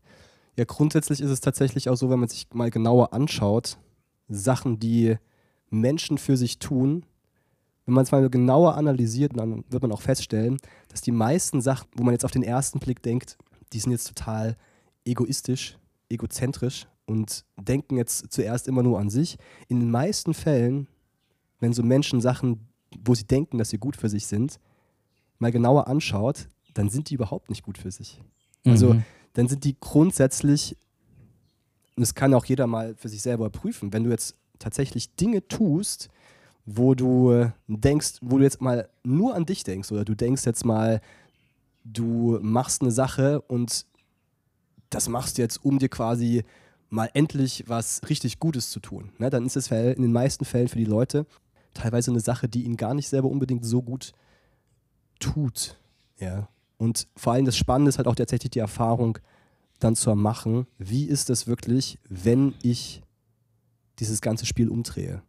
Ja, 0.55 0.65
grundsätzlich 0.65 1.21
ist 1.21 1.29
es 1.29 1.41
tatsächlich 1.41 1.89
auch 1.89 1.95
so, 1.95 2.09
wenn 2.09 2.19
man 2.19 2.29
sich 2.29 2.47
mal 2.53 2.71
genauer 2.71 3.13
anschaut, 3.13 3.77
Sachen, 4.27 4.79
die 4.79 5.17
Menschen 5.69 6.17
für 6.17 6.35
sich 6.35 6.59
tun, 6.59 7.05
wenn 7.85 7.93
man 7.93 8.03
es 8.03 8.11
mal 8.11 8.29
genauer 8.29 8.75
analysiert, 8.75 9.37
dann 9.37 9.63
wird 9.69 9.81
man 9.81 9.91
auch 9.91 10.01
feststellen, 10.01 10.57
dass 10.89 11.01
die 11.01 11.11
meisten 11.11 11.61
Sachen, 11.61 11.87
wo 11.95 12.03
man 12.03 12.13
jetzt 12.13 12.25
auf 12.25 12.31
den 12.31 12.43
ersten 12.43 12.79
Blick 12.79 13.01
denkt, 13.01 13.37
die 13.71 13.79
sind 13.79 13.91
jetzt 13.91 14.07
total 14.07 14.57
egoistisch, 15.05 15.77
egozentrisch 16.09 16.87
und 17.07 17.45
denken 17.55 17.97
jetzt 17.97 18.31
zuerst 18.31 18.67
immer 18.67 18.83
nur 18.83 18.99
an 18.99 19.09
sich. 19.09 19.37
In 19.69 19.79
den 19.79 19.89
meisten 19.89 20.33
Fällen, 20.33 20.87
wenn 21.59 21.73
so 21.73 21.81
Menschen 21.81 22.21
Sachen, 22.21 22.67
wo 23.03 23.15
sie 23.15 23.25
denken, 23.25 23.57
dass 23.57 23.69
sie 23.69 23.79
gut 23.79 23.95
für 23.95 24.09
sich 24.09 24.27
sind, 24.27 24.59
mal 25.39 25.51
genauer 25.51 25.87
anschaut, 25.87 26.47
dann 26.73 26.89
sind 26.89 27.09
die 27.09 27.15
überhaupt 27.15 27.49
nicht 27.49 27.63
gut 27.63 27.77
für 27.77 27.91
sich. 27.91 28.21
Also 28.65 28.93
mhm. 28.93 29.03
dann 29.33 29.47
sind 29.47 29.63
die 29.63 29.77
grundsätzlich, 29.79 30.77
und 31.95 32.01
das 32.01 32.13
kann 32.13 32.33
auch 32.33 32.45
jeder 32.45 32.67
mal 32.67 32.95
für 32.95 33.09
sich 33.09 33.21
selber 33.21 33.49
prüfen, 33.49 33.93
wenn 33.93 34.03
du 34.03 34.11
jetzt 34.11 34.35
tatsächlich 34.59 35.15
Dinge 35.15 35.47
tust, 35.47 36.09
wo 36.65 36.93
du 36.93 37.49
denkst, 37.67 38.17
wo 38.21 38.37
du 38.37 38.43
jetzt 38.43 38.61
mal 38.61 38.89
nur 39.03 39.33
an 39.33 39.45
dich 39.45 39.63
denkst 39.63 39.91
oder 39.91 40.03
du 40.03 40.15
denkst 40.15 40.45
jetzt 40.45 40.65
mal, 40.65 40.99
du 41.85 42.39
machst 42.41 42.81
eine 42.81 42.91
Sache 42.91 43.41
und 43.41 43.85
das 44.89 45.07
machst 45.07 45.37
du 45.37 45.41
jetzt, 45.41 45.63
um 45.63 45.79
dir 45.79 45.89
quasi 45.89 46.43
mal 46.89 47.09
endlich 47.13 47.63
was 47.67 48.01
richtig 48.09 48.39
Gutes 48.39 48.69
zu 48.69 48.79
tun. 48.79 49.11
Ne? 49.17 49.29
Dann 49.29 49.45
ist 49.45 49.57
es 49.57 49.69
in 49.71 50.01
den 50.01 50.11
meisten 50.11 50.45
Fällen 50.45 50.67
für 50.67 50.77
die 50.77 50.85
Leute 50.85 51.25
teilweise 51.73 52.11
eine 52.11 52.19
Sache, 52.19 52.47
die 52.47 52.63
ihnen 52.63 52.77
gar 52.77 52.93
nicht 52.93 53.07
selber 53.07 53.29
unbedingt 53.29 53.65
so 53.65 53.81
gut 53.81 54.13
tut. 55.19 55.77
Ja. 56.19 56.49
Und 56.77 57.07
vor 57.15 57.33
allem 57.33 57.45
das 57.45 57.57
Spannende 57.57 57.89
ist 57.89 57.97
halt 57.97 58.07
auch 58.07 58.15
tatsächlich 58.15 58.51
die 58.51 58.59
Erfahrung 58.59 59.19
dann 59.79 59.95
zu 59.95 60.15
machen, 60.15 60.65
wie 60.77 61.05
ist 61.05 61.29
es 61.29 61.45
wirklich, 61.45 61.99
wenn 62.09 62.55
ich 62.63 63.03
dieses 63.99 64.21
ganze 64.21 64.45
Spiel 64.45 64.69
umdrehe 64.69 65.21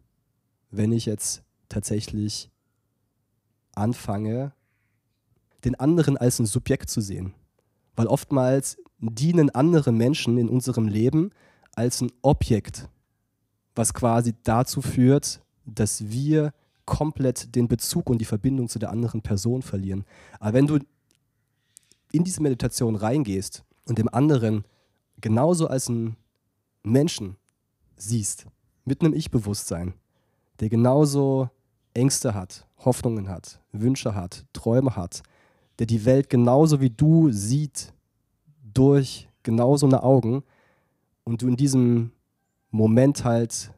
wenn 0.71 0.91
ich 0.91 1.05
jetzt 1.05 1.43
tatsächlich 1.67 2.49
anfange, 3.73 4.53
den 5.63 5.75
anderen 5.75 6.17
als 6.17 6.39
ein 6.39 6.45
Subjekt 6.45 6.89
zu 6.89 7.01
sehen. 7.01 7.33
Weil 7.95 8.07
oftmals 8.07 8.77
dienen 8.99 9.49
andere 9.49 9.91
Menschen 9.91 10.37
in 10.37 10.49
unserem 10.49 10.87
Leben 10.87 11.31
als 11.75 12.01
ein 12.01 12.11
Objekt, 12.21 12.89
was 13.75 13.93
quasi 13.93 14.33
dazu 14.43 14.81
führt, 14.81 15.41
dass 15.65 16.09
wir 16.09 16.53
komplett 16.85 17.55
den 17.55 17.67
Bezug 17.67 18.09
und 18.09 18.19
die 18.19 18.25
Verbindung 18.25 18.67
zu 18.67 18.79
der 18.79 18.89
anderen 18.89 19.21
Person 19.21 19.61
verlieren. 19.61 20.05
Aber 20.39 20.53
wenn 20.53 20.67
du 20.67 20.79
in 22.11 22.23
diese 22.23 22.41
Meditation 22.41 22.95
reingehst 22.95 23.63
und 23.85 23.99
dem 23.99 24.09
anderen 24.09 24.65
genauso 25.21 25.67
als 25.67 25.87
einen 25.87 26.17
Menschen 26.83 27.35
siehst, 27.95 28.47
mit 28.85 29.01
einem 29.01 29.13
Ich-Bewusstsein, 29.13 29.93
der 30.59 30.69
genauso 30.69 31.49
Ängste 31.93 32.33
hat, 32.33 32.65
Hoffnungen 32.79 33.29
hat, 33.29 33.61
Wünsche 33.71 34.15
hat, 34.15 34.45
Träume 34.53 34.95
hat, 34.95 35.21
der 35.77 35.85
die 35.85 36.05
Welt 36.05 36.29
genauso 36.29 36.81
wie 36.81 36.89
du 36.89 37.31
sieht, 37.31 37.93
durch 38.73 39.29
genauso 39.43 39.85
eine 39.85 40.03
Augen 40.03 40.43
und 41.23 41.41
du 41.41 41.47
in 41.47 41.55
diesem 41.55 42.11
Moment 42.71 43.23
halt 43.23 43.71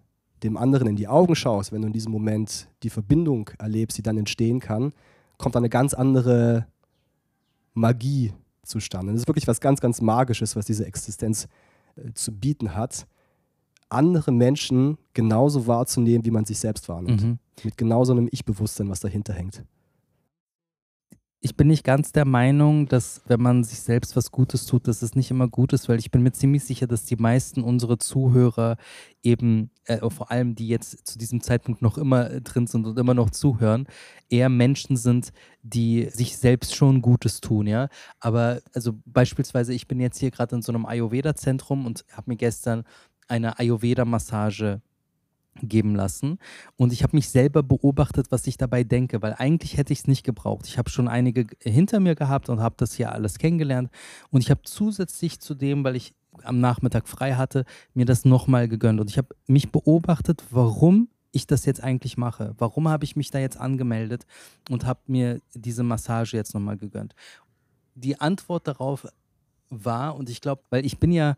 dem 0.44 0.58
anderen 0.58 0.88
in 0.88 0.96
die 0.96 1.08
Augen 1.08 1.36
schaust, 1.36 1.72
wenn 1.72 1.82
du 1.82 1.88
in 1.88 1.94
diesem 1.94 2.12
Moment 2.12 2.68
die 2.84 2.90
Verbindung 2.90 3.52
erlebst, 3.60 3.98
die 3.98 4.02
dann 4.02 4.18
entstehen 4.18 4.60
kann, 4.60 4.94
kommt 5.38 5.56
eine 5.56 5.70
ganz 5.70 5.94
andere 5.94 6.68
Magie 7.74 8.34
zustande. 8.64 9.12
Das 9.12 9.22
ist 9.22 9.28
wirklich 9.28 9.48
was 9.48 9.62
ganz, 9.62 9.80
ganz 9.82 10.02
Magisches, 10.02 10.56
was 10.56 10.66
diese 10.66 10.86
Existenz 10.86 11.48
äh, 11.96 12.14
zu 12.14 12.32
bieten 12.32 12.76
hat 12.76 13.06
andere 13.92 14.32
Menschen 14.32 14.98
genauso 15.14 15.68
wahrzunehmen, 15.68 16.26
wie 16.26 16.32
man 16.32 16.46
sich 16.46 16.60
selbst 16.60 16.88
wahrnimmt. 16.90 17.24
Mhm. 17.24 17.40
Mit 17.64 17.78
genauso 17.78 18.14
einem 18.14 18.28
Ich-Bewusstsein, 18.32 18.90
was 18.90 19.02
dahinter 19.02 19.34
hängt. 19.34 19.64
Ich 21.44 21.58
bin 21.58 21.70
nicht 21.70 21.84
ganz 21.84 22.12
der 22.12 22.26
Meinung, 22.26 22.88
dass 22.88 23.24
wenn 23.26 23.42
man 23.42 23.64
sich 23.64 23.80
selbst 23.80 24.16
was 24.16 24.30
Gutes 24.30 24.68
tut, 24.68 24.88
dass 24.88 25.02
es 25.02 25.16
nicht 25.16 25.32
immer 25.32 25.48
gut 25.48 25.74
ist, 25.74 25.90
weil 25.90 25.98
ich 25.98 26.12
bin 26.12 26.22
mir 26.22 26.34
ziemlich 26.34 26.64
sicher, 26.64 26.86
dass 26.86 27.06
die 27.06 27.16
meisten 27.16 27.64
unserer 27.64 27.98
Zuhörer 27.98 28.78
eben, 29.24 29.72
äh, 29.86 30.08
vor 30.12 30.30
allem 30.30 30.54
die 30.54 30.68
jetzt 30.68 31.08
zu 31.08 31.18
diesem 31.18 31.42
Zeitpunkt 31.42 31.82
noch 31.82 31.98
immer 31.98 32.30
drin 32.42 32.68
sind 32.68 32.86
und 32.86 33.00
immer 33.00 33.16
noch 33.16 33.32
zuhören, 33.32 33.88
eher 34.30 34.50
Menschen 34.50 34.98
sind, 34.98 35.32
die 35.64 36.10
sich 36.12 36.38
selbst 36.38 36.76
schon 36.76 37.02
Gutes 37.02 37.42
tun, 37.42 37.66
ja. 37.66 37.90
Aber 38.20 38.62
also 38.76 38.94
beispielsweise, 39.06 39.74
ich 39.74 39.88
bin 39.88 40.00
jetzt 40.00 40.20
hier 40.20 40.30
gerade 40.30 40.56
in 40.56 40.62
so 40.62 40.72
einem 40.72 40.86
Ayurveda-Zentrum 40.86 41.88
und 41.88 42.06
habe 42.12 42.30
mir 42.30 42.38
gestern 42.38 42.84
eine 43.28 43.58
Ayurveda-Massage 43.58 44.82
geben 45.62 45.96
lassen. 45.96 46.40
Und 46.78 46.94
ich 46.94 47.04
habe 47.04 47.16
mich 47.16 47.30
selber 47.30 47.64
beobachtet, 47.64 48.28
was 48.32 48.48
ich 48.48 48.58
dabei 48.58 48.84
denke, 48.84 49.22
weil 49.22 49.36
eigentlich 49.38 49.78
hätte 49.78 49.94
ich 49.94 50.00
es 50.00 50.08
nicht 50.08 50.24
gebraucht. 50.24 50.66
Ich 50.68 50.78
habe 50.78 50.90
schon 50.90 51.08
einige 51.08 51.48
hinter 51.62 52.00
mir 52.00 52.16
gehabt 52.16 52.50
und 52.50 52.62
habe 52.62 52.76
das 52.78 52.94
hier 52.94 53.12
alles 53.12 53.38
kennengelernt. 53.38 53.90
Und 54.30 54.42
ich 54.42 54.50
habe 54.50 54.62
zusätzlich 54.64 55.40
zu 55.40 55.54
dem, 55.54 55.84
weil 55.84 55.96
ich 55.96 56.14
am 56.44 56.60
Nachmittag 56.60 57.08
frei 57.08 57.34
hatte, 57.34 57.66
mir 57.94 58.06
das 58.06 58.26
nochmal 58.26 58.68
gegönnt. 58.68 59.00
Und 59.00 59.10
ich 59.10 59.18
habe 59.18 59.36
mich 59.48 59.72
beobachtet, 59.72 60.44
warum 60.50 61.10
ich 61.32 61.48
das 61.48 61.66
jetzt 61.66 61.84
eigentlich 61.84 62.18
mache. 62.18 62.54
Warum 62.58 62.88
habe 62.88 63.04
ich 63.06 63.16
mich 63.16 63.32
da 63.32 63.40
jetzt 63.40 63.58
angemeldet 63.58 64.26
und 64.70 64.86
habe 64.86 65.00
mir 65.08 65.40
diese 65.54 65.84
Massage 65.84 66.36
jetzt 66.36 66.54
nochmal 66.54 66.78
gegönnt? 66.78 67.16
Die 67.96 68.20
Antwort 68.20 68.68
darauf 68.68 69.08
war, 69.70 70.16
und 70.16 70.30
ich 70.30 70.42
glaube, 70.42 70.64
weil 70.70 70.86
ich 70.86 71.00
bin 71.00 71.12
ja 71.12 71.36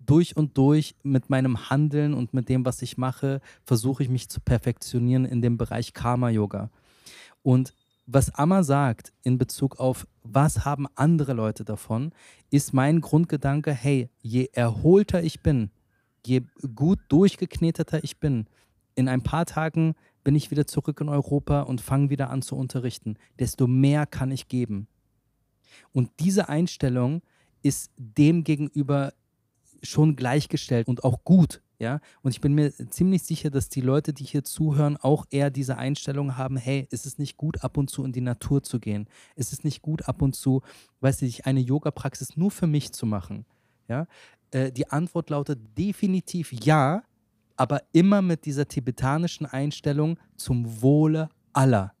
durch 0.00 0.36
und 0.36 0.56
durch 0.56 0.94
mit 1.02 1.30
meinem 1.30 1.70
Handeln 1.70 2.14
und 2.14 2.34
mit 2.34 2.48
dem, 2.48 2.64
was 2.64 2.82
ich 2.82 2.96
mache, 2.96 3.40
versuche 3.64 4.02
ich 4.02 4.08
mich 4.08 4.28
zu 4.28 4.40
perfektionieren 4.40 5.24
in 5.24 5.42
dem 5.42 5.56
Bereich 5.56 5.92
Karma-Yoga. 5.92 6.70
Und 7.42 7.74
was 8.06 8.34
Amma 8.34 8.64
sagt 8.64 9.12
in 9.22 9.38
Bezug 9.38 9.78
auf, 9.78 10.06
was 10.24 10.64
haben 10.64 10.86
andere 10.96 11.32
Leute 11.32 11.64
davon, 11.64 12.12
ist 12.50 12.72
mein 12.72 13.00
Grundgedanke, 13.00 13.72
hey, 13.72 14.08
je 14.20 14.48
erholter 14.52 15.22
ich 15.22 15.42
bin, 15.42 15.70
je 16.26 16.42
gut 16.74 16.98
durchgekneteter 17.08 18.02
ich 18.02 18.18
bin, 18.18 18.46
in 18.96 19.08
ein 19.08 19.22
paar 19.22 19.46
Tagen 19.46 19.94
bin 20.24 20.34
ich 20.34 20.50
wieder 20.50 20.66
zurück 20.66 21.00
in 21.00 21.08
Europa 21.08 21.62
und 21.62 21.80
fange 21.80 22.10
wieder 22.10 22.30
an 22.30 22.42
zu 22.42 22.56
unterrichten, 22.56 23.16
desto 23.38 23.66
mehr 23.66 24.06
kann 24.06 24.30
ich 24.30 24.48
geben. 24.48 24.88
Und 25.92 26.10
diese 26.18 26.48
Einstellung 26.48 27.22
ist 27.62 27.90
dem 27.96 28.44
gegenüber 28.44 29.12
schon 29.82 30.16
gleichgestellt 30.16 30.88
und 30.88 31.04
auch 31.04 31.24
gut. 31.24 31.62
Ja, 31.78 32.00
und 32.20 32.32
ich 32.32 32.42
bin 32.42 32.52
mir 32.52 32.74
ziemlich 32.90 33.22
sicher, 33.22 33.48
dass 33.48 33.70
die 33.70 33.80
Leute, 33.80 34.12
die 34.12 34.24
hier 34.24 34.44
zuhören, 34.44 34.98
auch 34.98 35.24
eher 35.30 35.50
diese 35.50 35.78
Einstellung 35.78 36.36
haben: 36.36 36.58
hey, 36.58 36.86
ist 36.90 37.06
es 37.06 37.16
nicht 37.18 37.38
gut, 37.38 37.64
ab 37.64 37.78
und 37.78 37.88
zu 37.88 38.04
in 38.04 38.12
die 38.12 38.20
Natur 38.20 38.62
zu 38.62 38.78
gehen? 38.78 39.08
Ist 39.34 39.54
es 39.54 39.64
nicht 39.64 39.80
gut, 39.80 40.06
ab 40.06 40.20
und 40.20 40.36
zu, 40.36 40.60
weiß 41.00 41.22
ich, 41.22 41.46
eine 41.46 41.60
Yoga-Praxis 41.60 42.36
nur 42.36 42.50
für 42.50 42.66
mich 42.66 42.92
zu 42.92 43.06
machen? 43.06 43.46
Ja, 43.88 44.06
äh, 44.50 44.70
die 44.70 44.90
Antwort 44.90 45.30
lautet 45.30 45.58
definitiv 45.78 46.52
ja, 46.52 47.02
aber 47.56 47.82
immer 47.92 48.20
mit 48.20 48.44
dieser 48.44 48.68
tibetanischen 48.68 49.46
Einstellung 49.46 50.18
zum 50.36 50.82
Wohle 50.82 51.30
aller. 51.54 51.94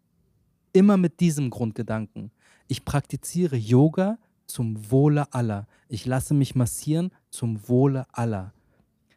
Immer 0.74 0.98
mit 0.98 1.20
diesem 1.20 1.48
Grundgedanken. 1.48 2.32
Ich 2.68 2.84
praktiziere 2.84 3.56
Yoga 3.56 4.18
zum 4.50 4.90
Wohle 4.90 5.32
aller. 5.32 5.66
Ich 5.88 6.06
lasse 6.06 6.34
mich 6.34 6.54
massieren 6.54 7.10
zum 7.30 7.68
Wohle 7.68 8.06
aller. 8.12 8.52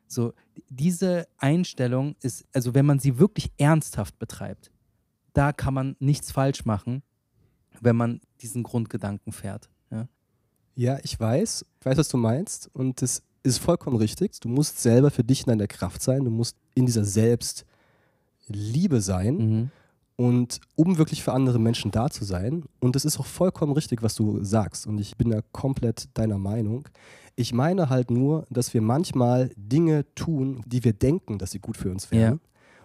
So, 0.08 0.34
diese 0.70 1.28
Einstellung 1.38 2.16
ist, 2.22 2.46
also 2.54 2.74
wenn 2.74 2.86
man 2.86 3.00
sie 3.00 3.18
wirklich 3.18 3.52
ernsthaft 3.58 4.20
betreibt, 4.20 4.72
da 5.34 5.52
kann 5.52 5.74
man 5.74 5.96
nichts 6.00 6.32
falsch 6.32 6.66
machen, 6.66 7.02
wenn 7.82 7.96
man 7.96 8.22
diesen 8.42 8.64
Grundgedanken 8.64 9.34
fährt. 9.34 9.70
Ja, 9.90 10.08
ja 10.76 11.00
ich 11.04 11.20
weiß, 11.20 11.66
ich 11.80 11.86
weiß, 11.86 11.98
was 11.98 12.10
du 12.10 12.18
meinst 12.18 12.70
und 12.74 13.02
das 13.02 13.24
ist 13.42 13.58
vollkommen 13.58 13.98
richtig. 13.98 14.40
Du 14.40 14.50
musst 14.50 14.82
selber 14.82 15.12
für 15.12 15.24
dich 15.24 15.42
in 15.42 15.48
deiner 15.48 15.68
Kraft 15.68 16.02
sein, 16.02 16.24
du 16.24 16.32
musst 16.32 16.56
in 16.76 16.86
dieser 16.86 17.04
Selbstliebe 17.04 19.02
sein. 19.02 19.36
Mhm. 19.36 19.72
Und 20.16 20.60
um 20.76 20.98
wirklich 20.98 21.24
für 21.24 21.34
andere 21.34 21.60
Menschen 21.60 21.92
da 21.92 22.10
zu 22.10 22.24
sein. 22.24 22.64
Und 22.80 22.96
es 22.96 23.06
ist 23.06 23.20
auch 23.20 23.26
vollkommen 23.26 23.74
richtig, 23.74 24.04
was 24.04 24.16
du 24.16 24.44
sagst. 24.44 24.86
Und 24.86 25.00
ich 25.00 25.18
bin 25.18 25.30
da 25.32 25.42
komplett 25.52 26.10
deiner 26.14 26.38
Meinung. 26.38 26.88
Ich 27.36 27.54
meine 27.54 27.90
halt 27.90 28.12
nur, 28.12 28.46
dass 28.50 28.74
wir 28.74 28.82
manchmal 28.82 29.52
Dinge 29.56 30.06
tun, 30.14 30.62
die 30.68 30.84
wir 30.84 30.94
denken, 30.94 31.40
dass 31.40 31.52
sie 31.52 31.60
gut 31.60 31.78
für 31.78 31.90
uns 31.90 32.12
wären, 32.12 32.34
ja. 32.34 32.40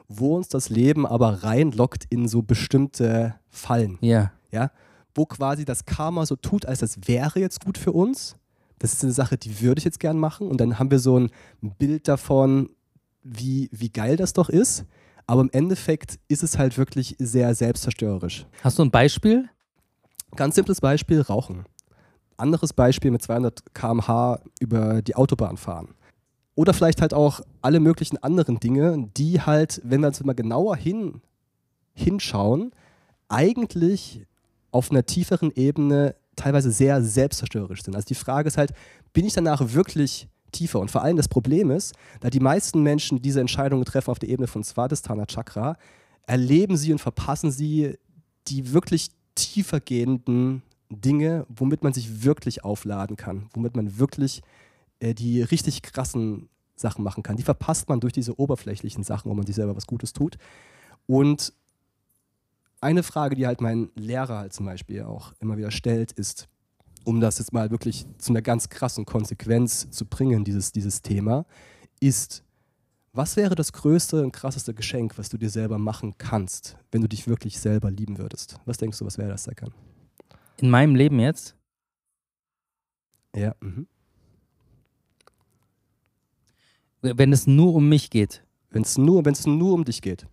wo 0.09 0.37
uns 0.37 0.49
das 0.49 0.71
Leben 0.71 1.07
aber 1.07 1.43
reinlockt 1.43 2.07
in 2.09 2.29
so 2.29 2.43
bestimmte 2.43 3.35
Fallen. 3.51 3.99
Ja. 4.01 4.33
Ja. 4.51 4.71
Wo 5.15 5.27
quasi 5.27 5.67
das 5.67 5.85
Karma 5.85 6.25
so 6.25 6.37
tut, 6.37 6.65
als 6.65 6.79
das 6.81 6.97
wäre 7.07 7.41
jetzt 7.41 7.63
gut 7.63 7.77
für 7.77 7.93
uns. 7.93 8.37
Das 8.79 8.95
ist 8.95 9.03
eine 9.03 9.13
Sache, 9.13 9.37
die 9.37 9.61
würde 9.61 9.81
ich 9.81 9.85
jetzt 9.85 10.01
gern 10.01 10.19
machen. 10.19 10.49
Und 10.49 10.61
dann 10.61 10.79
haben 10.79 10.91
wir 10.91 11.01
so 11.01 11.19
ein 11.19 11.31
Bild 11.61 12.09
davon, 12.09 12.71
wie, 13.23 13.69
wie 13.73 13.91
geil 13.91 14.17
das 14.17 14.33
doch 14.33 14.49
ist. 14.49 14.87
Aber 15.29 15.43
im 15.43 15.51
Endeffekt 15.53 16.19
ist 16.27 16.43
es 16.43 16.59
halt 16.59 16.79
wirklich 16.79 17.15
sehr 17.19 17.55
selbstzerstörerisch. 17.55 18.47
Hast 18.65 18.79
du 18.79 18.83
ein 18.83 18.91
Beispiel? 18.91 19.49
Ganz 20.35 20.55
simples 20.55 20.81
Beispiel: 20.81 21.21
Rauchen. 21.21 21.67
Anderes 22.39 22.73
Beispiel 22.73 23.11
mit 23.11 23.23
200 23.23 23.75
km/h 23.75 24.41
über 24.59 25.03
die 25.03 25.15
Autobahn 25.15 25.57
fahren. 25.59 25.95
Oder 26.55 26.73
vielleicht 26.73 27.03
halt 27.03 27.13
auch 27.13 27.41
alle 27.61 27.79
möglichen 27.79 28.17
anderen 28.23 28.59
Dinge, 28.59 29.11
die 29.17 29.41
halt, 29.41 29.81
wenn 29.85 30.01
wir 30.01 30.09
uns 30.09 30.25
mal 30.25 30.33
genauer 30.33 30.77
hin, 30.77 31.21
hinschauen, 31.95 32.73
eigentlich 33.29 34.27
auf 34.71 34.91
einer 34.91 35.05
tieferen 35.05 35.53
Ebene 35.55 36.15
teilweise 36.37 36.71
sehr 36.71 37.03
selbstzerstörerisch 37.03 37.83
sind. 37.83 37.95
Also 37.95 38.07
die 38.07 38.15
Frage 38.15 38.49
ist 38.49 38.57
halt, 38.57 38.73
bin 39.13 39.27
ich 39.27 39.35
danach 39.35 39.75
wirklich 39.75 40.29
tiefer. 40.53 40.81
Und 40.81 40.91
vor 40.91 41.03
allem 41.03 41.17
das 41.17 41.29
Problem 41.29 41.71
ist, 41.71 41.95
da 42.21 42.31
die 42.31 42.41
meisten 42.41 42.83
Menschen 42.83 43.23
diese 43.23 43.41
Entscheidungen 43.41 43.85
treffen 43.85 44.11
auf 44.11 44.19
der 44.19 44.29
Ebene 44.29 44.47
von 44.47 44.65
Svadhisthana 44.65 45.27
Chakra, 45.27 45.77
erleben 46.27 46.77
sie 46.77 46.93
und 46.93 46.99
verpassen 46.99 47.51
sie 47.51 47.99
die 48.49 48.73
wirklich 48.73 49.11
tiefer 49.35 49.81
gehenden 49.81 50.63
Dinge, 50.91 51.47
womit 51.49 51.83
man 51.83 51.93
sich 51.93 52.25
wirklich 52.25 52.65
aufladen 52.65 53.17
kann, 53.17 53.49
womit 53.53 53.77
man 53.77 53.99
wirklich 53.99 54.43
äh, 55.01 55.15
die 55.15 55.43
richtig 55.43 55.83
krassen 55.83 56.49
Sachen 56.77 57.05
machen 57.05 57.23
kann. 57.23 57.37
Die 57.37 57.43
verpasst 57.43 57.89
man 57.89 58.01
durch 58.01 58.13
diese 58.13 58.39
oberflächlichen 58.39 59.05
Sachen, 59.05 59.31
wo 59.31 59.35
man 59.35 59.47
sich 59.47 59.57
selber 59.57 59.77
was 59.77 59.87
Gutes 59.87 60.13
tut. 60.13 60.39
Und 61.07 61.53
eine 62.81 63.03
Frage, 63.03 63.35
die 63.35 63.47
halt 63.47 63.61
mein 63.61 63.91
Lehrer 63.95 64.39
halt 64.39 64.53
zum 64.53 64.67
Beispiel 64.67 65.03
auch 65.03 65.33
immer 65.41 65.57
wieder 65.57 65.71
stellt, 65.71 66.13
ist, 66.13 66.49
um 67.05 67.21
das 67.21 67.39
jetzt 67.39 67.53
mal 67.53 67.71
wirklich 67.71 68.07
zu 68.19 68.33
einer 68.33 68.43
ganz 68.43 68.69
krassen 68.69 69.05
Konsequenz 69.05 69.91
zu 69.91 70.07
bringen, 70.07 70.45
dieses, 70.45 70.73
dieses 70.73 71.03
Thema, 71.03 71.47
ist, 72.01 72.45
was 73.13 73.37
wäre 73.37 73.55
das 73.55 73.73
größte 73.73 74.23
und 74.23 74.33
krasseste 74.33 74.75
Geschenk, 74.75 75.19
was 75.19 75.29
du 75.29 75.39
dir 75.39 75.51
selber 75.51 75.79
machen 75.79 76.17
kannst, 76.19 76.77
wenn 76.93 77.01
du 77.01 77.09
dich 77.09 77.27
wirklich 77.27 77.59
selber 77.59 77.91
lieben 77.91 78.19
würdest? 78.19 78.61
Was 78.65 78.77
denkst 78.77 78.99
du, 78.99 79.07
was 79.07 79.19
wäre 79.19 79.31
das, 79.31 79.45
Serkan? 79.45 79.73
In 80.59 80.71
meinem 80.71 80.95
Leben 80.95 81.19
jetzt? 81.19 81.57
Ja. 83.35 83.55
Mhm. 83.61 83.87
Wenn 87.01 87.33
es 87.33 87.47
nur 87.47 87.75
um 87.75 87.89
mich 87.89 88.11
geht. 88.11 88.45
Wenn 88.71 88.83
es 88.83 88.99
nur, 88.99 89.23
nur 89.47 89.73
um 89.73 89.85
dich 89.85 90.03
geht. 90.03 90.27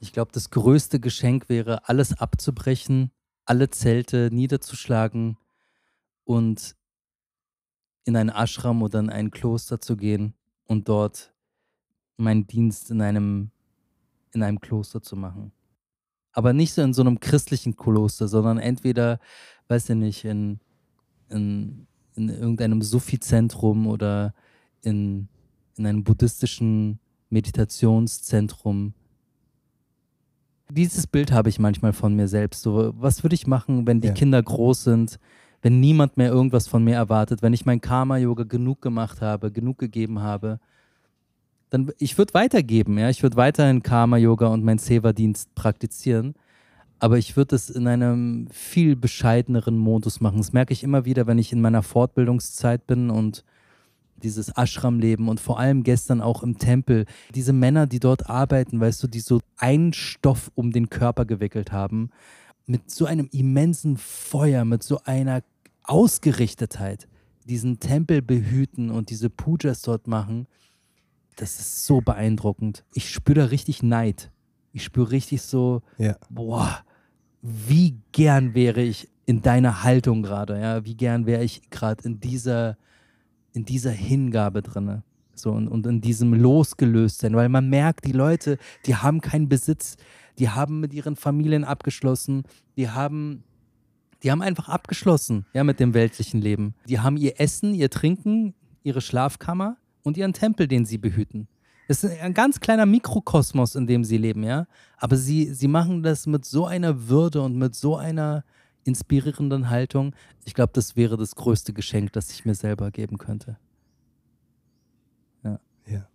Ich 0.00 0.12
glaube, 0.12 0.30
das 0.32 0.50
größte 0.50 1.00
Geschenk 1.00 1.48
wäre, 1.48 1.88
alles 1.88 2.12
abzubrechen, 2.12 3.10
alle 3.44 3.70
Zelte 3.70 4.30
niederzuschlagen, 4.32 5.36
und 6.28 6.76
in 8.04 8.14
ein 8.14 8.28
Ashram 8.28 8.82
oder 8.82 9.00
in 9.00 9.08
ein 9.08 9.30
Kloster 9.30 9.80
zu 9.80 9.96
gehen 9.96 10.34
und 10.66 10.86
dort 10.86 11.32
meinen 12.18 12.46
Dienst 12.46 12.90
in 12.90 13.00
einem, 13.00 13.50
in 14.34 14.42
einem 14.42 14.60
Kloster 14.60 15.00
zu 15.00 15.16
machen. 15.16 15.52
Aber 16.32 16.52
nicht 16.52 16.74
so 16.74 16.82
in 16.82 16.92
so 16.92 17.00
einem 17.00 17.18
christlichen 17.18 17.76
Kloster, 17.76 18.28
sondern 18.28 18.58
entweder, 18.58 19.20
weiß 19.68 19.88
ich 19.88 19.96
nicht, 19.96 20.24
in, 20.26 20.60
in, 21.30 21.86
in 22.14 22.28
irgendeinem 22.28 22.82
Sufi-Zentrum 22.82 23.86
oder 23.86 24.34
in, 24.82 25.28
in 25.76 25.86
einem 25.86 26.04
buddhistischen 26.04 27.00
Meditationszentrum. 27.30 28.92
Dieses 30.70 31.06
Bild 31.06 31.32
habe 31.32 31.48
ich 31.48 31.58
manchmal 31.58 31.94
von 31.94 32.14
mir 32.14 32.28
selbst. 32.28 32.60
So, 32.60 32.92
was 32.96 33.22
würde 33.22 33.34
ich 33.34 33.46
machen, 33.46 33.86
wenn 33.86 34.02
die 34.02 34.08
ja. 34.08 34.14
Kinder 34.14 34.42
groß 34.42 34.84
sind? 34.84 35.18
Wenn 35.62 35.80
niemand 35.80 36.16
mehr 36.16 36.30
irgendwas 36.30 36.68
von 36.68 36.84
mir 36.84 36.94
erwartet, 36.94 37.42
wenn 37.42 37.52
ich 37.52 37.66
mein 37.66 37.80
Karma-Yoga 37.80 38.44
genug 38.44 38.80
gemacht 38.80 39.20
habe, 39.20 39.50
genug 39.50 39.78
gegeben 39.78 40.20
habe, 40.20 40.60
dann 41.70 41.90
ich 41.98 42.16
würde 42.16 42.34
weitergeben, 42.34 42.98
ja, 42.98 43.10
ich 43.10 43.22
würde 43.22 43.36
weiterhin 43.36 43.82
Karma-Yoga 43.82 44.46
und 44.48 44.64
mein 44.64 44.78
Seva-Dienst 44.78 45.54
praktizieren, 45.54 46.34
aber 46.98 47.18
ich 47.18 47.36
würde 47.36 47.56
es 47.56 47.70
in 47.70 47.86
einem 47.86 48.48
viel 48.50 48.96
bescheideneren 48.96 49.76
Modus 49.76 50.20
machen. 50.20 50.38
Das 50.38 50.52
merke 50.52 50.72
ich 50.72 50.82
immer 50.82 51.04
wieder, 51.04 51.26
wenn 51.26 51.38
ich 51.38 51.52
in 51.52 51.60
meiner 51.60 51.82
Fortbildungszeit 51.82 52.86
bin 52.86 53.10
und 53.10 53.44
dieses 54.22 54.48
Ashram-Leben 54.56 55.28
und 55.28 55.40
vor 55.40 55.60
allem 55.60 55.84
gestern 55.84 56.20
auch 56.20 56.42
im 56.42 56.58
Tempel. 56.58 57.04
Diese 57.34 57.52
Männer, 57.52 57.86
die 57.86 58.00
dort 58.00 58.28
arbeiten, 58.28 58.80
weißt 58.80 59.02
du, 59.02 59.06
die 59.06 59.20
so 59.20 59.40
einen 59.56 59.92
Stoff 59.92 60.50
um 60.54 60.72
den 60.72 60.90
Körper 60.90 61.24
gewickelt 61.24 61.70
haben, 61.70 62.10
mit 62.68 62.90
so 62.90 63.06
einem 63.06 63.28
immensen 63.32 63.96
Feuer, 63.96 64.64
mit 64.64 64.82
so 64.82 65.00
einer 65.04 65.42
Ausgerichtetheit 65.82 67.08
diesen 67.44 67.80
Tempel 67.80 68.20
behüten 68.20 68.90
und 68.90 69.10
diese 69.10 69.30
Pujas 69.30 69.80
dort 69.82 70.06
machen, 70.06 70.46
das 71.36 71.58
ist 71.58 71.86
so 71.86 72.00
beeindruckend. 72.00 72.84
Ich 72.92 73.10
spüre 73.10 73.40
da 73.40 73.44
richtig 73.46 73.82
Neid. 73.82 74.30
Ich 74.72 74.84
spüre 74.84 75.10
richtig 75.12 75.40
so, 75.42 75.80
ja. 75.96 76.16
boah, 76.28 76.84
wie 77.40 77.96
gern 78.12 78.54
wäre 78.54 78.82
ich 78.82 79.08
in 79.24 79.40
deiner 79.40 79.82
Haltung 79.82 80.22
gerade, 80.22 80.60
ja, 80.60 80.84
wie 80.84 80.94
gern 80.94 81.26
wäre 81.26 81.42
ich 81.44 81.70
gerade 81.70 82.04
in 82.04 82.20
dieser, 82.20 82.76
in 83.52 83.64
dieser 83.64 83.92
Hingabe 83.92 84.62
drinne. 84.62 85.04
So, 85.34 85.52
und, 85.52 85.68
und 85.68 85.86
in 85.86 86.00
diesem 86.00 86.34
Losgelöstsein, 86.34 87.34
weil 87.34 87.48
man 87.48 87.70
merkt, 87.70 88.04
die 88.04 88.12
Leute, 88.12 88.58
die 88.86 88.96
haben 88.96 89.20
keinen 89.20 89.48
Besitz, 89.48 89.96
die 90.38 90.48
haben 90.48 90.80
mit 90.80 90.92
ihren 90.92 91.16
Familien 91.16 91.64
abgeschlossen, 91.64 92.44
die 92.76 92.88
haben, 92.88 93.44
die 94.22 94.30
haben 94.30 94.42
einfach 94.42 94.68
abgeschlossen, 94.68 95.46
ja, 95.52 95.64
mit 95.64 95.80
dem 95.80 95.94
weltlichen 95.94 96.40
Leben. 96.40 96.74
Die 96.88 97.00
haben 97.00 97.16
ihr 97.16 97.40
Essen, 97.40 97.74
ihr 97.74 97.90
Trinken, 97.90 98.54
ihre 98.82 99.00
Schlafkammer 99.00 99.76
und 100.02 100.16
ihren 100.16 100.32
Tempel, 100.32 100.68
den 100.68 100.84
sie 100.84 100.98
behüten. 100.98 101.48
Es 101.88 102.04
ist 102.04 102.20
ein 102.20 102.34
ganz 102.34 102.60
kleiner 102.60 102.84
Mikrokosmos, 102.84 103.74
in 103.74 103.86
dem 103.86 104.04
sie 104.04 104.18
leben, 104.18 104.44
ja. 104.44 104.66
Aber 104.98 105.16
sie, 105.16 105.52
sie 105.54 105.68
machen 105.68 106.02
das 106.02 106.26
mit 106.26 106.44
so 106.44 106.66
einer 106.66 107.08
Würde 107.08 107.40
und 107.40 107.56
mit 107.56 107.74
so 107.74 107.96
einer 107.96 108.44
inspirierenden 108.84 109.70
Haltung. 109.70 110.14
Ich 110.44 110.54
glaube, 110.54 110.72
das 110.74 110.96
wäre 110.96 111.16
das 111.16 111.34
größte 111.34 111.72
Geschenk, 111.72 112.12
das 112.12 112.30
ich 112.30 112.44
mir 112.44 112.54
selber 112.54 112.90
geben 112.90 113.16
könnte. 113.16 113.58
Ja. 115.42 115.58
ja. 115.86 116.06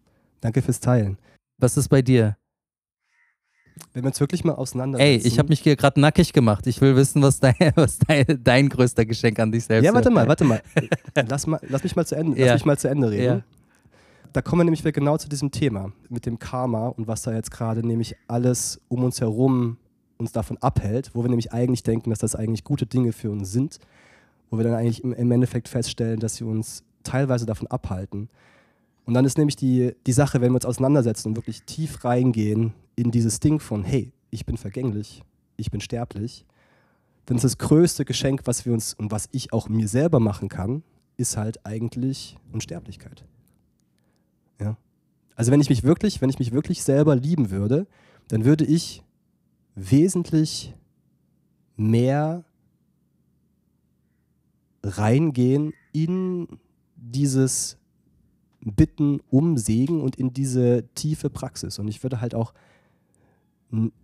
Danke 0.41 0.61
fürs 0.61 0.79
Teilen. 0.79 1.17
Was 1.57 1.75
ist 1.75 1.89
bei 1.89 2.01
dir? 2.03 2.37
Wenn 3.93 4.03
wir 4.03 4.07
uns 4.07 4.19
wirklich 4.19 4.43
mal 4.43 4.53
auseinander. 4.53 4.99
Ey, 4.99 5.17
ich 5.17 5.39
habe 5.39 5.49
mich 5.49 5.61
hier 5.61 5.75
gerade 5.75 5.99
nackig 5.99 6.33
gemacht. 6.33 6.67
Ich 6.67 6.81
will 6.81 6.95
wissen, 6.95 7.21
was, 7.21 7.39
dein, 7.39 7.55
was 7.75 7.99
dein, 7.99 8.25
dein, 8.43 8.69
größter 8.69 9.05
Geschenk 9.05 9.39
an 9.39 9.51
dich 9.51 9.65
selbst 9.65 9.83
ist. 9.83 9.87
Ja, 9.87 9.93
warte 9.93 10.09
mal, 10.09 10.27
warte 10.27 10.43
mal. 10.43 10.61
Lass, 11.27 11.47
mal, 11.47 11.59
lass 11.67 11.83
mich 11.83 11.95
mal 11.95 12.05
zu 12.05 12.15
Ende, 12.15 12.39
ja. 12.39 12.47
lass 12.47 12.55
mich 12.55 12.65
mal 12.65 12.77
zu 12.77 12.89
Ende 12.89 13.09
reden. 13.09 13.23
Ja. 13.23 13.41
Da 14.31 14.41
kommen 14.41 14.61
wir 14.61 14.63
nämlich 14.63 14.83
genau 14.83 15.17
zu 15.17 15.29
diesem 15.29 15.51
Thema 15.51 15.91
mit 16.09 16.25
dem 16.25 16.39
Karma 16.39 16.87
und 16.87 17.07
was 17.07 17.21
da 17.21 17.33
jetzt 17.33 17.51
gerade 17.51 17.85
nämlich 17.85 18.15
alles 18.27 18.81
um 18.87 19.03
uns 19.03 19.21
herum 19.21 19.77
uns 20.17 20.31
davon 20.31 20.57
abhält, 20.57 21.11
wo 21.13 21.23
wir 21.23 21.29
nämlich 21.29 21.53
eigentlich 21.53 21.83
denken, 21.83 22.09
dass 22.09 22.19
das 22.19 22.35
eigentlich 22.35 22.63
gute 22.63 22.85
Dinge 22.85 23.11
für 23.11 23.29
uns 23.29 23.51
sind, 23.51 23.79
wo 24.49 24.57
wir 24.57 24.63
dann 24.63 24.73
eigentlich 24.73 25.03
im, 25.03 25.13
im 25.13 25.31
Endeffekt 25.31 25.67
feststellen, 25.67 26.19
dass 26.19 26.35
sie 26.35 26.45
uns 26.45 26.83
teilweise 27.03 27.45
davon 27.45 27.67
abhalten. 27.67 28.29
Und 29.05 29.13
dann 29.13 29.25
ist 29.25 29.37
nämlich 29.37 29.55
die, 29.55 29.93
die 30.07 30.13
Sache, 30.13 30.41
wenn 30.41 30.51
wir 30.51 30.55
uns 30.55 30.65
auseinandersetzen 30.65 31.29
und 31.29 31.35
wirklich 31.35 31.63
tief 31.63 32.03
reingehen 32.05 32.73
in 32.95 33.11
dieses 33.11 33.39
Ding 33.39 33.59
von, 33.59 33.83
hey, 33.83 34.11
ich 34.29 34.45
bin 34.45 34.57
vergänglich, 34.57 35.23
ich 35.57 35.71
bin 35.71 35.81
sterblich, 35.81 36.45
dann 37.25 37.37
ist 37.37 37.43
das 37.43 37.57
größte 37.57 38.05
Geschenk, 38.05 38.41
was 38.45 38.65
wir 38.65 38.73
uns 38.73 38.93
und 38.93 39.11
was 39.11 39.29
ich 39.31 39.53
auch 39.53 39.69
mir 39.69 39.87
selber 39.87 40.19
machen 40.19 40.49
kann, 40.49 40.83
ist 41.17 41.37
halt 41.37 41.65
eigentlich 41.65 42.37
Unsterblichkeit. 42.51 43.25
Ja. 44.59 44.77
Also 45.35 45.51
wenn 45.51 45.61
ich 45.61 45.69
mich 45.69 45.83
wirklich, 45.83 46.21
wenn 46.21 46.29
ich 46.29 46.39
mich 46.39 46.51
wirklich 46.51 46.83
selber 46.83 47.15
lieben 47.15 47.49
würde, 47.49 47.87
dann 48.27 48.45
würde 48.45 48.65
ich 48.65 49.03
wesentlich 49.75 50.73
mehr 51.75 52.43
reingehen 54.83 55.73
in 55.93 56.47
dieses 56.95 57.77
Bitten 58.61 59.19
um 59.29 59.57
Segen 59.57 60.01
und 60.01 60.15
in 60.15 60.33
diese 60.33 60.87
tiefe 60.95 61.29
Praxis. 61.29 61.79
Und 61.79 61.87
ich 61.87 62.03
würde 62.03 62.21
halt 62.21 62.35
auch 62.35 62.53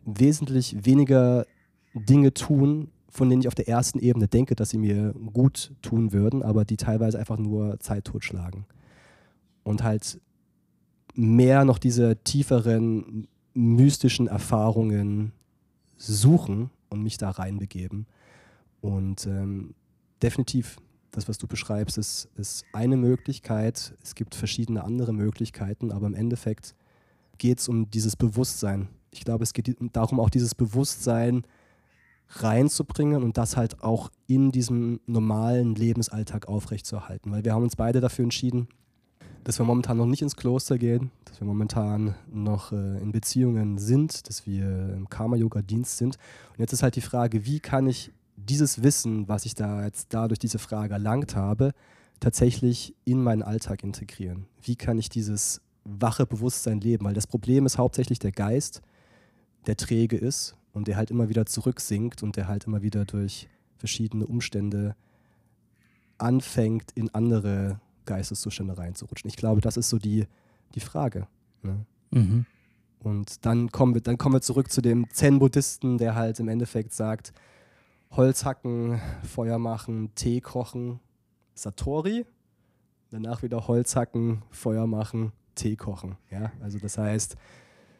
wesentlich 0.06 0.86
weniger 0.86 1.46
Dinge 1.94 2.34
tun, 2.34 2.92
von 3.10 3.30
denen 3.30 3.42
ich 3.42 3.48
auf 3.48 3.56
der 3.56 3.68
ersten 3.68 4.00
Ebene 4.00 4.28
denke, 4.28 4.56
dass 4.56 4.70
sie 4.70 4.78
mir 4.78 5.14
gut 5.34 5.72
tun 5.82 6.14
würden, 6.14 6.44
aber 6.44 6.66
die 6.66 6.78
teilweise 6.78 7.20
einfach 7.20 7.38
nur 7.38 7.80
Zeit 7.80 8.06
totschlagen. 8.06 8.66
Und 9.64 9.84
halt 9.84 10.20
mehr 11.16 11.66
noch 11.66 11.80
diese 11.80 12.18
tieferen 12.24 13.28
mystischen 13.54 14.28
Erfahrungen 14.28 15.34
suchen 15.98 16.70
und 16.90 17.04
mich 17.04 17.18
da 17.18 17.30
reinbegeben. 17.32 18.06
Und 18.82 19.26
ähm, 19.28 19.74
definitiv, 20.22 20.78
das, 21.12 21.28
was 21.28 21.38
du 21.38 21.48
beschreibst, 21.48 21.98
ist, 21.98 22.30
ist 22.38 22.64
eine 22.74 22.96
Möglichkeit. 22.96 23.96
Es 24.02 24.16
gibt 24.16 24.36
verschiedene 24.36 24.84
andere 24.84 25.14
Möglichkeiten, 25.14 25.92
aber 25.92 26.08
im 26.08 26.14
Endeffekt 26.14 26.76
geht 27.38 27.60
es 27.60 27.68
um 27.68 27.90
dieses 27.90 28.16
Bewusstsein. 28.16 28.88
Ich 29.12 29.26
glaube, 29.26 29.43
es 29.43 29.53
geht 29.53 29.76
darum, 29.93 30.20
auch 30.20 30.30
dieses 30.30 30.55
Bewusstsein 30.55 31.43
reinzubringen 32.32 33.24
und 33.24 33.38
das 33.38 33.57
halt 33.57 33.82
auch 33.84 34.12
in 34.28 34.51
diesem 34.51 34.99
normalen 35.07 35.76
Lebensalltag 35.76 36.47
aufrechtzuerhalten. 36.47 37.32
Weil 37.32 37.43
wir 37.43 37.53
haben 37.53 37.64
uns 37.64 37.76
beide 37.76 38.01
dafür 38.01 38.24
entschieden, 38.24 38.68
dass 39.43 39.57
wir 39.57 39.66
momentan 39.66 39.97
noch 39.97 40.05
nicht 40.05 40.22
ins 40.22 40.36
Kloster 40.36 40.78
gehen, 40.78 41.12
dass 41.26 41.39
wir 41.39 41.47
momentan 41.47 42.16
noch 42.32 42.72
äh, 42.72 43.01
in 43.01 43.12
Beziehungen 43.12 43.80
sind, 43.80 44.28
dass 44.28 44.45
wir 44.45 44.93
im 44.95 45.10
Karma-Yoga-Dienst 45.10 45.97
sind. 45.97 46.18
Und 46.51 46.60
jetzt 46.60 46.74
ist 46.74 46.84
halt 46.84 46.95
die 46.95 47.01
Frage, 47.01 47.45
wie 47.45 47.60
kann 47.60 47.88
ich 47.88 48.12
dieses 48.36 48.84
Wissen, 48.84 49.28
was 49.28 49.45
ich 49.45 49.55
da 49.55 49.84
jetzt 49.84 50.14
da 50.14 50.28
durch 50.28 50.39
diese 50.39 50.60
Frage 50.60 50.93
erlangt 50.93 51.36
habe, 51.36 51.72
tatsächlich 52.20 52.95
in 53.05 53.24
meinen 53.24 53.41
Alltag 53.41 53.84
integrieren? 53.84 54.45
Wie 54.62 54.76
kann 54.76 54.99
ich 54.99 55.10
dieses 55.10 55.62
wache 55.84 56.26
Bewusstsein 56.26 56.80
leben? 56.80 57.05
Weil 57.05 57.14
das 57.14 57.28
Problem 57.28 57.66
ist 57.66 57.78
hauptsächlich 57.78 58.20
der 58.20 58.32
Geist, 58.32 58.82
der 59.68 59.78
träge 59.78 60.18
ist 60.18 60.55
und 60.74 60.88
der 60.88 60.97
halt 60.97 61.12
immer 61.12 61.30
wieder 61.30 61.45
zurücksinkt 61.45 62.24
und 62.24 62.36
der 62.36 62.47
halt 62.47 62.66
immer 62.66 62.82
wieder 62.82 63.05
durch 63.05 63.47
verschiedene 63.78 64.26
Umstände 64.26 64.95
anfängt, 66.18 66.91
in 66.95 67.14
andere 67.14 67.80
Geisteszustände 68.05 68.78
reinzurutschen. 68.78 69.30
Ich 69.30 69.38
glaube, 69.38 69.62
das 69.62 69.78
ist 69.78 69.89
so 69.89 69.97
die, 69.97 70.26
die 70.76 70.80
Frage. 70.80 71.28
Ne? 71.62 71.86
Mhm. 72.12 72.45
Und 72.99 73.45
dann 73.45 73.72
kommen, 73.72 73.93
wir, 73.93 74.01
dann 74.01 74.18
kommen 74.18 74.36
wir 74.36 74.41
zurück 74.41 74.72
zu 74.72 74.82
dem 74.82 75.10
Zen-Buddhisten, 75.10 75.97
der 75.97 76.16
halt 76.16 76.39
im 76.39 76.49
Endeffekt 76.49 76.93
sagt, 76.93 77.34
Holz 78.12 78.43
hacken, 78.43 78.99
Feuer 79.24 79.60
machen, 79.60 80.14
Tee 80.16 80.41
kochen, 80.41 80.99
Satori. 81.53 82.26
Danach 83.12 83.41
wieder 83.41 83.68
Holz 83.68 83.95
hacken, 83.95 84.43
Feuer 84.49 84.88
machen, 84.88 85.32
Tee 85.55 85.76
kochen. 85.76 86.18
Ja? 86.30 86.51
Also 86.62 86.80
das 86.80 86.97
heißt, 86.97 87.38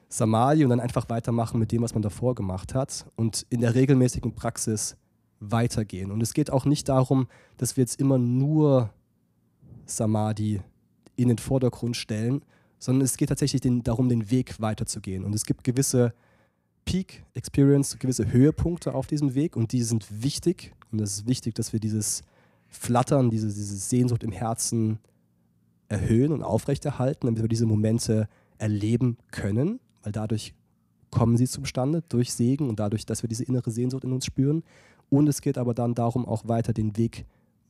Samadhi 0.10 0.64
und 0.64 0.72
dann 0.72 0.80
einfach 0.80 1.07
weitermachen 1.10 1.60
mit 1.60 1.72
dem, 1.72 1.84
was 1.84 1.93
man 1.93 2.01
davor 2.01 2.36
gemacht 2.36 2.74
hat 2.74 3.05
und 3.16 3.45
in 3.49 3.62
der 3.62 3.76
regelmäßigen 3.76 4.34
Praxis 4.34 4.97
weitergehen. 5.39 6.12
Und 6.12 6.22
es 6.22 6.34
geht 6.34 6.51
auch 6.51 6.66
nicht 6.66 6.89
darum, 6.89 7.28
dass 7.57 7.78
wir 7.78 7.84
jetzt 7.84 7.99
immer 7.99 8.18
nur 8.18 8.89
Samadhi 9.86 10.62
in 11.16 11.28
den 11.28 11.38
Vordergrund 11.38 11.95
stellen, 11.95 12.43
sondern 12.80 13.05
es 13.05 13.18
geht 13.18 13.30
tatsächlich 13.30 13.62
den, 13.62 13.84
darum, 13.84 14.10
den 14.10 14.32
Weg 14.32 14.60
weiterzugehen. 14.60 15.24
Und 15.24 15.36
es 15.36 15.45
gibt 15.45 15.64
gewisse 15.64 16.14
Peak 16.86 17.24
Experience, 17.34 17.99
gewisse 17.99 18.32
Höhepunkte 18.32 18.95
auf 18.95 19.05
diesem 19.05 19.36
Weg 19.36 19.55
und 19.55 19.72
die 19.74 19.84
sind 19.84 20.07
wichtig. 20.24 20.74
Und 20.91 21.01
es 21.01 21.20
ist 21.20 21.28
wichtig, 21.28 21.53
dass 21.55 21.72
wir 21.72 21.80
dieses 21.80 22.24
Flattern, 22.68 23.30
diese, 23.30 23.47
diese 23.47 23.76
Sehnsucht 23.76 24.24
im 24.24 24.32
Herzen 24.32 24.99
erhöhen 25.88 26.32
und 26.32 26.41
aufrechterhalten, 26.41 27.28
damit 27.28 27.41
wir 27.41 27.49
diese 27.49 27.66
Momente 27.66 28.28
erleben 28.57 29.18
können, 29.32 29.80
weil 30.04 30.12
dadurch 30.12 30.54
kommen 31.12 31.38
sie 31.38 31.47
zustande, 31.47 32.04
durch 32.10 32.34
Segen 32.34 32.70
und 32.70 32.80
dadurch, 32.80 33.06
dass 33.06 33.24
wir 33.24 33.30
diese 33.30 33.43
innere 33.43 33.72
Sehnsucht 33.72 34.04
in 34.04 34.12
uns 34.12 34.26
spüren. 34.26 34.64
Und 35.10 35.28
es 35.28 35.41
geht 35.41 35.58
aber 35.58 35.74
dann 35.74 35.95
darum, 35.95 36.26
auch 36.26 36.47
weiter 36.47 36.72
den 36.74 36.97
Weg 36.97 37.26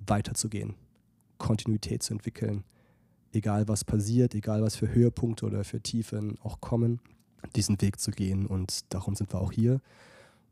weiterzugehen, 0.05 0.75
Kontinuität 1.37 2.03
zu 2.03 2.13
entwickeln, 2.13 2.63
egal 3.31 3.67
was 3.67 3.85
passiert, 3.85 4.35
egal 4.35 4.61
was 4.61 4.75
für 4.75 4.93
Höhepunkte 4.93 5.45
oder 5.45 5.63
für 5.63 5.81
Tiefen 5.81 6.37
auch 6.41 6.59
kommen 6.59 6.99
diesen 7.55 7.81
Weg 7.81 7.99
zu 7.99 8.11
gehen. 8.11 8.45
Und 8.45 8.93
darum 8.93 9.15
sind 9.15 9.33
wir 9.33 9.41
auch 9.41 9.51
hier. 9.51 9.81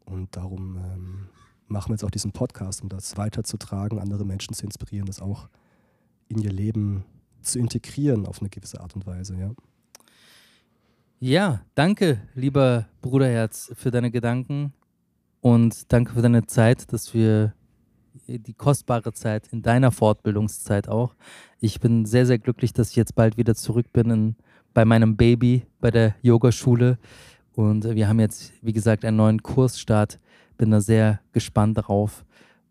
Und 0.06 0.36
darum 0.36 0.78
ähm, 0.78 1.30
machen 1.68 1.90
wir 1.90 1.96
jetzt 1.96 2.04
auch 2.04 2.12
diesen 2.12 2.32
Podcast, 2.32 2.82
um 2.82 2.90
das 2.90 3.18
weiterzutragen, 3.18 4.00
andere 4.00 4.26
Menschen 4.26 4.54
zu 4.54 4.66
inspirieren, 4.66 5.06
das 5.06 5.22
auch 5.22 5.50
in 6.30 6.40
ihr 6.40 6.52
Leben 6.52 7.04
zu 7.42 7.60
integrieren 7.60 8.26
auf 8.26 8.42
eine 8.42 8.50
gewisse 8.50 8.82
Art 8.82 8.96
und 8.96 9.06
Weise, 9.06 9.38
ja. 9.38 9.52
Ja, 11.20 11.62
danke, 11.74 12.22
lieber 12.36 12.86
Bruderherz, 13.02 13.72
für 13.76 13.90
deine 13.90 14.12
Gedanken 14.12 14.72
und 15.42 15.92
danke 15.92 16.14
für 16.14 16.22
deine 16.22 16.46
Zeit, 16.46 16.94
dass 16.94 17.16
wir 17.16 17.54
die 18.28 18.54
kostbare 18.54 19.12
Zeit 19.14 19.48
in 19.52 19.64
deiner 19.64 19.92
Fortbildungszeit 19.92 20.88
auch. 20.88 21.16
Ich 21.60 21.80
bin 21.80 22.06
sehr, 22.06 22.28
sehr 22.28 22.38
glücklich, 22.38 22.72
dass 22.72 22.92
ich 22.92 22.98
jetzt 22.98 23.16
bald 23.16 23.36
wieder 23.36 23.56
zurück 23.56 23.92
bin 23.94 24.12
in 24.12 24.36
bei 24.76 24.86
meinem 24.86 25.18
Baby 25.18 25.66
bei 25.80 25.90
der 25.90 26.14
Yogaschule. 26.22 27.00
Und 27.56 27.84
wir 27.96 28.08
haben 28.08 28.20
jetzt, 28.20 28.54
wie 28.62 28.74
gesagt, 28.74 29.04
einen 29.04 29.18
neuen 29.18 29.42
Kursstart. 29.42 30.20
Bin 30.56 30.70
da 30.70 30.82
sehr 30.82 31.20
gespannt 31.32 31.80
darauf. 31.80 32.26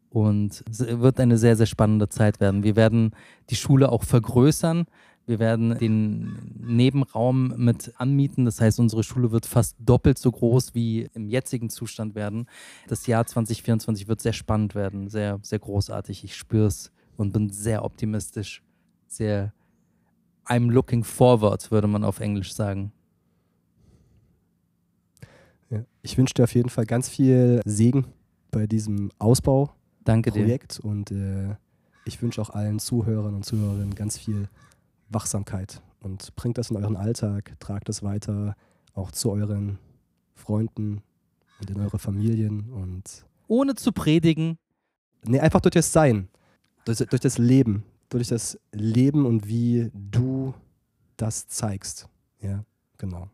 Und 0.08 0.62
es 0.70 0.86
wird 0.86 1.18
eine 1.18 1.36
sehr, 1.36 1.56
sehr 1.56 1.66
spannende 1.66 2.08
Zeit 2.08 2.38
werden. 2.38 2.62
Wir 2.62 2.76
werden 2.76 3.10
die 3.50 3.56
Schule 3.56 3.90
auch 3.90 4.04
vergrößern. 4.04 4.86
Wir 5.26 5.40
werden 5.40 5.76
den 5.78 6.54
Nebenraum 6.56 7.52
mit 7.56 7.92
anmieten. 7.96 8.44
Das 8.44 8.60
heißt, 8.60 8.78
unsere 8.78 9.02
Schule 9.02 9.32
wird 9.32 9.44
fast 9.44 9.76
doppelt 9.80 10.18
so 10.18 10.30
groß 10.30 10.74
wie 10.74 11.08
im 11.14 11.28
jetzigen 11.28 11.68
Zustand 11.68 12.14
werden. 12.14 12.46
Das 12.86 13.08
Jahr 13.08 13.26
2024 13.26 14.06
wird 14.06 14.20
sehr 14.20 14.32
spannend 14.32 14.76
werden, 14.76 15.08
sehr, 15.08 15.40
sehr 15.42 15.58
großartig. 15.58 16.22
Ich 16.22 16.36
spüre 16.36 16.66
es 16.66 16.92
und 17.16 17.32
bin 17.32 17.50
sehr 17.50 17.84
optimistisch, 17.84 18.62
sehr 19.08 19.52
I'm 20.46 20.70
looking 20.70 21.02
forward, 21.02 21.72
würde 21.72 21.88
man 21.88 22.04
auf 22.04 22.20
Englisch 22.20 22.54
sagen. 22.54 22.92
Ja, 25.70 25.84
ich 26.02 26.16
wünsche 26.16 26.34
dir 26.34 26.44
auf 26.44 26.54
jeden 26.54 26.68
Fall 26.68 26.86
ganz 26.86 27.08
viel 27.08 27.60
Segen 27.64 28.06
bei 28.52 28.68
diesem 28.68 29.10
Ausbau. 29.18 29.72
Danke 30.04 30.30
Projekt 30.30 30.78
dir. 30.78 30.84
und 30.84 31.10
äh, 31.10 31.56
ich 32.04 32.22
wünsche 32.22 32.40
auch 32.40 32.50
allen 32.50 32.78
Zuhörern 32.78 33.34
und 33.34 33.44
Zuhörerinnen 33.44 33.96
ganz 33.96 34.16
viel 34.16 34.48
Wachsamkeit 35.08 35.82
und 36.00 36.34
bringt 36.36 36.58
das 36.58 36.70
in 36.70 36.76
euren 36.76 36.96
Alltag, 36.96 37.56
tragt 37.60 37.88
es 37.88 38.02
weiter 38.02 38.56
auch 38.94 39.10
zu 39.10 39.30
euren 39.30 39.78
Freunden 40.34 41.02
und 41.60 41.70
in 41.70 41.80
eure 41.80 41.98
Familien 41.98 42.70
und 42.70 43.26
ohne 43.48 43.74
zu 43.74 43.92
predigen. 43.92 44.58
Nee, 45.24 45.40
einfach 45.40 45.60
durch 45.60 45.74
das 45.74 45.92
Sein, 45.92 46.28
durch, 46.84 46.98
durch 46.98 47.20
das 47.20 47.38
Leben, 47.38 47.84
durch 48.08 48.28
das 48.28 48.58
Leben 48.72 49.26
und 49.26 49.46
wie 49.46 49.90
du 49.92 50.54
das 51.16 51.46
zeigst. 51.48 52.08
Ja, 52.40 52.64
genau. 52.98 53.28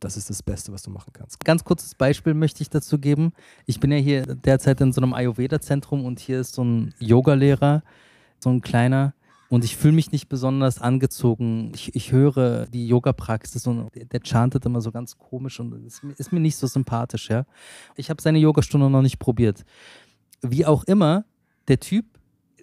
Das 0.00 0.16
ist 0.16 0.30
das 0.30 0.42
Beste, 0.42 0.72
was 0.72 0.82
du 0.82 0.90
machen 0.90 1.12
kannst. 1.12 1.44
Ganz 1.44 1.62
kurzes 1.62 1.94
Beispiel 1.94 2.34
möchte 2.34 2.60
ich 2.60 2.70
dazu 2.70 2.98
geben. 2.98 3.32
Ich 3.66 3.78
bin 3.78 3.92
ja 3.92 3.98
hier 3.98 4.26
derzeit 4.26 4.80
in 4.80 4.92
so 4.92 5.00
einem 5.00 5.14
Ayurveda-Zentrum 5.14 6.04
und 6.04 6.18
hier 6.18 6.40
ist 6.40 6.54
so 6.54 6.64
ein 6.64 6.92
Yogalehrer, 6.98 7.84
so 8.40 8.50
ein 8.50 8.60
kleiner. 8.62 9.14
Und 9.52 9.64
ich 9.64 9.76
fühle 9.76 9.92
mich 9.92 10.12
nicht 10.12 10.30
besonders 10.30 10.80
angezogen. 10.80 11.72
Ich, 11.74 11.94
ich 11.94 12.10
höre 12.10 12.64
die 12.68 12.88
Yoga-Praxis 12.88 13.66
und 13.66 13.90
der, 13.94 14.20
chantet 14.24 14.64
immer 14.64 14.80
so 14.80 14.90
ganz 14.90 15.18
komisch 15.18 15.60
und 15.60 15.74
ist, 15.84 16.02
ist 16.16 16.32
mir 16.32 16.40
nicht 16.40 16.56
so 16.56 16.66
sympathisch. 16.66 17.28
Ja? 17.28 17.44
Ich 17.94 18.08
habe 18.08 18.22
seine 18.22 18.38
Yogastunde 18.38 18.88
noch 18.88 19.02
nicht 19.02 19.18
probiert. 19.18 19.66
Wie 20.40 20.64
auch 20.64 20.84
immer, 20.84 21.26
der 21.68 21.78
Typ 21.80 22.06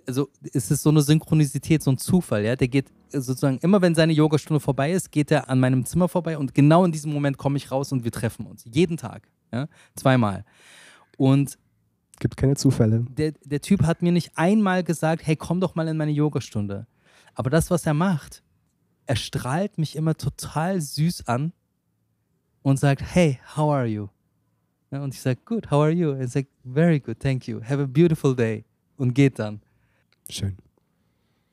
also 0.08 0.30
es 0.52 0.72
ist 0.72 0.82
so 0.82 0.90
eine 0.90 1.04
Synchronizität, 1.04 1.84
so 1.84 1.92
ein 1.92 2.00
Zufall, 2.00 2.44
ja. 2.44 2.56
Der 2.56 2.68
geht 2.68 2.88
sozusagen, 3.10 3.60
immer 3.60 3.84
wenn 3.84 3.94
seine 3.94 4.14
Yogastunde 4.14 4.60
vorbei 4.60 4.92
ist, 4.92 5.12
geht 5.12 5.30
er 5.30 5.48
an 5.48 5.60
meinem 5.60 5.86
Zimmer 5.86 6.08
vorbei 6.08 6.40
und 6.40 6.56
genau 6.56 6.84
in 6.86 6.92
diesem 6.92 7.14
Moment 7.14 7.38
komme 7.38 7.58
ich 7.58 7.70
raus 7.70 7.92
und 7.92 8.04
wir 8.04 8.12
treffen 8.12 8.48
uns. 8.48 8.66
Jeden 8.66 8.98
Tag, 8.98 9.30
ja. 9.54 9.68
Zweimal. 9.96 10.44
Und 11.18 11.60
gibt 12.20 12.38
keine 12.38 12.56
Zufälle. 12.56 13.06
Der, 13.10 13.34
der 13.44 13.62
Typ 13.62 13.84
hat 13.84 14.02
mir 14.02 14.12
nicht 14.12 14.32
einmal 14.36 14.84
gesagt, 14.84 15.26
hey, 15.26 15.36
komm 15.36 15.60
doch 15.60 15.76
mal 15.76 15.88
in 15.88 15.98
meine 15.98 16.12
Yogastunde. 16.12 16.86
Aber 17.34 17.50
das, 17.50 17.72
was 17.72 17.86
er 17.86 17.94
macht, 17.94 18.44
er 19.06 19.16
strahlt 19.16 19.78
mich 19.78 19.96
immer 19.96 20.16
total 20.16 20.82
süß 20.82 21.28
an 21.28 21.54
und 22.62 22.80
sagt, 22.80 23.02
hey, 23.02 23.40
how 23.56 23.72
are 23.72 23.86
you? 23.86 24.08
Und 24.92 25.14
ich 25.14 25.22
sage, 25.22 25.40
good, 25.46 25.72
how 25.72 25.84
are 25.84 25.92
you? 25.92 26.12
Er 26.12 26.28
sagt, 26.28 26.50
very 26.64 27.00
good, 27.00 27.20
thank 27.20 27.48
you, 27.48 27.62
have 27.64 27.82
a 27.82 27.86
beautiful 27.86 28.36
day. 28.36 28.66
Und 28.98 29.14
geht 29.14 29.40
dann. 29.40 29.62
Schön. 30.30 30.58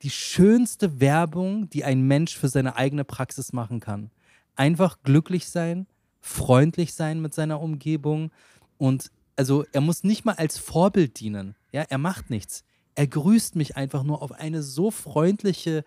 Die 0.01 0.09
schönste 0.09 0.99
Werbung, 0.99 1.69
die 1.69 1.83
ein 1.83 2.01
Mensch 2.01 2.37
für 2.37 2.49
seine 2.49 2.75
eigene 2.75 3.03
Praxis 3.03 3.53
machen 3.53 3.79
kann. 3.79 4.11
Einfach 4.55 5.01
glücklich 5.03 5.47
sein, 5.47 5.87
freundlich 6.19 6.93
sein 6.93 7.21
mit 7.21 7.33
seiner 7.33 7.61
Umgebung 7.61 8.31
und 8.77 9.11
also 9.37 9.65
er 9.71 9.81
muss 9.81 10.03
nicht 10.03 10.25
mal 10.25 10.35
als 10.35 10.57
Vorbild 10.57 11.19
dienen. 11.19 11.55
Ja, 11.71 11.83
er 11.83 11.97
macht 11.97 12.29
nichts. 12.29 12.63
Er 12.95 13.07
grüßt 13.07 13.55
mich 13.55 13.77
einfach 13.77 14.03
nur 14.03 14.21
auf 14.21 14.31
eine 14.31 14.63
so 14.63 14.91
freundliche, 14.91 15.83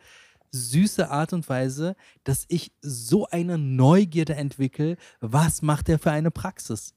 süße 0.53 1.11
Art 1.11 1.33
und 1.33 1.49
Weise, 1.49 1.97
dass 2.25 2.45
ich 2.49 2.73
so 2.81 3.27
eine 3.27 3.59
Neugierde 3.59 4.35
entwickle, 4.35 4.97
was 5.21 5.63
macht 5.63 5.89
er 5.89 5.99
für 5.99 6.11
eine 6.11 6.31
Praxis? 6.31 6.95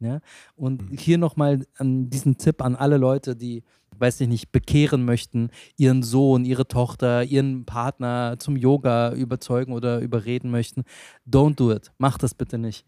Ja? 0.00 0.20
Und 0.56 0.90
mhm. 0.90 0.96
hier 0.98 1.18
nochmal 1.18 1.64
diesen 1.80 2.36
Tipp 2.36 2.62
an 2.62 2.76
alle 2.76 2.96
Leute, 2.96 3.36
die 3.36 3.62
weiß 3.98 4.20
ich 4.20 4.28
nicht, 4.28 4.52
bekehren 4.52 5.04
möchten, 5.04 5.50
ihren 5.76 6.02
Sohn, 6.02 6.44
ihre 6.44 6.66
Tochter, 6.66 7.24
ihren 7.24 7.64
Partner 7.64 8.36
zum 8.38 8.56
Yoga 8.56 9.12
überzeugen 9.12 9.72
oder 9.72 10.00
überreden 10.00 10.50
möchten, 10.50 10.84
don't 11.28 11.54
do 11.54 11.72
it. 11.72 11.92
Mach 11.98 12.18
das 12.18 12.34
bitte 12.34 12.58
nicht. 12.58 12.84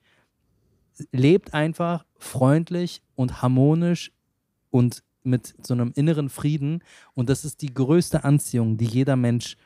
Lebt 1.12 1.55
einfach 1.55 2.05
freundlich 2.16 3.03
und 3.14 3.42
harmonisch 3.42 4.12
und 4.70 5.03
mit 5.22 5.55
so 5.66 5.74
einem 5.74 5.92
inneren 5.95 6.28
Frieden. 6.28 6.82
Und 7.14 7.28
das 7.30 7.45
ist 7.45 7.62
die 7.62 7.72
größte 7.72 8.24
Anziehung, 8.24 8.76
die 8.76 8.84
jeder 8.84 9.16
Mensch 9.16 9.57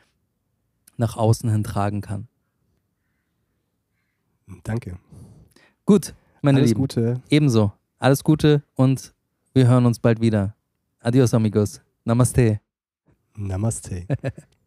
nach 0.97 1.17
außen 1.17 1.49
hin 1.49 1.63
tragen 1.63 2.01
kann. 2.01 2.27
Danke. 4.63 4.97
Gut, 5.85 6.13
meine 6.41 6.59
Alles 6.59 6.69
Lieben. 6.69 6.81
Gute. 6.81 7.21
Ebenso. 7.29 7.71
Alles 7.99 8.23
Gute 8.23 8.63
und 8.75 9.13
wir 9.53 9.67
hören 9.67 9.85
uns 9.85 9.99
bald 9.99 10.21
wieder. 10.21 10.55
Adios, 10.99 11.33
amigos. 11.33 11.81
Namaste. 12.03 12.59
Namaste. 13.35 14.05